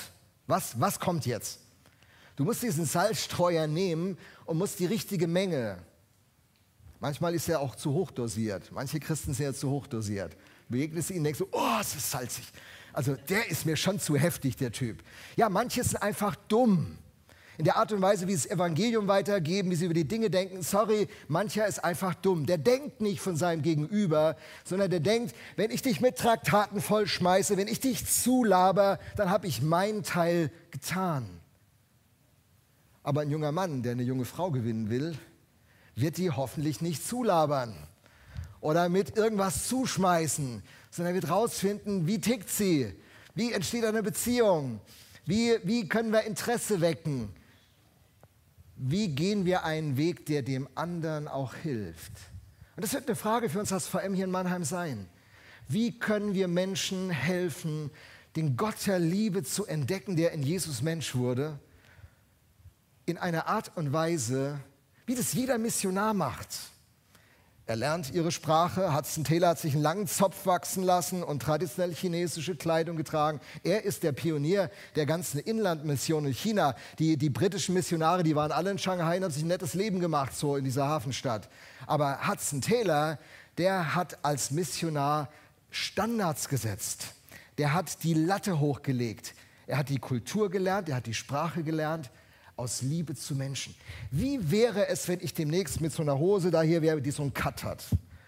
Was, 0.46 0.78
was 0.80 0.98
kommt 0.98 1.26
jetzt? 1.26 1.60
Du 2.36 2.44
musst 2.44 2.62
diesen 2.62 2.86
Salzstreuer 2.86 3.66
nehmen 3.66 4.18
und 4.46 4.58
musst 4.58 4.78
die 4.80 4.86
richtige 4.86 5.26
Menge 5.26 5.78
Manchmal 7.00 7.34
ist 7.34 7.48
er 7.48 7.60
auch 7.60 7.74
zu 7.74 7.94
hoch 7.94 8.10
dosiert. 8.10 8.70
Manche 8.72 9.00
Christen 9.00 9.32
sind 9.32 9.46
ja 9.46 9.54
zu 9.54 9.70
hoch 9.70 9.86
dosiert. 9.86 10.36
Begegnest 10.68 11.08
du 11.08 11.14
ihnen, 11.14 11.24
denkst 11.24 11.38
du, 11.38 11.48
oh, 11.50 11.78
es 11.80 11.96
ist 11.96 12.10
salzig. 12.10 12.44
Also 12.92 13.16
der 13.16 13.48
ist 13.48 13.64
mir 13.64 13.76
schon 13.76 13.98
zu 13.98 14.16
heftig, 14.16 14.56
der 14.56 14.70
Typ. 14.70 15.02
Ja, 15.34 15.48
manche 15.48 15.82
sind 15.82 16.02
einfach 16.02 16.36
dumm. 16.36 16.98
In 17.60 17.64
der 17.64 17.76
Art 17.76 17.92
und 17.92 18.00
Weise, 18.00 18.26
wie 18.26 18.34
sie 18.34 18.48
das 18.48 18.56
Evangelium 18.56 19.06
weitergeben, 19.06 19.70
wie 19.70 19.74
sie 19.74 19.84
über 19.84 19.92
die 19.92 20.08
Dinge 20.08 20.30
denken. 20.30 20.62
Sorry, 20.62 21.08
mancher 21.28 21.66
ist 21.66 21.84
einfach 21.84 22.14
dumm. 22.14 22.46
Der 22.46 22.56
denkt 22.56 23.02
nicht 23.02 23.20
von 23.20 23.36
seinem 23.36 23.60
Gegenüber, 23.60 24.38
sondern 24.64 24.90
der 24.90 25.00
denkt, 25.00 25.34
wenn 25.56 25.70
ich 25.70 25.82
dich 25.82 26.00
mit 26.00 26.16
Traktaten 26.16 26.80
vollschmeiße, 26.80 27.58
wenn 27.58 27.68
ich 27.68 27.78
dich 27.78 28.06
zulaber, 28.06 28.98
dann 29.14 29.28
habe 29.28 29.46
ich 29.46 29.60
meinen 29.60 30.04
Teil 30.04 30.50
getan. 30.70 31.28
Aber 33.02 33.20
ein 33.20 33.30
junger 33.30 33.52
Mann, 33.52 33.82
der 33.82 33.92
eine 33.92 34.04
junge 34.04 34.24
Frau 34.24 34.50
gewinnen 34.50 34.88
will, 34.88 35.18
wird 35.94 36.16
die 36.16 36.30
hoffentlich 36.30 36.80
nicht 36.80 37.06
zulabern 37.06 37.76
oder 38.62 38.88
mit 38.88 39.18
irgendwas 39.18 39.68
zuschmeißen, 39.68 40.62
sondern 40.90 41.12
wird 41.12 41.28
rausfinden, 41.28 42.06
wie 42.06 42.22
tickt 42.22 42.48
sie, 42.48 42.90
wie 43.34 43.52
entsteht 43.52 43.84
eine 43.84 44.02
Beziehung, 44.02 44.80
wie, 45.26 45.58
wie 45.62 45.86
können 45.90 46.10
wir 46.10 46.22
Interesse 46.22 46.80
wecken, 46.80 47.34
wie 48.82 49.08
gehen 49.08 49.44
wir 49.44 49.64
einen 49.64 49.98
Weg, 49.98 50.24
der 50.24 50.42
dem 50.42 50.66
anderen 50.74 51.28
auch 51.28 51.54
hilft. 51.54 52.12
Und 52.76 52.82
das 52.82 52.94
wird 52.94 53.06
eine 53.06 53.16
Frage 53.16 53.50
für 53.50 53.60
uns 53.60 53.72
als 53.72 53.86
VM 53.86 54.14
hier 54.14 54.24
in 54.24 54.30
Mannheim 54.30 54.64
sein. 54.64 55.06
Wie 55.68 55.98
können 55.98 56.32
wir 56.32 56.48
Menschen 56.48 57.10
helfen, 57.10 57.90
den 58.36 58.56
Gott 58.56 58.86
der 58.86 58.98
Liebe 58.98 59.42
zu 59.42 59.66
entdecken, 59.66 60.16
der 60.16 60.32
in 60.32 60.42
Jesus 60.42 60.80
Mensch 60.80 61.14
wurde, 61.14 61.58
in 63.04 63.18
einer 63.18 63.48
Art 63.48 63.76
und 63.76 63.92
Weise, 63.92 64.60
wie 65.04 65.14
das 65.14 65.34
jeder 65.34 65.58
Missionar 65.58 66.14
macht. 66.14 66.48
Er 67.70 67.76
lernt 67.76 68.12
ihre 68.12 68.32
Sprache. 68.32 68.96
Hudson 68.96 69.22
Taylor 69.22 69.50
hat 69.50 69.60
sich 69.60 69.74
einen 69.74 69.84
langen 69.84 70.08
Zopf 70.08 70.44
wachsen 70.44 70.82
lassen 70.82 71.22
und 71.22 71.40
traditionell 71.40 71.94
chinesische 71.94 72.56
Kleidung 72.56 72.96
getragen. 72.96 73.40
Er 73.62 73.84
ist 73.84 74.02
der 74.02 74.10
Pionier 74.10 74.72
der 74.96 75.06
ganzen 75.06 75.38
Inlandmission 75.38 76.26
in 76.26 76.32
China. 76.32 76.74
Die, 76.98 77.16
die 77.16 77.30
britischen 77.30 77.74
Missionare, 77.74 78.24
die 78.24 78.34
waren 78.34 78.50
alle 78.50 78.72
in 78.72 78.78
Shanghai 78.78 79.18
und 79.18 79.22
haben 79.22 79.30
sich 79.30 79.44
ein 79.44 79.46
nettes 79.46 79.74
Leben 79.74 80.00
gemacht, 80.00 80.34
so 80.34 80.56
in 80.56 80.64
dieser 80.64 80.88
Hafenstadt. 80.88 81.48
Aber 81.86 82.26
Hudson 82.26 82.60
Taylor, 82.60 83.20
der 83.56 83.94
hat 83.94 84.18
als 84.24 84.50
Missionar 84.50 85.28
Standards 85.70 86.48
gesetzt. 86.48 87.14
Der 87.56 87.72
hat 87.72 88.02
die 88.02 88.14
Latte 88.14 88.58
hochgelegt. 88.58 89.32
Er 89.68 89.78
hat 89.78 89.90
die 89.90 90.00
Kultur 90.00 90.50
gelernt, 90.50 90.88
er 90.88 90.96
hat 90.96 91.06
die 91.06 91.14
Sprache 91.14 91.62
gelernt 91.62 92.10
aus 92.60 92.82
Liebe 92.82 93.14
zu 93.14 93.34
Menschen. 93.34 93.74
Wie 94.10 94.50
wäre 94.50 94.88
es, 94.88 95.08
wenn 95.08 95.20
ich 95.20 95.34
demnächst 95.34 95.80
mit 95.80 95.92
so 95.92 96.02
einer 96.02 96.18
Hose 96.18 96.50
da 96.50 96.62
hier 96.62 96.82
wäre, 96.82 97.00
die 97.00 97.10
so 97.10 97.22
einen 97.22 97.34
Cut 97.34 97.64
hat? 97.64 97.84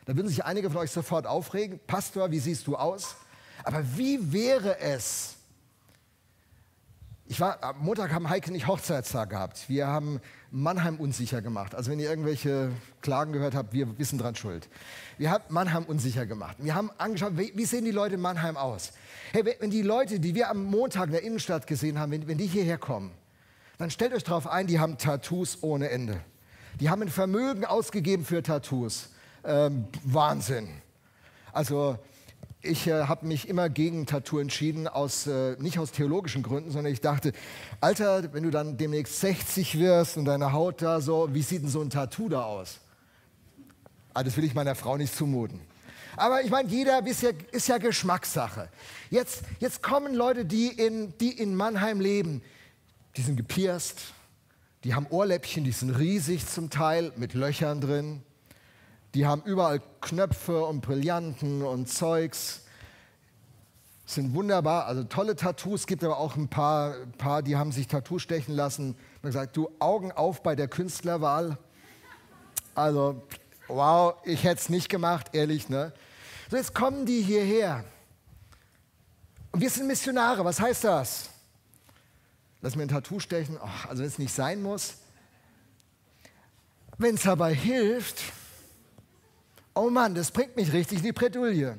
Da 0.06 0.16
würden 0.16 0.28
sich 0.28 0.44
einige 0.44 0.70
von 0.70 0.80
euch 0.80 0.90
sofort 0.90 1.26
aufregen. 1.26 1.78
Pastor, 1.86 2.30
wie 2.30 2.38
siehst 2.38 2.66
du 2.66 2.76
aus? 2.76 3.14
Aber 3.62 3.84
wie 3.96 4.32
wäre 4.32 4.80
es? 4.80 5.36
Ich 7.26 7.40
war, 7.40 7.62
am 7.62 7.78
Montag 7.78 8.12
haben 8.12 8.28
Heike 8.28 8.50
nicht 8.52 8.66
Hochzeitstag 8.66 9.30
gehabt. 9.30 9.68
Wir 9.68 9.86
haben 9.86 10.20
Mannheim 10.50 10.96
unsicher 10.96 11.40
gemacht. 11.40 11.74
Also 11.74 11.90
wenn 11.90 12.00
ihr 12.00 12.10
irgendwelche 12.10 12.70
Klagen 13.00 13.32
gehört 13.32 13.54
habt, 13.54 13.72
wir 13.72 13.98
wissen 13.98 14.18
dran 14.18 14.34
schuld. 14.34 14.68
Wir 15.18 15.30
haben 15.30 15.44
Mannheim 15.48 15.84
unsicher 15.84 16.26
gemacht. 16.26 16.56
Wir 16.58 16.74
haben 16.74 16.90
angeschaut, 16.98 17.32
wie, 17.36 17.64
sehen 17.64 17.84
die 17.84 17.90
Leute 17.90 18.16
in 18.16 18.20
Mannheim 18.20 18.56
aus? 18.56 18.92
Hey, 19.32 19.44
wenn 19.60 19.70
die 19.70 19.82
Leute, 19.82 20.20
die 20.20 20.34
wir 20.34 20.50
am 20.50 20.64
Montag 20.64 21.06
in 21.06 21.12
der 21.12 21.22
Innenstadt 21.22 21.66
gesehen 21.66 21.98
haben, 21.98 22.12
wenn, 22.12 22.26
wenn 22.26 22.38
die 22.38 22.46
hierher 22.46 22.76
kommen, 22.76 23.12
dann 23.78 23.90
stellt 23.90 24.12
euch 24.12 24.24
darauf 24.24 24.46
ein, 24.46 24.66
die 24.66 24.78
haben 24.78 24.98
Tattoos 24.98 25.58
ohne 25.62 25.90
Ende. 25.90 26.20
Die 26.80 26.90
haben 26.90 27.02
ein 27.02 27.08
Vermögen 27.08 27.64
ausgegeben 27.64 28.24
für 28.24 28.42
Tattoos. 28.42 29.11
Ähm, 29.44 29.87
Wahnsinn. 30.04 30.68
Also 31.52 31.98
ich 32.62 32.87
äh, 32.87 33.04
habe 33.04 33.26
mich 33.26 33.48
immer 33.48 33.68
gegen 33.68 34.06
Tattoo 34.06 34.38
entschieden, 34.38 34.87
aus, 34.87 35.26
äh, 35.26 35.56
nicht 35.58 35.78
aus 35.78 35.90
theologischen 35.90 36.42
Gründen, 36.42 36.70
sondern 36.70 36.92
ich 36.92 37.00
dachte, 37.00 37.32
Alter, 37.80 38.32
wenn 38.32 38.44
du 38.44 38.50
dann 38.50 38.76
demnächst 38.76 39.20
60 39.20 39.78
wirst 39.78 40.16
und 40.16 40.26
deine 40.26 40.52
Haut 40.52 40.80
da 40.80 41.00
so, 41.00 41.28
wie 41.32 41.42
sieht 41.42 41.62
denn 41.62 41.68
so 41.68 41.80
ein 41.80 41.90
Tattoo 41.90 42.28
da 42.28 42.44
aus? 42.44 42.78
Ah, 44.14 44.22
das 44.22 44.37
will 44.37 44.44
ich 44.44 44.54
meiner 44.54 44.74
Frau 44.74 44.96
nicht 44.96 45.14
zumuten. 45.14 45.61
Aber 46.16 46.42
ich 46.42 46.50
meine, 46.50 46.68
jeder 46.68 47.04
ist 47.06 47.22
ja, 47.22 47.30
ist 47.50 47.68
ja 47.68 47.78
Geschmackssache. 47.78 48.68
Jetzt, 49.11 49.42
jetzt 49.58 49.82
kommen 49.82 50.14
Leute, 50.14 50.44
die 50.44 50.68
in, 50.68 51.14
die 51.18 51.30
in 51.30 51.56
Mannheim 51.56 52.00
leben, 52.00 52.42
die 53.16 53.22
sind 53.22 53.37
gepierst, 53.37 54.01
die 54.85 54.94
haben 54.94 55.07
Ohrläppchen, 55.11 55.64
die 55.64 55.72
sind 55.72 55.90
riesig 55.90 56.46
zum 56.46 56.70
Teil 56.70 57.12
mit 57.16 57.35
Löchern 57.35 57.81
drin. 57.81 58.22
Die 59.14 59.27
haben 59.27 59.42
überall 59.42 59.81
Knöpfe 60.01 60.64
und 60.64 60.81
Brillanten 60.81 61.62
und 61.62 61.88
Zeugs. 61.88 62.62
Sind 64.07 64.35
wunderbar, 64.35 64.87
also 64.87 65.05
tolle 65.05 65.37
Tattoos. 65.37 65.83
Es 65.83 65.87
gibt 65.87 66.03
aber 66.03 66.18
auch 66.18 66.35
ein 66.35 66.48
paar, 66.48 66.94
paar 67.18 67.42
die 67.42 67.57
haben 67.57 67.70
sich 67.70 67.87
Tattoo 67.87 68.18
stechen 68.18 68.57
lassen. 68.57 68.96
Man 69.22 69.31
gesagt, 69.31 69.57
du 69.57 69.70
Augen 69.79 70.11
auf 70.11 70.42
bei 70.42 70.57
der 70.57 70.66
Künstlerwahl. 70.66 71.59
Also, 72.75 73.22
wow, 73.68 74.14
ich 74.25 74.42
hätte 74.42 74.62
es 74.62 74.68
nicht 74.68 74.88
gemacht, 74.88 75.29
ehrlich. 75.33 75.68
Ne? 75.68 75.92
So, 76.51 76.57
jetzt 76.57 76.75
kommen 76.75 77.07
die 77.07 77.22
hierher. 77.22 77.85
Und 79.53 79.61
wir 79.61 79.70
sind 79.70 79.87
Missionare. 79.87 80.44
Was 80.44 80.59
heißt 80.59 80.85
das? 80.85 81.31
Lass 82.62 82.77
mir 82.77 82.83
ein 82.83 82.88
Tattoo 82.88 83.18
stechen. 83.18 83.59
Oh, 83.61 83.88
also 83.88 84.03
wenn 84.03 84.09
es 84.09 84.18
nicht 84.18 84.33
sein 84.33 84.62
muss. 84.62 84.94
Wenn 86.96 87.16
es 87.16 87.22
dabei 87.22 87.53
hilft, 87.53 88.22
oh 89.75 89.90
Mann, 89.90 90.14
das 90.14 90.31
bringt 90.31 90.55
mich 90.55 90.72
richtig 90.72 90.98
in 90.98 91.05
die 91.05 91.12
Bredouille. 91.12 91.77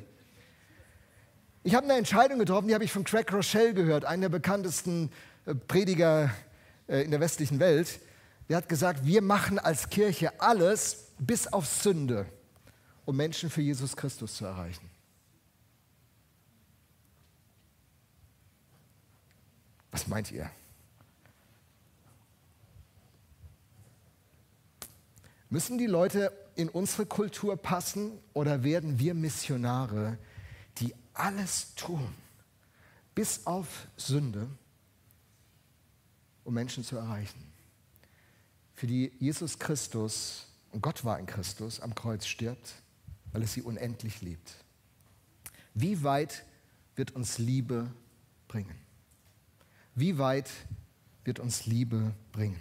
Ich 1.64 1.74
habe 1.76 1.86
eine 1.86 1.98
Entscheidung 1.98 2.40
getroffen, 2.40 2.68
die 2.68 2.74
habe 2.74 2.84
ich 2.84 2.92
von 2.92 3.06
Craig 3.06 3.32
Rochelle 3.32 3.74
gehört, 3.74 4.04
einer 4.04 4.24
der 4.24 4.30
bekanntesten 4.30 5.10
äh, 5.46 5.56
Prediger 5.56 6.30
äh, 6.88 7.04
in 7.04 7.12
der 7.12 7.22
westlichen 7.22 7.60
Welt. 7.60 8.02
Der 8.50 8.58
hat 8.58 8.68
gesagt, 8.68 9.06
wir 9.06 9.22
machen 9.22 9.60
als 9.60 9.90
Kirche 9.90 10.42
alles 10.42 11.06
bis 11.18 11.48
auf 11.48 11.66
Sünde, 11.66 12.26
um 13.06 13.16
Menschen 13.16 13.50
für 13.50 13.62
Jesus 13.62 13.96
Christus 13.96 14.36
zu 14.36 14.46
erreichen. 14.46 14.90
Was 19.92 20.08
meint 20.08 20.30
ihr? 20.30 20.50
Müssen 25.54 25.78
die 25.78 25.86
Leute 25.86 26.34
in 26.56 26.68
unsere 26.68 27.06
Kultur 27.06 27.56
passen 27.58 28.18
oder 28.34 28.64
werden 28.64 28.98
wir 28.98 29.14
Missionare, 29.14 30.18
die 30.80 30.96
alles 31.14 31.76
tun, 31.76 32.12
bis 33.14 33.46
auf 33.46 33.86
Sünde, 33.96 34.48
um 36.44 36.56
Menschen 36.56 36.84
zu 36.84 36.98
erreichen? 36.98 37.54
Für 38.74 38.88
die 38.88 39.12
Jesus 39.20 39.60
Christus, 39.60 40.48
und 40.72 40.82
Gott 40.82 41.06
war 41.06 41.20
in 41.20 41.28
Christus, 41.28 41.80
am 41.82 41.94
Kreuz 41.94 42.26
stirbt, 42.26 42.74
weil 43.32 43.44
es 43.44 43.54
sie 43.54 43.62
unendlich 43.62 44.24
liebt. 44.24 44.56
Wie 45.76 46.02
weit 46.02 46.46
wird 46.96 47.12
uns 47.12 47.38
Liebe 47.38 47.92
bringen? 48.48 48.76
Wie 49.94 50.18
weit 50.18 50.50
wird 51.26 51.40
uns 51.40 51.68
Liebe 51.68 52.16
bringen? 52.32 52.60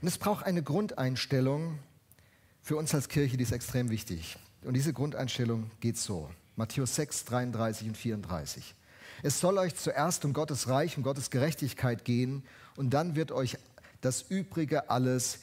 Und 0.00 0.08
es 0.08 0.16
braucht 0.16 0.46
eine 0.46 0.62
Grundeinstellung, 0.62 1.78
für 2.66 2.76
uns 2.76 2.92
als 2.96 3.08
Kirche, 3.08 3.36
die 3.36 3.44
ist 3.44 3.52
extrem 3.52 3.90
wichtig. 3.90 4.36
Und 4.64 4.74
diese 4.74 4.92
Grundeinstellung 4.92 5.70
geht 5.78 5.96
so. 5.96 6.28
Matthäus 6.56 6.96
6, 6.96 7.24
33 7.26 7.86
und 7.86 7.96
34. 7.96 8.74
Es 9.22 9.38
soll 9.38 9.56
euch 9.58 9.76
zuerst 9.76 10.24
um 10.24 10.32
Gottes 10.32 10.66
Reich 10.66 10.96
und 10.96 11.04
Gottes 11.04 11.30
Gerechtigkeit 11.30 12.04
gehen 12.04 12.42
und 12.74 12.90
dann 12.90 13.14
wird 13.14 13.30
euch 13.30 13.56
das 14.00 14.22
Übrige 14.22 14.90
alles 14.90 15.38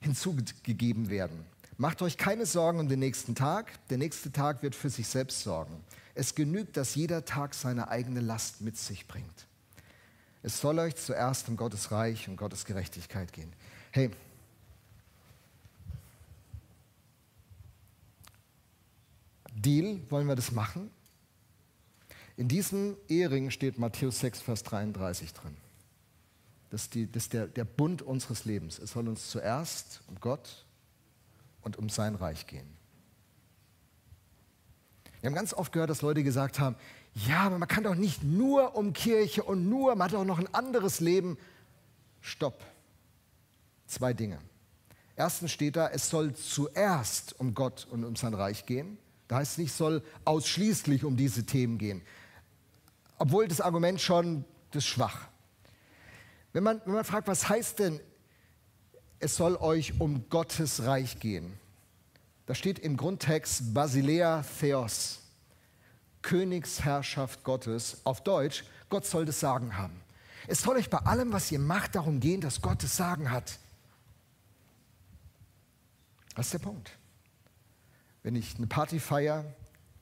hinzugegeben 0.00 1.10
werden. 1.10 1.44
Macht 1.76 2.00
euch 2.00 2.16
keine 2.16 2.46
Sorgen 2.46 2.80
um 2.80 2.88
den 2.88 3.00
nächsten 3.00 3.34
Tag. 3.34 3.70
Der 3.90 3.98
nächste 3.98 4.32
Tag 4.32 4.62
wird 4.62 4.74
für 4.74 4.88
sich 4.88 5.08
selbst 5.08 5.42
sorgen. 5.42 5.84
Es 6.14 6.34
genügt, 6.34 6.78
dass 6.78 6.94
jeder 6.94 7.26
Tag 7.26 7.52
seine 7.52 7.88
eigene 7.88 8.20
Last 8.20 8.62
mit 8.62 8.78
sich 8.78 9.06
bringt. 9.06 9.46
Es 10.42 10.58
soll 10.58 10.78
euch 10.78 10.96
zuerst 10.96 11.50
um 11.50 11.58
Gottes 11.58 11.92
Reich 11.92 12.28
und 12.30 12.38
Gottes 12.38 12.64
Gerechtigkeit 12.64 13.30
gehen. 13.34 13.52
Hey, 13.90 14.10
Deal, 19.62 20.00
wollen 20.10 20.26
wir 20.26 20.36
das 20.36 20.52
machen? 20.52 20.90
In 22.36 22.48
diesem 22.48 22.96
Ehering 23.08 23.50
steht 23.50 23.78
Matthäus 23.78 24.20
6, 24.20 24.40
Vers 24.42 24.62
33 24.64 25.32
drin. 25.32 25.56
Das 26.70 26.84
ist, 26.84 26.94
die, 26.94 27.10
das 27.10 27.24
ist 27.24 27.32
der, 27.34 27.46
der 27.46 27.64
Bund 27.64 28.02
unseres 28.02 28.44
Lebens. 28.44 28.78
Es 28.78 28.92
soll 28.92 29.06
uns 29.06 29.30
zuerst 29.30 30.00
um 30.08 30.18
Gott 30.20 30.64
und 31.60 31.76
um 31.76 31.88
sein 31.88 32.14
Reich 32.14 32.46
gehen. 32.46 32.66
Wir 35.20 35.28
haben 35.28 35.34
ganz 35.34 35.54
oft 35.54 35.72
gehört, 35.72 35.90
dass 35.90 36.02
Leute 36.02 36.24
gesagt 36.24 36.58
haben, 36.58 36.76
ja, 37.14 37.40
aber 37.40 37.58
man 37.58 37.68
kann 37.68 37.84
doch 37.84 37.94
nicht 37.94 38.24
nur 38.24 38.74
um 38.74 38.92
Kirche 38.92 39.42
und 39.44 39.68
nur, 39.68 39.94
man 39.94 40.06
hat 40.06 40.14
doch 40.14 40.24
noch 40.24 40.38
ein 40.38 40.52
anderes 40.54 41.00
Leben. 41.00 41.36
Stopp. 42.20 42.64
Zwei 43.86 44.14
Dinge. 44.14 44.38
Erstens 45.14 45.52
steht 45.52 45.76
da, 45.76 45.88
es 45.88 46.08
soll 46.08 46.34
zuerst 46.34 47.38
um 47.38 47.54
Gott 47.54 47.86
und 47.90 48.04
um 48.04 48.16
sein 48.16 48.32
Reich 48.32 48.64
gehen. 48.64 48.96
Da 49.32 49.38
heißt 49.38 49.56
nicht, 49.56 49.72
soll 49.72 50.02
ausschließlich 50.26 51.04
um 51.04 51.16
diese 51.16 51.46
Themen 51.46 51.78
gehen. 51.78 52.02
Obwohl 53.16 53.48
das 53.48 53.62
Argument 53.62 53.98
schon, 53.98 54.44
das 54.72 54.84
ist 54.84 54.90
schwach. 54.90 55.26
Wenn 56.52 56.62
man, 56.62 56.82
wenn 56.84 56.92
man 56.92 57.04
fragt, 57.06 57.28
was 57.28 57.48
heißt 57.48 57.78
denn, 57.78 57.98
es 59.20 59.34
soll 59.34 59.56
euch 59.56 59.98
um 60.02 60.28
Gottes 60.28 60.84
Reich 60.84 61.18
gehen? 61.18 61.58
Da 62.44 62.54
steht 62.54 62.78
im 62.80 62.98
Grundtext 62.98 63.72
Basilea 63.72 64.44
Theos, 64.60 65.20
Königsherrschaft 66.20 67.42
Gottes. 67.42 68.02
Auf 68.04 68.22
Deutsch, 68.22 68.64
Gott 68.90 69.06
soll 69.06 69.24
das 69.24 69.40
Sagen 69.40 69.78
haben. 69.78 69.98
Es 70.46 70.60
soll 70.60 70.76
euch 70.76 70.90
bei 70.90 70.98
allem, 70.98 71.32
was 71.32 71.50
ihr 71.50 71.58
macht, 71.58 71.94
darum 71.94 72.20
gehen, 72.20 72.42
dass 72.42 72.60
Gott 72.60 72.82
das 72.82 72.98
Sagen 72.98 73.30
hat. 73.30 73.58
Das 76.34 76.48
ist 76.48 76.52
der 76.52 76.58
Punkt. 76.58 76.98
Wenn 78.22 78.36
ich 78.36 78.56
eine 78.56 78.66
Party 78.66 79.00
feiere, 79.00 79.44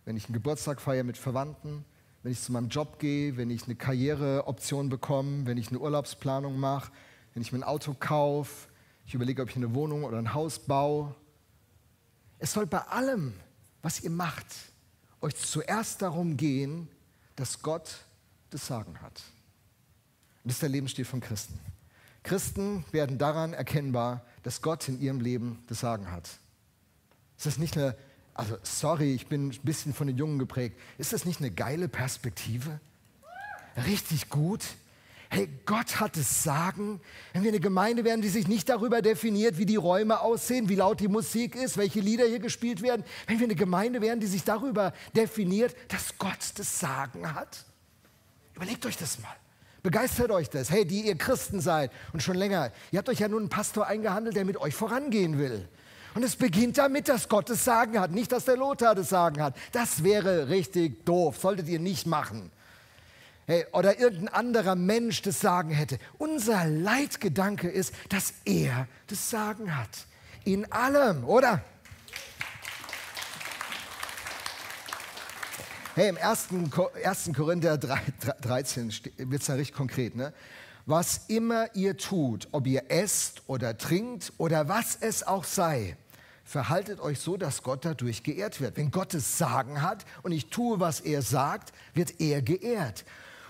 wenn 0.05 0.17
ich 0.17 0.27
einen 0.27 0.35
Geburtstag 0.35 0.81
feiere 0.81 1.05
mit 1.05 1.17
Verwandten, 1.17 1.85
wenn 2.23 2.33
ich 2.33 2.41
zu 2.41 2.53
meinem 2.53 2.69
Job 2.69 2.99
gehe, 2.99 3.37
wenn 3.37 3.51
ich 3.51 3.65
eine 3.65 3.77
Karriereoption 3.77 4.89
bekomme, 4.89 5.47
wenn 5.47 5.57
ich 5.57 5.69
eine 5.69 5.79
Urlaubsplanung 5.79 6.59
mache, 6.59 6.93
wenn 7.33 7.43
ich 7.43 7.53
mir 7.53 7.61
ein 7.61 7.65
Auto 7.65 7.95
kaufe, 7.99 8.69
ich 9.07 9.15
überlege, 9.15 9.43
ob 9.43 9.51
ich 9.51 9.57
eine 9.57 9.75
Wohnung 9.75 10.05
oder 10.05 10.19
ein 10.19 10.35
Haus 10.35 10.59
baue. 10.59 11.15
Es 12.39 12.53
soll 12.53 12.67
bei 12.67 12.79
allem, 12.79 13.35
was 13.83 14.01
ihr 14.01 14.11
macht, 14.11 14.47
euch 15.21 15.37
zuerst 15.37 16.03
darum 16.03 16.37
gehen, 16.37 16.89
dass 17.37 17.63
Gott 17.63 18.05
das 18.51 18.67
Sagen 18.67 19.01
hat. 19.01 19.23
Und 20.43 20.49
das 20.49 20.55
ist 20.55 20.63
der 20.63 20.69
Lebensstil 20.69 21.05
von 21.05 21.21
Christen. 21.21 21.59
Christen 22.23 22.85
werden 22.93 23.19
daran 23.19 23.53
erkennbar, 23.53 24.25
dass 24.43 24.63
Gott 24.63 24.89
in 24.89 25.01
ihrem 25.01 25.21
Leben 25.21 25.63
das 25.69 25.81
Sagen 25.81 26.11
hat. 26.11 26.29
Ist 27.37 27.47
das 27.47 27.59
nicht 27.59 27.77
eine 27.77 27.97
also 28.35 28.57
sorry, 28.63 29.15
ich 29.15 29.27
bin 29.27 29.49
ein 29.49 29.59
bisschen 29.63 29.93
von 29.93 30.07
den 30.07 30.17
Jungen 30.17 30.39
geprägt. 30.39 30.79
Ist 30.99 31.13
das 31.13 31.25
nicht 31.25 31.41
eine 31.41 31.51
geile 31.51 31.89
Perspektive? 31.89 32.81
Richtig 33.87 34.29
gut. 34.29 34.65
Hey, 35.33 35.49
Gott 35.65 36.01
hat 36.01 36.17
es 36.17 36.43
Sagen. 36.43 37.01
Wenn 37.33 37.45
wir 37.45 37.51
eine 37.51 37.61
Gemeinde 37.61 38.05
werden, 38.05 38.21
die 38.21 38.29
sich 38.29 38.49
nicht 38.49 38.69
darüber 38.69 39.01
definiert, 39.01 39.59
wie 39.59 39.67
die 39.67 39.77
Räume 39.77 40.21
aussehen, 40.21 40.69
wie 40.69 40.75
laut 40.75 40.99
die 40.99 41.07
Musik 41.07 41.55
ist, 41.55 41.77
welche 41.77 42.01
Lieder 42.01 42.27
hier 42.27 42.41
gespielt 42.41 42.83
werden, 42.83 43.05
wenn 43.29 43.39
wir 43.39 43.47
eine 43.47 43.55
Gemeinde 43.55 44.01
werden, 44.01 44.19
die 44.19 44.27
sich 44.27 44.43
darüber 44.43 44.93
definiert, 45.15 45.77
dass 45.87 46.19
Gott 46.19 46.53
das 46.57 46.81
Sagen 46.81 47.33
hat, 47.33 47.65
überlegt 48.57 48.85
euch 48.87 48.97
das 48.97 49.21
mal. 49.21 49.37
Begeistert 49.85 50.33
euch 50.33 50.51
das. 50.51 50.71
Hey, 50.71 50.85
die 50.85 51.07
ihr 51.07 51.17
Christen 51.17 51.61
seid 51.61 51.93
und 52.13 52.23
schon 52.23 52.37
länger, 52.37 52.73
ihr 52.91 52.99
habt 52.99 53.09
euch 53.09 53.21
ja 53.21 53.29
nun 53.29 53.43
einen 53.43 53.49
Pastor 53.49 53.87
eingehandelt, 53.87 54.35
der 54.35 54.45
mit 54.45 54.57
euch 54.57 54.75
vorangehen 54.75 55.39
will. 55.39 55.69
Und 56.15 56.25
es 56.25 56.37
beginnt 56.37 56.79
damit, 56.79 57.09
dass 57.09 57.29
Gott 57.29 57.51
das 57.51 57.65
Sagen 57.65 57.99
hat, 58.01 58.11
nicht, 58.11 58.33
dass 58.33 58.45
der 58.45 58.57
Lothar 58.57 58.95
das 58.95 59.09
Sagen 59.09 59.43
hat. 59.43 59.57
Das 59.73 60.03
wäre 60.03 60.49
richtig 60.49 61.05
doof, 61.05 61.39
solltet 61.39 61.69
ihr 61.69 61.79
nicht 61.79 62.07
machen. 62.07 62.51
Hey, 63.47 63.67
oder 63.73 63.99
irgendein 63.99 64.29
anderer 64.29 64.75
Mensch 64.75 65.23
das 65.23 65.41
Sagen 65.41 65.71
hätte. 65.71 65.99
Unser 66.19 66.67
Leitgedanke 66.67 67.69
ist, 67.69 67.95
dass 68.09 68.35
er 68.45 68.87
das 69.07 69.31
Sagen 69.31 69.77
hat. 69.77 70.07
In 70.45 70.71
allem, 70.73 71.25
oder? 71.25 71.63
Hey, 75.97 76.09
im 76.09 76.17
1. 76.17 76.49
Korinther 77.37 77.77
13 77.77 78.93
wird 79.17 79.43
es 79.43 79.49
ja 79.49 79.55
richtig 79.55 79.77
konkret. 79.77 80.15
Ne? 80.15 80.33
Was 80.91 81.23
immer 81.29 81.75
ihr 81.77 81.97
tut, 81.97 82.49
ob 82.51 82.67
ihr 82.67 82.91
esst 82.91 83.43
oder 83.47 83.79
trinkt 83.79 84.33
oder 84.39 84.69
was 84.69 84.99
es 85.01 85.23
auch 85.23 85.45
sei, 85.45 85.97
verhaltet 86.45 86.99
euch 86.99 87.21
so, 87.21 87.37
dass 87.37 87.63
Gott 87.63 87.85
dadurch 87.85 88.25
geehrt 88.25 88.61
wird. 88.61 88.77
Wenn 88.77 88.91
Gott 88.91 89.15
es 89.15 89.39
Sagen 89.39 89.83
hat 89.83 90.05
und 90.23 90.33
ich 90.33 90.51
tue, 90.51 90.81
was 90.81 90.99
er 90.99 91.23
sagt, 91.23 91.73
wird 91.95 92.21
er 92.21 92.43
geehrt. 92.43 93.05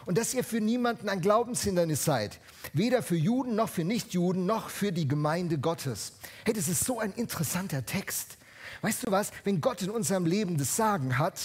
Und 0.04 0.18
dass 0.18 0.34
ihr 0.34 0.44
für 0.44 0.60
niemanden 0.60 1.08
ein 1.08 1.22
Glaubenshindernis 1.22 2.04
seid, 2.04 2.40
weder 2.74 3.02
für 3.02 3.16
Juden 3.16 3.54
noch 3.54 3.70
für 3.70 3.84
Nichtjuden 3.84 4.44
noch 4.44 4.68
für 4.68 4.92
die 4.92 5.08
Gemeinde 5.08 5.58
Gottes. 5.58 6.12
Hey, 6.44 6.52
das 6.52 6.68
ist 6.68 6.84
so 6.84 7.00
ein 7.00 7.12
interessanter 7.12 7.86
Text. 7.86 8.36
Weißt 8.82 9.06
du 9.06 9.10
was, 9.10 9.30
wenn 9.44 9.62
Gott 9.62 9.80
in 9.80 9.90
unserem 9.90 10.26
Leben 10.26 10.58
das 10.58 10.76
Sagen 10.76 11.16
hat, 11.16 11.40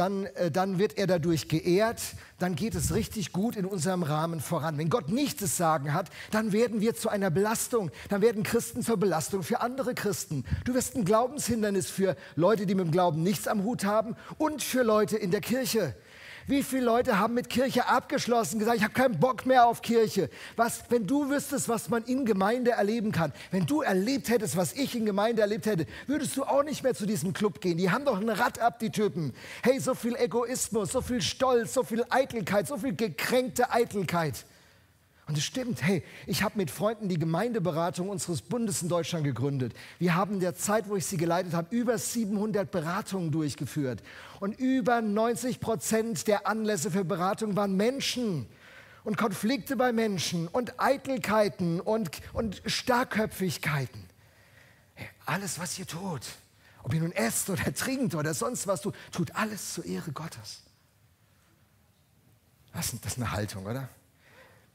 dann, 0.00 0.24
äh, 0.24 0.50
dann 0.50 0.78
wird 0.78 0.96
er 0.96 1.06
dadurch 1.06 1.46
geehrt, 1.48 2.00
dann 2.38 2.56
geht 2.56 2.74
es 2.74 2.94
richtig 2.94 3.32
gut 3.32 3.54
in 3.54 3.66
unserem 3.66 4.02
Rahmen 4.02 4.40
voran. 4.40 4.78
Wenn 4.78 4.88
Gott 4.88 5.10
nicht 5.10 5.42
das 5.42 5.58
Sagen 5.58 5.92
hat, 5.92 6.08
dann 6.30 6.52
werden 6.52 6.80
wir 6.80 6.94
zu 6.94 7.10
einer 7.10 7.30
Belastung, 7.30 7.90
dann 8.08 8.22
werden 8.22 8.42
Christen 8.42 8.82
zur 8.82 8.96
Belastung 8.96 9.42
für 9.42 9.60
andere 9.60 9.94
Christen. 9.94 10.44
Du 10.64 10.72
wirst 10.72 10.96
ein 10.96 11.04
Glaubenshindernis 11.04 11.90
für 11.90 12.16
Leute, 12.34 12.64
die 12.64 12.74
mit 12.74 12.86
dem 12.86 12.92
Glauben 12.92 13.22
nichts 13.22 13.46
am 13.46 13.62
Hut 13.62 13.84
haben 13.84 14.16
und 14.38 14.62
für 14.62 14.82
Leute 14.82 15.18
in 15.18 15.30
der 15.30 15.42
Kirche. 15.42 15.94
Wie 16.50 16.64
viele 16.64 16.84
Leute 16.84 17.16
haben 17.16 17.34
mit 17.34 17.48
Kirche 17.48 17.86
abgeschlossen, 17.86 18.58
gesagt, 18.58 18.78
ich 18.78 18.82
habe 18.82 18.92
keinen 18.92 19.20
Bock 19.20 19.46
mehr 19.46 19.68
auf 19.68 19.82
Kirche. 19.82 20.28
Was, 20.56 20.82
wenn 20.88 21.06
du 21.06 21.30
wüsstest, 21.30 21.68
was 21.68 21.88
man 21.90 22.02
in 22.02 22.24
Gemeinde 22.24 22.72
erleben 22.72 23.12
kann, 23.12 23.32
wenn 23.52 23.66
du 23.66 23.82
erlebt 23.82 24.28
hättest, 24.28 24.56
was 24.56 24.72
ich 24.72 24.96
in 24.96 25.06
Gemeinde 25.06 25.42
erlebt 25.42 25.66
hätte, 25.66 25.86
würdest 26.08 26.36
du 26.36 26.42
auch 26.42 26.64
nicht 26.64 26.82
mehr 26.82 26.92
zu 26.92 27.06
diesem 27.06 27.34
Club 27.34 27.60
gehen. 27.60 27.78
Die 27.78 27.92
haben 27.92 28.04
doch 28.04 28.20
ein 28.20 28.28
Rad 28.28 28.58
ab, 28.58 28.80
die 28.80 28.90
Typen. 28.90 29.32
Hey, 29.62 29.78
so 29.78 29.94
viel 29.94 30.16
Egoismus, 30.16 30.90
so 30.90 31.00
viel 31.00 31.22
Stolz, 31.22 31.72
so 31.72 31.84
viel 31.84 32.04
Eitelkeit, 32.10 32.66
so 32.66 32.76
viel 32.76 32.96
gekränkte 32.96 33.70
Eitelkeit. 33.70 34.44
Und 35.30 35.38
es 35.38 35.44
stimmt, 35.44 35.80
hey, 35.84 36.02
ich 36.26 36.42
habe 36.42 36.58
mit 36.58 36.72
Freunden 36.72 37.08
die 37.08 37.16
Gemeindeberatung 37.16 38.08
unseres 38.08 38.42
Bundes 38.42 38.82
in 38.82 38.88
Deutschland 38.88 39.22
gegründet. 39.22 39.74
Wir 40.00 40.16
haben 40.16 40.34
in 40.34 40.40
der 40.40 40.56
Zeit, 40.56 40.88
wo 40.88 40.96
ich 40.96 41.06
sie 41.06 41.18
geleitet 41.18 41.54
habe, 41.54 41.72
über 41.72 41.96
700 41.98 42.68
Beratungen 42.68 43.30
durchgeführt. 43.30 44.02
Und 44.40 44.58
über 44.58 45.00
90 45.00 45.60
Prozent 45.60 46.26
der 46.26 46.48
Anlässe 46.48 46.90
für 46.90 47.04
Beratung 47.04 47.54
waren 47.54 47.76
Menschen 47.76 48.48
und 49.04 49.18
Konflikte 49.18 49.76
bei 49.76 49.92
Menschen 49.92 50.48
und 50.48 50.80
Eitelkeiten 50.80 51.80
und, 51.80 52.10
und 52.32 52.60
Starkköpfigkeiten. 52.66 54.06
Hey, 54.94 55.06
alles, 55.26 55.60
was 55.60 55.78
ihr 55.78 55.86
tut, 55.86 56.22
ob 56.82 56.92
ihr 56.92 57.02
nun 57.02 57.12
esst 57.12 57.50
oder 57.50 57.72
trinkt 57.74 58.16
oder 58.16 58.34
sonst 58.34 58.66
was 58.66 58.80
tut, 58.80 58.96
tut 59.12 59.36
alles 59.36 59.74
zur 59.74 59.84
Ehre 59.84 60.10
Gottes. 60.10 60.64
Das 62.72 62.92
ist 62.92 63.16
eine 63.16 63.30
Haltung, 63.30 63.66
oder? 63.66 63.88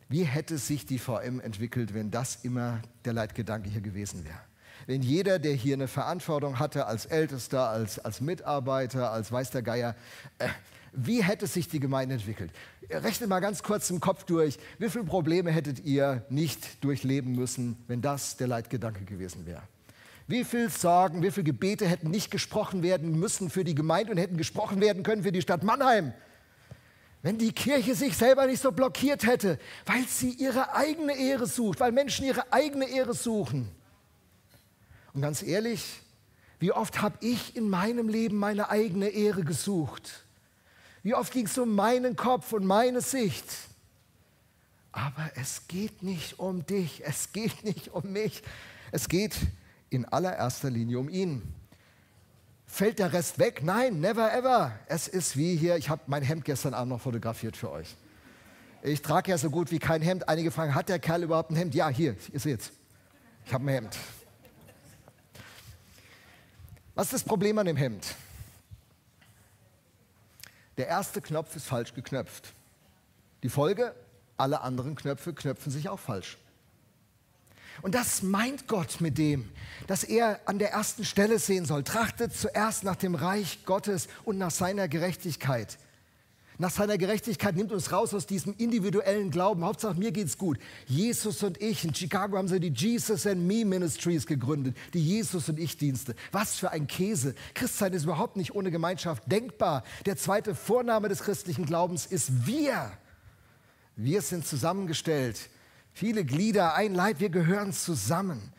Wie 0.07 0.23
hätte 0.23 0.57
sich 0.57 0.85
die 0.85 0.99
VM 0.99 1.39
entwickelt, 1.39 1.93
wenn 1.93 2.11
das 2.11 2.43
immer 2.43 2.81
der 3.05 3.13
Leitgedanke 3.13 3.69
hier 3.69 3.81
gewesen 3.81 4.23
wäre? 4.23 4.39
Wenn 4.87 5.01
jeder, 5.01 5.39
der 5.39 5.53
hier 5.53 5.75
eine 5.75 5.87
Verantwortung 5.87 6.59
hatte, 6.59 6.85
als 6.85 7.07
Ältester, 7.07 7.69
als, 7.69 7.97
als 7.97 8.21
Mitarbeiter, 8.21 9.11
als 9.11 9.31
weiß 9.31 9.49
der 9.49 9.63
Geier, 9.63 9.95
äh, 10.37 10.47
wie 10.93 11.23
hätte 11.23 11.47
sich 11.47 11.67
die 11.67 11.79
Gemeinde 11.79 12.15
entwickelt? 12.15 12.51
Rechnet 12.89 13.29
mal 13.29 13.39
ganz 13.39 13.63
kurz 13.63 13.89
im 13.89 13.99
Kopf 13.99 14.23
durch, 14.25 14.57
wie 14.77 14.89
viele 14.89 15.03
Probleme 15.03 15.51
hättet 15.51 15.83
ihr 15.83 16.23
nicht 16.29 16.83
durchleben 16.83 17.33
müssen, 17.33 17.75
wenn 17.87 18.01
das 18.01 18.37
der 18.37 18.47
Leitgedanke 18.47 19.03
gewesen 19.05 19.45
wäre? 19.45 19.63
Wie 20.27 20.43
viel 20.43 20.69
Sorgen, 20.69 21.21
wie 21.21 21.31
viele 21.31 21.43
Gebete 21.43 21.87
hätten 21.87 22.09
nicht 22.09 22.31
gesprochen 22.31 22.81
werden 22.81 23.19
müssen 23.19 23.49
für 23.49 23.63
die 23.63 23.75
Gemeinde 23.75 24.11
und 24.11 24.17
hätten 24.17 24.37
gesprochen 24.37 24.81
werden 24.81 25.03
können 25.03 25.23
für 25.23 25.31
die 25.31 25.41
Stadt 25.41 25.63
Mannheim? 25.63 26.13
Wenn 27.25 27.39
die 27.39 27.53
Kirche 27.53 27.95
sich 27.95 28.15
selber 28.15 28.45
nicht 28.45 28.61
so 28.61 28.71
blockiert 28.71 29.25
hätte, 29.25 29.57
weil 29.87 30.05
sie 30.07 30.29
ihre 30.29 30.75
eigene 30.75 31.17
Ehre 31.17 31.47
sucht, 31.47 31.79
weil 31.79 31.91
Menschen 31.91 32.23
ihre 32.23 32.53
eigene 32.53 32.87
Ehre 32.87 33.15
suchen. 33.15 33.67
Und 35.11 35.23
ganz 35.23 35.41
ehrlich, 35.41 35.83
Wie 36.59 36.71
oft 36.71 37.01
habe 37.01 37.17
ich 37.21 37.55
in 37.55 37.69
meinem 37.69 38.07
Leben 38.07 38.37
meine 38.37 38.69
eigene 38.69 39.09
Ehre 39.09 39.43
gesucht? 39.43 40.23
Wie 41.03 41.13
oft 41.13 41.31
ging 41.33 41.45
es 41.45 41.57
um 41.57 41.75
meinen 41.75 42.15
Kopf 42.15 42.53
und 42.53 42.65
meine 42.65 43.01
Sicht? 43.01 43.45
Aber 44.91 45.29
es 45.35 45.67
geht 45.67 46.01
nicht 46.01 46.39
um 46.39 46.65
dich, 46.65 47.03
es 47.05 47.33
geht 47.33 47.63
nicht 47.63 47.89
um 47.89 48.11
mich, 48.11 48.41
es 48.91 49.09
geht 49.09 49.35
in 49.89 50.05
allererster 50.05 50.69
Linie 50.69 50.99
um 50.99 51.09
ihn. 51.09 51.41
Fällt 52.75 52.99
der 52.99 53.13
Rest 53.13 53.39
weg? 53.39 53.61
Nein, 53.63 54.01
never 54.01 54.33
ever. 54.33 54.77
Es 54.87 55.07
ist 55.07 55.37
wie 55.37 55.55
hier, 55.55 55.77
ich 55.77 55.87
habe 55.87 56.01
mein 56.07 56.23
Hemd 56.23 56.43
gestern 56.43 56.73
Abend 56.73 56.89
noch 56.89 56.99
fotografiert 56.99 57.55
für 57.55 57.71
euch. 57.71 57.95
Ich 58.83 59.01
trage 59.01 59.31
ja 59.31 59.37
so 59.37 59.49
gut 59.49 59.71
wie 59.71 59.79
kein 59.79 60.01
Hemd. 60.01 60.27
Einige 60.27 60.51
fragen, 60.51 60.75
hat 60.75 60.89
der 60.89 60.99
Kerl 60.99 61.23
überhaupt 61.23 61.51
ein 61.51 61.55
Hemd? 61.55 61.73
Ja, 61.73 61.87
hier, 61.87 62.17
ihr 62.33 62.39
seht's. 62.41 62.73
Ich 63.45 63.53
habe 63.53 63.63
ein 63.63 63.69
Hemd. 63.69 63.97
Was 66.95 67.05
ist 67.05 67.13
das 67.13 67.23
Problem 67.23 67.57
an 67.59 67.65
dem 67.65 67.77
Hemd? 67.77 68.13
Der 70.75 70.87
erste 70.87 71.21
Knopf 71.21 71.55
ist 71.55 71.67
falsch 71.67 71.93
geknöpft. 71.93 72.51
Die 73.41 73.49
Folge, 73.49 73.95
alle 74.35 74.59
anderen 74.59 74.95
Knöpfe 74.95 75.33
knöpfen 75.33 75.71
sich 75.71 75.87
auch 75.87 75.99
falsch. 75.99 76.37
Und 77.81 77.95
das 77.95 78.23
meint 78.23 78.67
Gott 78.67 79.01
mit 79.01 79.17
dem, 79.17 79.49
dass 79.87 80.03
er 80.03 80.39
an 80.45 80.59
der 80.59 80.71
ersten 80.71 81.05
Stelle 81.05 81.39
sehen 81.39 81.65
soll. 81.65 81.83
Trachtet 81.83 82.33
zuerst 82.35 82.83
nach 82.83 82.95
dem 82.95 83.15
Reich 83.15 83.65
Gottes 83.65 84.07
und 84.23 84.37
nach 84.37 84.51
seiner 84.51 84.87
Gerechtigkeit. 84.87 85.77
Nach 86.57 86.71
seiner 86.71 86.97
Gerechtigkeit 86.97 87.55
nimmt 87.55 87.73
uns 87.73 87.91
raus 87.91 88.13
aus 88.13 88.27
diesem 88.27 88.55
individuellen 88.57 89.29
Glauben. 89.29 89.65
Hauptsache, 89.65 89.99
mir 89.99 90.13
geht's 90.13 90.37
gut. 90.37 90.57
Jesus 90.85 91.43
und 91.43 91.61
ich. 91.61 91.83
In 91.83 91.93
Chicago 91.93 92.37
haben 92.37 92.47
sie 92.47 92.61
die 92.61 92.69
Jesus 92.69 93.27
and 93.27 93.45
Me 93.45 93.65
Ministries 93.65 94.25
gegründet. 94.25 94.77
Die 94.93 95.03
Jesus 95.03 95.49
und 95.49 95.59
ich 95.59 95.77
Dienste. 95.77 96.15
Was 96.31 96.55
für 96.55 96.71
ein 96.71 96.87
Käse. 96.87 97.35
Christsein 97.55 97.91
ist 97.91 98.05
überhaupt 98.05 98.37
nicht 98.37 98.55
ohne 98.55 98.71
Gemeinschaft 98.71 99.29
denkbar. 99.29 99.83
Der 100.05 100.15
zweite 100.15 100.55
Vorname 100.55 101.09
des 101.09 101.23
christlichen 101.23 101.65
Glaubens 101.65 102.05
ist 102.05 102.47
wir. 102.47 102.91
Wir 103.97 104.21
sind 104.21 104.47
zusammengestellt. 104.47 105.49
Viele 105.97 106.25
Glieder, 106.25 106.75
ein 106.75 106.93
Leib, 106.93 107.21
wir 107.21 107.29
gehören 107.29 107.71
zusammen. 107.71 108.51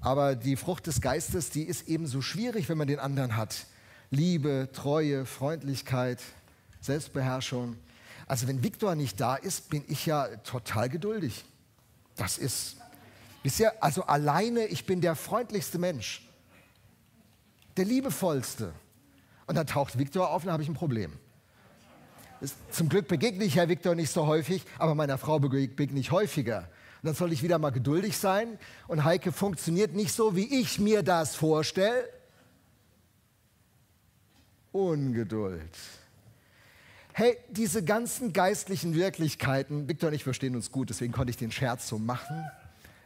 Aber 0.00 0.34
die 0.34 0.56
Frucht 0.56 0.86
des 0.86 1.02
Geistes, 1.02 1.50
die 1.50 1.64
ist 1.64 1.86
ebenso 1.86 2.22
schwierig, 2.22 2.70
wenn 2.70 2.78
man 2.78 2.88
den 2.88 2.98
anderen 2.98 3.36
hat. 3.36 3.66
Liebe, 4.08 4.70
Treue, 4.72 5.26
Freundlichkeit, 5.26 6.18
Selbstbeherrschung. 6.80 7.76
Also 8.26 8.48
wenn 8.48 8.64
Viktor 8.64 8.94
nicht 8.94 9.20
da 9.20 9.36
ist, 9.36 9.68
bin 9.68 9.84
ich 9.86 10.06
ja 10.06 10.28
total 10.38 10.88
geduldig. 10.88 11.44
Das 12.16 12.38
ist, 12.38 12.76
wisst 13.42 13.60
ihr, 13.60 13.74
also 13.84 14.04
alleine, 14.04 14.64
ich 14.64 14.86
bin 14.86 15.02
der 15.02 15.16
freundlichste 15.16 15.78
Mensch, 15.78 16.26
der 17.76 17.84
liebevollste. 17.84 18.72
Und 19.46 19.56
dann 19.56 19.66
taucht 19.66 19.98
Viktor 19.98 20.30
auf 20.30 20.42
und 20.42 20.46
dann 20.46 20.54
habe 20.54 20.62
ich 20.62 20.70
ein 20.70 20.74
Problem. 20.74 21.12
Zum 22.70 22.88
Glück 22.88 23.08
begegne 23.08 23.44
ich 23.44 23.56
Herr 23.56 23.68
Viktor 23.68 23.94
nicht 23.94 24.10
so 24.10 24.26
häufig, 24.26 24.64
aber 24.78 24.94
meiner 24.94 25.18
Frau 25.18 25.38
begegne 25.38 26.00
ich 26.00 26.10
häufiger. 26.10 26.68
Und 27.02 27.06
dann 27.06 27.14
soll 27.14 27.32
ich 27.32 27.42
wieder 27.42 27.58
mal 27.58 27.70
geduldig 27.70 28.16
sein. 28.16 28.58
Und 28.88 29.04
Heike 29.04 29.32
funktioniert 29.32 29.94
nicht 29.94 30.12
so, 30.12 30.36
wie 30.36 30.60
ich 30.60 30.78
mir 30.78 31.02
das 31.02 31.34
vorstelle. 31.34 32.08
Ungeduld. 34.72 35.60
Hey, 37.12 37.36
diese 37.50 37.82
ganzen 37.84 38.32
geistlichen 38.32 38.94
Wirklichkeiten, 38.94 39.88
Victor 39.88 40.08
und 40.08 40.14
ich 40.14 40.24
verstehen 40.24 40.54
uns 40.54 40.70
gut, 40.70 40.90
deswegen 40.90 41.12
konnte 41.12 41.30
ich 41.30 41.36
den 41.36 41.50
Scherz 41.50 41.88
so 41.88 41.98
machen. 41.98 42.44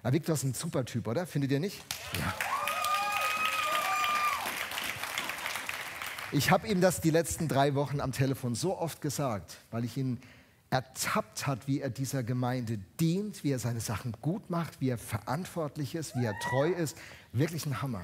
Aber 0.02 0.12
Victor 0.12 0.34
ist 0.34 0.44
ein 0.44 0.54
super 0.54 0.84
Typ, 0.84 1.08
oder? 1.08 1.26
Findet 1.26 1.50
ihr 1.52 1.60
nicht? 1.60 1.82
Ja. 2.18 2.73
Ich 6.34 6.50
habe 6.50 6.66
ihm 6.66 6.80
das 6.80 7.00
die 7.00 7.10
letzten 7.10 7.46
drei 7.46 7.76
Wochen 7.76 8.00
am 8.00 8.10
Telefon 8.10 8.56
so 8.56 8.76
oft 8.76 9.00
gesagt, 9.00 9.56
weil 9.70 9.84
ich 9.84 9.96
ihn 9.96 10.18
ertappt 10.68 11.46
hat, 11.46 11.68
wie 11.68 11.80
er 11.80 11.90
dieser 11.90 12.24
Gemeinde 12.24 12.80
dient, 12.98 13.44
wie 13.44 13.52
er 13.52 13.60
seine 13.60 13.78
Sachen 13.78 14.10
gut 14.20 14.50
macht, 14.50 14.80
wie 14.80 14.88
er 14.88 14.98
verantwortlich 14.98 15.94
ist, 15.94 16.16
wie 16.16 16.24
er 16.24 16.34
treu 16.40 16.70
ist. 16.70 16.96
Wirklich 17.32 17.66
ein 17.66 17.82
Hammer. 17.82 18.02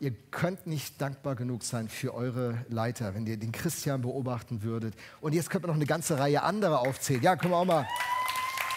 Ihr 0.00 0.12
könnt 0.30 0.66
nicht 0.66 0.98
dankbar 0.98 1.34
genug 1.34 1.62
sein 1.62 1.90
für 1.90 2.14
eure 2.14 2.64
Leiter, 2.70 3.14
wenn 3.14 3.26
ihr 3.26 3.36
den 3.36 3.52
Christian 3.52 4.00
beobachten 4.00 4.62
würdet. 4.62 4.94
Und 5.20 5.34
jetzt 5.34 5.50
könnt 5.50 5.66
ihr 5.66 5.68
noch 5.68 5.74
eine 5.74 5.84
ganze 5.84 6.18
Reihe 6.18 6.44
anderer 6.44 6.78
aufzählen. 6.78 7.22
Ja, 7.22 7.36
können 7.36 7.52
wir 7.52 7.58
auch 7.58 7.66
mal. 7.66 7.86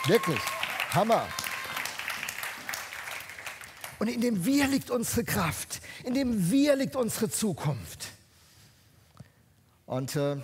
Wirklich. 0.06 0.42
Hammer. 0.90 1.26
Und 4.00 4.10
in 4.10 4.20
dem 4.20 4.44
Wir 4.44 4.68
liegt 4.68 4.92
unsere 4.92 5.24
Kraft. 5.24 5.80
In 6.04 6.14
dem 6.14 6.52
Wir 6.52 6.76
liegt 6.76 6.98
unsere 6.98 7.30
Zukunft. 7.30 8.11
Und 9.92 10.16
äh, 10.16 10.38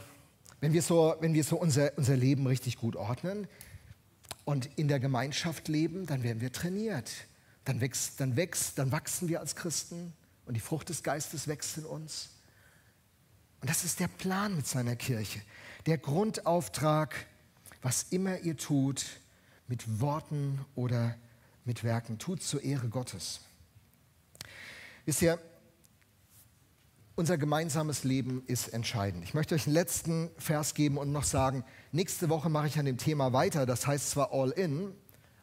wenn 0.59 0.73
wir 0.73 0.81
so, 0.81 1.15
wenn 1.21 1.33
wir 1.33 1.45
so 1.45 1.55
unser, 1.55 1.97
unser 1.97 2.17
Leben 2.17 2.45
richtig 2.47 2.75
gut 2.75 2.97
ordnen 2.97 3.47
und 4.43 4.65
in 4.77 4.89
der 4.89 4.99
Gemeinschaft 4.99 5.69
leben, 5.69 6.05
dann 6.05 6.21
werden 6.21 6.41
wir 6.41 6.51
trainiert. 6.51 7.09
Dann 7.63 7.79
wächst, 7.79 8.19
dann 8.19 8.35
wächst, 8.35 8.77
dann 8.77 8.91
wachsen 8.91 9.29
wir 9.29 9.39
als 9.39 9.55
Christen 9.55 10.11
und 10.45 10.55
die 10.55 10.59
Frucht 10.59 10.89
des 10.89 11.01
Geistes 11.01 11.47
wächst 11.47 11.77
in 11.77 11.85
uns. 11.85 12.31
Und 13.61 13.69
das 13.69 13.85
ist 13.85 14.01
der 14.01 14.09
Plan 14.09 14.53
mit 14.53 14.67
seiner 14.67 14.97
Kirche. 14.97 15.39
Der 15.85 15.97
Grundauftrag, 15.97 17.15
was 17.81 18.03
immer 18.09 18.39
ihr 18.39 18.57
tut, 18.57 19.05
mit 19.69 20.01
Worten 20.01 20.59
oder 20.75 21.15
mit 21.63 21.85
Werken, 21.85 22.19
tut 22.19 22.43
zur 22.43 22.63
Ehre 22.63 22.89
Gottes. 22.89 23.39
Wisst 25.05 25.21
ihr, 25.21 25.39
unser 27.17 27.37
gemeinsames 27.37 28.05
Leben 28.05 28.43
ist 28.47 28.69
entscheidend. 28.69 29.25
Ich 29.25 29.33
möchte 29.33 29.55
euch 29.55 29.67
einen 29.67 29.73
letzten 29.73 30.29
Vers 30.37 30.73
geben 30.73 30.97
und 30.97 31.11
noch 31.11 31.25
sagen, 31.25 31.65
nächste 31.91 32.29
Woche 32.29 32.49
mache 32.49 32.67
ich 32.67 32.79
an 32.79 32.85
dem 32.85 32.97
Thema 32.97 33.33
weiter. 33.33 33.65
Das 33.65 33.85
heißt 33.85 34.11
zwar 34.11 34.31
All 34.31 34.51
In, 34.51 34.93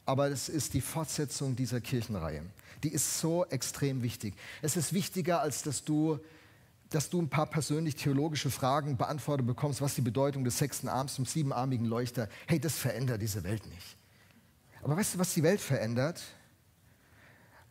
aber 0.07 0.29
es 0.29 0.49
ist 0.49 0.73
die 0.73 0.81
Fortsetzung 0.81 1.55
dieser 1.55 1.83
Kirchenreihe 1.83 2.45
die 2.85 2.93
ist 2.93 3.19
so 3.19 3.47
extrem 3.47 4.03
wichtig. 4.03 4.35
Es 4.63 4.77
ist 4.77 4.93
wichtiger, 4.93 5.41
als 5.41 5.63
dass 5.63 5.85
du, 5.85 6.19
dass 6.91 7.09
du 7.09 7.21
ein 7.21 7.31
paar 7.31 7.47
persönlich 7.47 7.97
theologische 7.97 8.51
Fragen 8.51 8.97
beantwortet 8.97 9.47
bekommst, 9.47 9.81
was 9.81 9.95
die 9.95 10.03
Bedeutung 10.03 10.45
des 10.45 10.59
sechsten 10.59 10.89
Arms 10.89 11.15
zum 11.15 11.25
siebenarmigen 11.25 11.87
Leuchter. 11.87 12.29
Hey, 12.47 12.61
das 12.61 12.77
verändert 12.77 13.23
diese 13.23 13.43
Welt 13.43 13.67
nicht. 13.67 13.97
Aber 14.83 14.97
weißt 14.97 15.15
du, 15.15 15.19
was 15.19 15.33
die 15.33 15.43
Welt 15.43 15.61
verändert? 15.61 16.23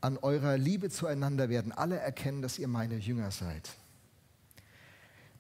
An 0.01 0.17
eurer 0.17 0.57
Liebe 0.57 0.89
zueinander 0.89 1.47
werden 1.47 1.71
alle 1.71 1.97
erkennen, 1.97 2.41
dass 2.41 2.57
ihr 2.57 2.67
meine 2.67 2.97
Jünger 2.97 3.29
seid. 3.29 3.69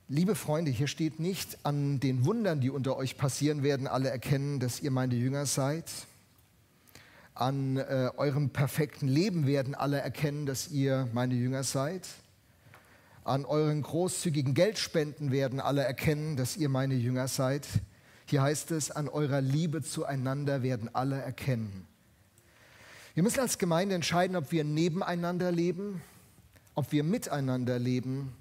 Liebe 0.09 0.35
Freunde, 0.35 0.71
hier 0.71 0.87
steht 0.87 1.19
nicht, 1.19 1.57
an 1.63 1.99
den 1.99 2.25
Wundern, 2.25 2.59
die 2.59 2.69
unter 2.69 2.97
euch 2.97 3.17
passieren 3.17 3.63
werden, 3.63 3.87
alle 3.87 4.09
erkennen, 4.09 4.59
dass 4.59 4.81
ihr 4.81 4.91
meine 4.91 5.15
Jünger 5.15 5.45
seid 5.45 5.85
an 7.35 7.77
äh, 7.77 8.11
eurem 8.17 8.49
perfekten 8.49 9.07
Leben 9.07 9.47
werden 9.47 9.75
alle 9.75 9.99
erkennen, 9.99 10.45
dass 10.45 10.69
ihr 10.69 11.07
meine 11.13 11.33
Jünger 11.33 11.63
seid. 11.63 12.07
An 13.23 13.45
euren 13.45 13.81
großzügigen 13.81 14.53
Geldspenden 14.53 15.31
werden 15.31 15.59
alle 15.59 15.83
erkennen, 15.83 16.35
dass 16.35 16.57
ihr 16.57 16.69
meine 16.69 16.93
Jünger 16.93 17.27
seid. 17.27 17.67
Hier 18.25 18.41
heißt 18.41 18.71
es, 18.71 18.91
an 18.91 19.07
eurer 19.07 19.41
Liebe 19.41 19.81
zueinander 19.81 20.61
werden 20.61 20.93
alle 20.93 21.21
erkennen. 21.21 21.87
Wir 23.15 23.23
müssen 23.23 23.39
als 23.39 23.57
Gemeinde 23.57 23.95
entscheiden, 23.95 24.35
ob 24.35 24.51
wir 24.51 24.63
nebeneinander 24.63 25.51
leben, 25.51 26.01
ob 26.75 26.91
wir 26.91 27.03
miteinander 27.03 27.79
leben 27.79 28.33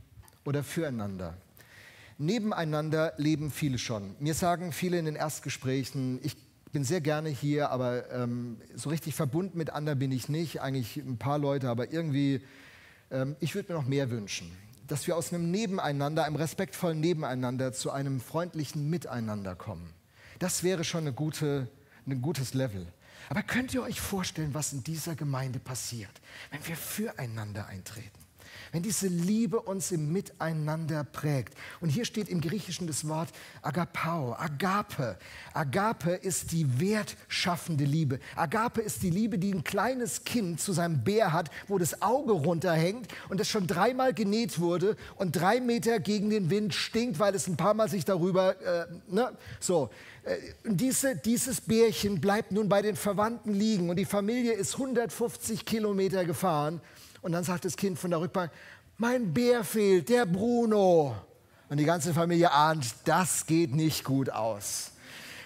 oder 0.44 0.64
füreinander. 0.64 1.35
Nebeneinander 2.18 3.12
leben 3.16 3.51
viele 3.51 3.79
schon. 3.79 4.14
Mir 4.18 4.35
sagen 4.35 4.72
viele 4.72 4.98
in 4.98 5.05
den 5.05 5.16
Erstgesprächen, 5.16 6.20
ich 6.22 6.37
bin 6.72 6.85
sehr 6.85 7.01
gerne 7.01 7.29
hier, 7.29 7.70
aber 7.70 8.11
ähm, 8.11 8.59
so 8.75 8.90
richtig 8.90 9.14
verbunden 9.14 9.59
mit 9.59 9.70
anderen 9.70 9.98
bin 9.98 10.11
ich 10.11 10.29
nicht. 10.29 10.61
Eigentlich 10.61 10.96
ein 10.96 11.18
paar 11.18 11.38
Leute, 11.38 11.68
aber 11.68 11.92
irgendwie, 11.92 12.40
ähm, 13.11 13.37
ich 13.40 13.55
würde 13.55 13.72
mir 13.72 13.79
noch 13.79 13.87
mehr 13.87 14.11
wünschen. 14.11 14.51
Dass 14.87 15.07
wir 15.07 15.16
aus 15.16 15.33
einem 15.33 15.51
Nebeneinander, 15.51 16.25
einem 16.25 16.37
respektvollen 16.37 16.98
Nebeneinander 16.98 17.72
zu 17.72 17.90
einem 17.90 18.20
freundlichen 18.20 18.88
Miteinander 18.88 19.55
kommen. 19.55 19.92
Das 20.38 20.62
wäre 20.62 20.83
schon 20.83 21.03
eine 21.03 21.12
gute, 21.12 21.68
ein 22.07 22.20
gutes 22.22 22.55
Level. 22.55 22.87
Aber 23.28 23.43
könnt 23.43 23.72
ihr 23.74 23.82
euch 23.82 24.01
vorstellen, 24.01 24.55
was 24.55 24.72
in 24.72 24.82
dieser 24.82 25.14
Gemeinde 25.14 25.59
passiert, 25.59 26.11
wenn 26.51 26.66
wir 26.66 26.76
füreinander 26.76 27.66
eintreten? 27.66 28.22
Wenn 28.73 28.83
diese 28.83 29.07
Liebe 29.07 29.61
uns 29.61 29.93
im 29.93 30.12
Miteinander 30.12 31.05
prägt. 31.05 31.55
Und 31.81 31.91
hier 31.91 32.07
steht 32.07 32.29
im 32.29 32.41
Griechischen 32.41 32.87
das 32.87 33.07
Wort 33.07 33.29
Agapao, 33.61 34.35
Agape. 34.35 35.18
Agape 35.53 36.12
ist 36.12 36.53
die 36.53 36.81
wertschaffende 36.81 37.85
Liebe. 37.85 38.18
Agape 38.35 38.81
ist 38.81 39.03
die 39.03 39.11
Liebe, 39.11 39.39
die 39.39 39.53
ein 39.53 39.62
kleines 39.62 40.25
Kind 40.25 40.61
zu 40.61 40.73
seinem 40.73 41.05
Bär 41.05 41.33
hat, 41.33 41.51
wo 41.68 41.79
das 41.79 42.01
Auge 42.01 42.33
runterhängt 42.33 43.09
und 43.29 43.39
das 43.39 43.49
schon 43.49 43.66
dreimal 43.66 44.14
genäht 44.14 44.59
wurde 44.59 44.97
und 45.16 45.37
drei 45.37 45.61
Meter 45.61 46.01
gegen 46.01 46.31
den 46.31 46.49
Wind 46.49 46.75
stinkt, 46.75 47.18
weil 47.18 47.35
es 47.35 47.47
ein 47.47 47.59
paar 47.59 47.75
Mal 47.75 47.91
sich 47.91 48.07
darüber, 48.07 48.61
äh, 48.62 48.87
ne, 49.09 49.33
so. 49.61 49.91
Äh, 50.25 50.37
diese, 50.64 51.16
dieses 51.16 51.61
Bärchen 51.61 52.20
bleibt 52.20 52.53
nun 52.53 52.68
bei 52.68 52.81
den 52.81 52.97
Verwandten 52.97 53.53
liegen 53.53 53.91
und 53.91 53.97
die 53.97 54.05
Familie 54.05 54.53
ist 54.53 54.75
150 54.75 55.66
Kilometer 55.66 56.25
gefahren 56.25 56.81
und 57.23 57.33
dann 57.33 57.45
sagt 57.45 57.64
das 57.64 57.77
Kind 57.77 57.99
von 57.99 58.11
der 58.11 58.20
Rückbank, 58.20 58.51
mein 58.99 59.33
Bär 59.33 59.64
fehlt, 59.64 60.09
der 60.09 60.27
Bruno. 60.27 61.16
Und 61.68 61.79
die 61.79 61.85
ganze 61.85 62.12
Familie 62.12 62.53
ahnt, 62.53 62.85
das 63.07 63.47
geht 63.47 63.75
nicht 63.75 64.05
gut 64.05 64.29
aus. 64.29 64.93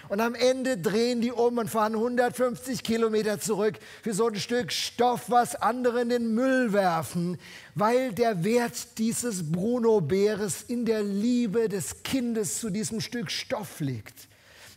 Und 0.08 0.20
am 0.20 0.34
Ende 0.34 0.78
drehen 0.78 1.20
die 1.20 1.32
um 1.32 1.58
und 1.58 1.68
fahren 1.68 1.94
150 1.94 2.82
Kilometer 2.82 3.40
zurück 3.40 3.78
für 4.02 4.14
so 4.14 4.28
ein 4.28 4.36
Stück 4.36 4.72
Stoff, 4.72 5.30
was 5.30 5.56
andere 5.56 6.02
in 6.02 6.08
den 6.08 6.34
Müll 6.34 6.72
werfen, 6.72 7.38
weil 7.74 8.12
der 8.12 8.44
Wert 8.44 8.98
dieses 8.98 9.50
Bruno-Bäres 9.50 10.62
in 10.62 10.84
der 10.84 11.02
Liebe 11.02 11.68
des 11.68 12.02
Kindes 12.04 12.60
zu 12.60 12.70
diesem 12.70 13.00
Stück 13.00 13.30
Stoff 13.30 13.80
liegt. 13.80 14.28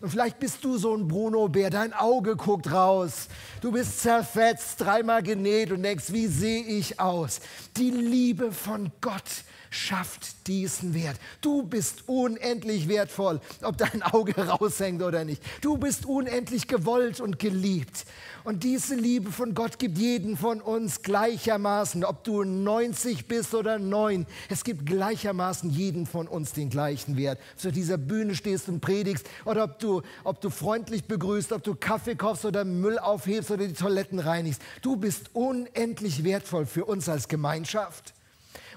Und 0.01 0.09
vielleicht 0.09 0.39
bist 0.39 0.63
du 0.63 0.77
so 0.77 0.95
ein 0.95 1.09
Bruno-Bär, 1.09 1.69
dein 1.69 1.91
Auge 1.91 2.37
guckt 2.37 2.71
raus, 2.71 3.27
du 3.59 3.73
bist 3.73 3.99
zerfetzt, 3.99 4.79
dreimal 4.79 5.21
genäht 5.21 5.71
und 5.71 5.83
denkst, 5.83 6.13
wie 6.13 6.27
sehe 6.27 6.63
ich 6.63 7.01
aus? 7.01 7.41
Die 7.75 7.91
Liebe 7.91 8.53
von 8.53 8.91
Gott 9.01 9.43
schafft 9.69 10.47
diesen 10.47 10.93
Wert. 10.93 11.17
Du 11.41 11.63
bist 11.63 12.03
unendlich 12.07 12.87
wertvoll, 12.87 13.39
ob 13.61 13.77
dein 13.77 14.01
Auge 14.03 14.35
raushängt 14.47 15.01
oder 15.01 15.25
nicht. 15.25 15.41
Du 15.61 15.77
bist 15.77 16.05
unendlich 16.05 16.67
gewollt 16.67 17.19
und 17.19 17.39
geliebt. 17.39 18.05
Und 18.43 18.63
diese 18.63 18.95
Liebe 18.95 19.31
von 19.31 19.53
Gott 19.53 19.79
gibt 19.79 19.97
jeden 19.97 20.37
von 20.37 20.61
uns 20.61 21.01
gleichermaßen, 21.01 22.03
ob 22.03 22.23
du 22.23 22.43
90 22.43 23.27
bist 23.27 23.53
oder 23.53 23.77
9. 23.77 24.25
Es 24.49 24.63
gibt 24.63 24.85
gleichermaßen 24.85 25.69
jeden 25.69 26.05
von 26.05 26.27
uns 26.27 26.53
den 26.53 26.69
gleichen 26.69 27.17
Wert. 27.17 27.39
Ob 27.55 27.61
du 27.61 27.67
auf 27.69 27.73
dieser 27.73 27.97
Bühne 27.97 28.35
stehst 28.35 28.69
und 28.69 28.79
predigst 28.79 29.27
oder 29.45 29.65
ob 29.65 29.79
du, 29.79 30.01
ob 30.23 30.41
du 30.41 30.49
freundlich 30.49 31.05
begrüßt, 31.05 31.51
ob 31.51 31.63
du 31.63 31.75
Kaffee 31.75 32.15
kaufst 32.15 32.45
oder 32.45 32.65
Müll 32.65 32.97
aufhebst 32.97 33.51
oder 33.51 33.67
die 33.67 33.73
Toiletten 33.73 34.19
reinigst. 34.19 34.61
Du 34.81 34.95
bist 34.95 35.29
unendlich 35.33 36.23
wertvoll 36.23 36.65
für 36.65 36.85
uns 36.85 37.09
als 37.09 37.27
Gemeinschaft. 37.27 38.13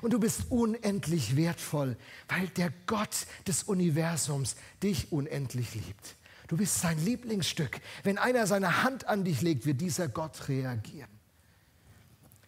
Und 0.02 0.12
du 0.12 0.18
bist 0.18 0.50
unendlich 0.50 1.36
wertvoll, 1.36 1.96
weil 2.28 2.48
der 2.48 2.72
Gott 2.86 3.26
des 3.46 3.62
Universums 3.62 4.56
dich 4.82 5.12
unendlich 5.12 5.74
liebt. 5.74 6.16
Du 6.48 6.56
bist 6.56 6.80
sein 6.80 7.02
Lieblingsstück. 7.02 7.80
Wenn 8.02 8.18
einer 8.18 8.46
seine 8.46 8.82
Hand 8.82 9.06
an 9.06 9.24
dich 9.24 9.40
legt, 9.40 9.64
wird 9.64 9.80
dieser 9.80 10.08
Gott 10.08 10.48
reagieren. 10.48 11.08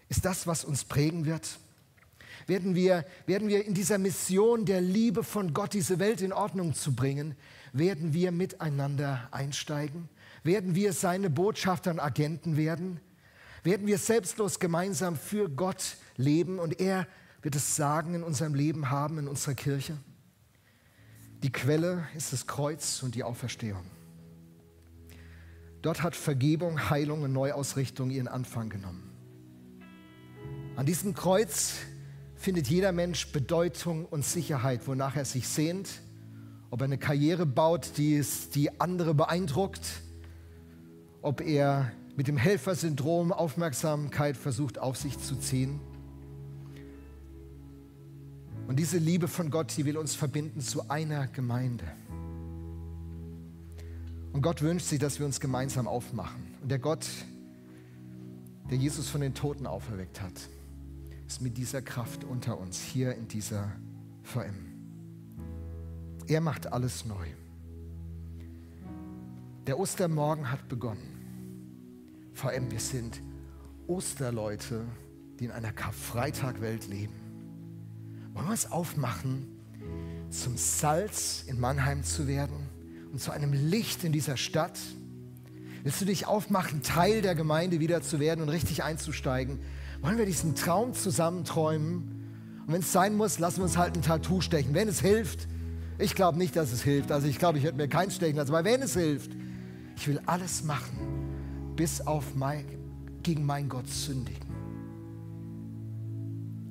Ist 0.09 0.25
das, 0.25 0.47
was 0.47 0.65
uns 0.65 0.85
prägen 0.85 1.25
wird? 1.25 1.59
Werden 2.47 2.75
wir, 2.75 3.07
werden 3.27 3.49
wir 3.49 3.65
in 3.65 3.73
dieser 3.73 3.99
Mission 3.99 4.67
der 4.67 4.81
Liebe 4.81 5.25
von 5.25 5.55
Gott, 5.55 5.73
diese 5.73 5.99
Welt 5.99 6.21
in 6.21 6.33
Ordnung 6.33 6.75
zu 6.75 6.95
bringen, 6.95 7.37
werden 7.73 8.13
wir 8.13 8.33
miteinander 8.33 9.29
einsteigen? 9.31 10.09
Werden 10.43 10.75
wir 10.75 10.93
seine 10.93 11.31
Botschafter 11.31 11.93
und 11.93 12.01
Agenten 12.01 12.57
werden? 12.57 13.01
Werden 13.63 13.87
wir 13.87 13.97
selbstlos 13.97 14.59
gemeinsam 14.59 15.17
für 15.17 15.49
Gott 15.49 15.97
leben 16.17 16.59
und 16.59 16.81
er 16.81 17.07
wird 17.45 17.57
es 17.57 17.77
Sagen 17.77 18.15
in 18.15 18.23
unserem 18.23 18.55
Leben 18.55 18.89
haben, 18.89 19.19
in 19.19 19.29
unserer 19.29 19.55
Kirche? 19.55 19.99
Die 21.43 21.53
Quelle 21.53 22.09
ist 22.17 22.33
das 22.33 22.47
Kreuz 22.47 23.03
und 23.03 23.15
die 23.15 23.23
Auferstehung. 23.23 23.85
Dort 25.83 26.03
hat 26.03 26.17
Vergebung, 26.17 26.89
Heilung 26.89 27.21
und 27.21 27.35
Neuausrichtung 27.35 28.09
ihren 28.09 28.29
Anfang 28.29 28.71
genommen. 28.71 29.11
An 30.77 30.87
diesem 30.87 31.13
Kreuz 31.13 31.75
findet 32.35 32.69
jeder 32.69 32.93
Mensch 32.93 33.31
Bedeutung 33.31 34.07
und 34.07 34.25
Sicherheit, 34.25 34.89
wonach 34.89 35.15
er 35.15 35.27
sich 35.27 35.47
sehnt, 35.47 36.01
ob 36.71 36.81
er 36.81 36.87
eine 36.87 36.97
Karriere 36.97 37.45
baut, 37.45 37.99
die, 37.99 38.17
es, 38.17 38.49
die 38.49 38.81
andere 38.81 39.13
beeindruckt, 39.13 39.83
ob 41.21 41.43
er 41.43 41.93
mit 42.17 42.27
dem 42.27 42.39
Helfersyndrom 42.39 43.33
Aufmerksamkeit 43.33 44.39
versucht 44.39 44.79
auf 44.79 44.97
sich 44.97 45.19
zu 45.19 45.37
ziehen. 45.37 45.79
Und 48.67 48.77
diese 48.79 48.99
Liebe 48.99 49.29
von 49.29 49.51
Gott, 49.51 49.77
die 49.77 49.85
will 49.85 49.97
uns 49.97 50.15
verbinden 50.15 50.61
zu 50.61 50.89
einer 50.89 51.27
Gemeinde. 51.27 51.85
Und 54.33 54.43
Gott 54.43 54.63
wünscht 54.63 54.87
sich, 54.87 54.99
dass 54.99 55.19
wir 55.19 55.27
uns 55.27 55.39
gemeinsam 55.39 55.87
aufmachen. 55.87 56.55
Und 56.63 56.71
der 56.71 56.79
Gott, 56.79 57.07
der 58.71 58.79
Jesus 58.79 59.09
von 59.09 59.21
den 59.21 59.35
Toten 59.35 59.67
auferweckt 59.67 60.21
hat, 60.21 60.33
ist 61.27 61.41
mit 61.41 61.57
dieser 61.57 61.83
Kraft 61.83 62.25
unter 62.25 62.59
uns 62.59 62.81
hier 62.81 63.15
in 63.15 63.29
dieser 63.29 63.71
VM. 64.23 64.73
Er 66.27 66.41
macht 66.41 66.73
alles 66.73 67.05
neu. 67.05 67.27
Der 69.67 69.79
Ostermorgen 69.79 70.51
hat 70.51 70.69
begonnen. 70.69 72.33
VM, 72.33 72.71
wir 72.71 72.81
sind 72.81 73.21
Osterleute, 73.87 74.85
die 75.39 75.45
in 75.45 75.51
einer 75.51 75.73
Karfreitagwelt 75.73 76.89
leben. 76.89 77.24
Wollen 78.35 78.49
wir 78.49 78.55
es 78.55 78.73
aufmachen, 78.73 79.47
zum 80.29 80.57
Salz 80.57 81.45
in 81.47 81.61
Mannheim 81.61 82.03
zu 82.03 82.27
werden 82.27 82.69
und 83.13 83.21
zu 83.21 83.31
einem 83.31 83.53
Licht 83.53 84.03
in 84.03 84.11
dieser 84.11 84.37
Stadt? 84.37 84.77
Willst 85.85 86.01
du 86.01 86.05
dich 86.05 86.27
aufmachen, 86.27 86.83
Teil 86.83 87.23
der 87.23 87.37
Gemeinde 87.37 87.79
wieder 87.79 88.03
zu 88.03 88.19
werden 88.19 88.41
und 88.41 88.49
richtig 88.49 88.83
einzusteigen? 88.83 89.61
Wollen 90.03 90.19
wir 90.19 90.27
diesen 90.27 90.57
Traum 90.57 90.95
zusammen 90.95 91.45
träumen? 91.45 92.63
Und 92.67 92.73
wenn 92.73 92.81
es 92.81 92.93
sein 92.93 93.17
muss, 93.17 93.39
lassen 93.39 93.59
wir 93.59 93.65
uns 93.65 93.77
halt 93.77 93.95
ein 93.97 94.03
Tattoo 94.03 94.41
stechen, 94.41 94.75
wenn 94.75 94.89
es 94.89 95.01
hilft. 95.01 95.47
Ich 95.99 96.17
glaube 96.17 96.37
nicht, 96.37 96.57
dass 96.57 96.73
es 96.73 96.83
hilft. 96.83 97.13
Also 97.13 97.29
ich 97.29 97.39
glaube, 97.39 97.59
ich 97.59 97.65
hätte 97.65 97.77
mir 97.77 97.87
keins 97.87 98.17
stechen 98.17 98.37
lassen. 98.37 98.53
Aber 98.53 98.65
wenn 98.65 98.83
es 98.83 98.95
hilft, 98.95 99.31
ich 99.97 100.09
will 100.09 100.21
alles 100.27 100.65
machen, 100.65 101.73
bis 101.77 102.01
auf 102.01 102.35
mein, 102.35 102.65
gegen 103.23 103.47
meinen 103.47 103.69
Gott 103.69 103.89
sündigen 103.89 104.44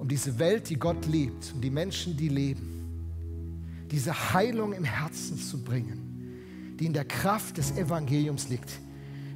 um 0.04 0.10
diese 0.10 0.38
Welt, 0.38 0.70
die 0.70 0.76
Gott 0.76 1.06
liebt, 1.06 1.54
um 1.56 1.62
die 1.62 1.70
Menschen, 1.70 2.18
die 2.18 2.28
leben, 2.28 3.88
diese 3.90 4.34
Heilung 4.34 4.74
im 4.74 4.84
Herzen 4.84 5.38
zu 5.38 5.64
bringen, 5.64 6.76
die 6.78 6.88
in 6.88 6.92
der 6.92 7.06
Kraft 7.06 7.58
des 7.58 7.72
Evangeliums 7.78 8.50
liegt. 8.50 8.82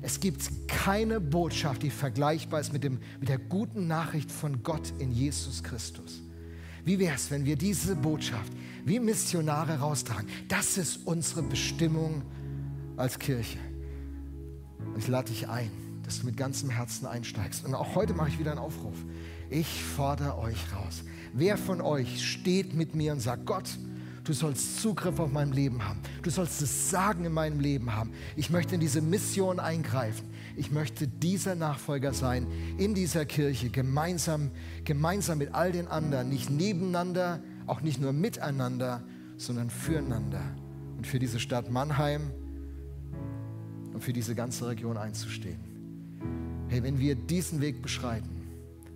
Es 0.02 0.20
gibt 0.20 0.68
keine 0.68 1.22
Botschaft, 1.22 1.84
die 1.84 1.90
vergleichbar 1.90 2.60
ist 2.60 2.74
mit, 2.74 2.84
dem, 2.84 3.00
mit 3.22 3.30
der 3.30 3.38
guten 3.38 3.88
Nachricht 3.88 4.30
von 4.30 4.62
Gott 4.62 4.92
in 5.00 5.14
Jesus 5.14 5.64
Christus. 5.64 6.22
Wie 6.84 7.00
wäre 7.00 7.16
es, 7.16 7.32
wenn 7.32 7.46
wir 7.46 7.56
diese 7.56 7.96
Botschaft 7.96 8.52
wie 8.84 9.00
Missionare 9.00 9.80
raustragen? 9.80 10.28
Das 10.50 10.78
ist 10.78 11.00
unsere 11.06 11.44
Bestimmung 11.44 12.24
als 12.98 13.20
Kirche. 13.20 13.60
Und 14.80 14.98
ich 14.98 15.08
lade 15.08 15.32
dich 15.32 15.48
ein, 15.48 15.72
dass 16.04 16.20
du 16.20 16.26
mit 16.26 16.36
ganzem 16.36 16.70
Herzen 16.70 17.06
einsteigst. 17.06 17.64
Und 17.64 17.74
auch 17.74 17.96
heute 17.96 18.14
mache 18.14 18.28
ich 18.28 18.38
wieder 18.40 18.52
einen 18.52 18.60
Aufruf 18.60 18.96
ich 19.50 19.84
fordere 19.84 20.38
euch 20.38 20.58
raus. 20.76 21.04
Wer 21.34 21.58
von 21.58 21.82
euch 21.82 22.26
steht 22.26 22.74
mit 22.74 22.96
mir 22.96 23.14
und 23.14 23.20
sagt, 23.20 23.46
Gott, 23.46 23.70
du 24.24 24.34
sollst 24.34 24.82
Zugriff 24.82 25.20
auf 25.20 25.32
mein 25.32 25.52
Leben 25.52 25.88
haben. 25.88 26.00
Du 26.22 26.30
sollst 26.30 26.62
das 26.62 26.90
Sagen 26.90 27.26
in 27.26 27.34
meinem 27.34 27.60
Leben 27.60 27.96
haben. 27.96 28.12
Ich 28.36 28.50
möchte 28.50 28.76
in 28.76 28.82
diese 28.82 29.02
Mission 29.02 29.60
eingreifen. 29.60 30.28
Ich 30.56 30.72
möchte 30.72 31.08
dieser 31.08 31.56
Nachfolger 31.56 32.14
sein 32.14 32.48
in 32.78 32.94
dieser 32.96 33.26
Kirche, 33.26 33.70
gemeinsam, 33.70 34.52
gemeinsam 34.84 35.38
mit 35.38 35.54
all 35.54 35.72
den 35.72 35.88
anderen, 35.88 36.30
nicht 36.30 36.50
nebeneinander, 36.50 37.42
auch 37.68 37.82
nicht 37.82 38.02
nur 38.02 38.12
miteinander, 38.12 39.04
sondern 39.38 39.70
füreinander 39.70 40.42
und 40.98 41.06
für 41.06 41.20
diese 41.20 41.40
Stadt 41.40 41.70
Mannheim 41.70 42.32
und 43.94 44.04
für 44.04 44.14
diese 44.14 44.36
ganze 44.36 44.68
Region 44.68 44.98
einzustehen. 44.98 45.60
Hey, 46.70 46.84
wenn 46.84 47.00
wir 47.00 47.16
diesen 47.16 47.62
Weg 47.62 47.82
beschreiten, 47.82 48.37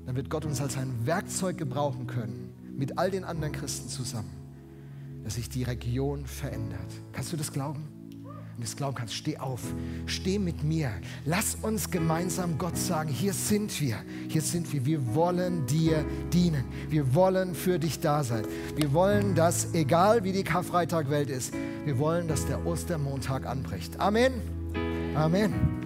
dann 0.06 0.16
wird 0.16 0.30
Gott 0.30 0.46
uns 0.46 0.62
als 0.62 0.78
ein 0.78 1.06
Werkzeug 1.06 1.58
gebrauchen 1.58 2.08
können, 2.08 2.54
mit 2.76 2.98
all 2.98 3.12
den 3.12 3.24
anderen 3.24 3.54
Christen 3.54 3.90
zusammen, 3.90 4.32
dass 5.24 5.36
sich 5.36 5.50
die 5.50 5.64
Region 5.64 6.26
verändert. 6.26 6.80
Kannst 7.12 7.32
du 7.32 7.38
das 7.38 7.52
glauben? 7.52 7.88
Wenn 8.24 8.58
du 8.58 8.64
das 8.64 8.76
glauben 8.76 8.96
kannst, 8.96 9.14
steh 9.14 9.38
auf, 9.38 9.62
steh 10.06 10.38
mit 10.38 10.64
mir. 10.64 10.92
Lass 11.26 11.56
uns 11.56 11.90
gemeinsam 11.90 12.58
Gott 12.58 12.78
sagen, 12.78 13.10
hier 13.10 13.34
sind 13.34 13.80
wir, 13.80 13.98
hier 14.28 14.42
sind 14.42 14.72
wir. 14.74 14.86
Wir 14.86 15.16
wollen 15.16 15.66
dir 15.66 16.06
dienen. 16.34 16.66
Wir 16.90 17.16
wollen 17.16 17.56
für 17.56 17.80
dich 17.80 18.00
da 18.02 18.24
sein. 18.24 18.46
Wir 18.76 18.94
wollen, 18.94 19.36
dass, 19.36 19.74
egal 19.74 20.24
wie 20.24 20.34
die 20.34 20.44
Karfreitagwelt 20.44 21.30
ist, 21.30 21.54
wir 21.86 21.98
wollen, 21.98 22.28
dass 22.28 22.46
der 22.46 22.66
Ostermontag 22.66 23.46
anbricht. 23.46 24.00
Amen. 24.00 24.34
Amen. 25.16 25.81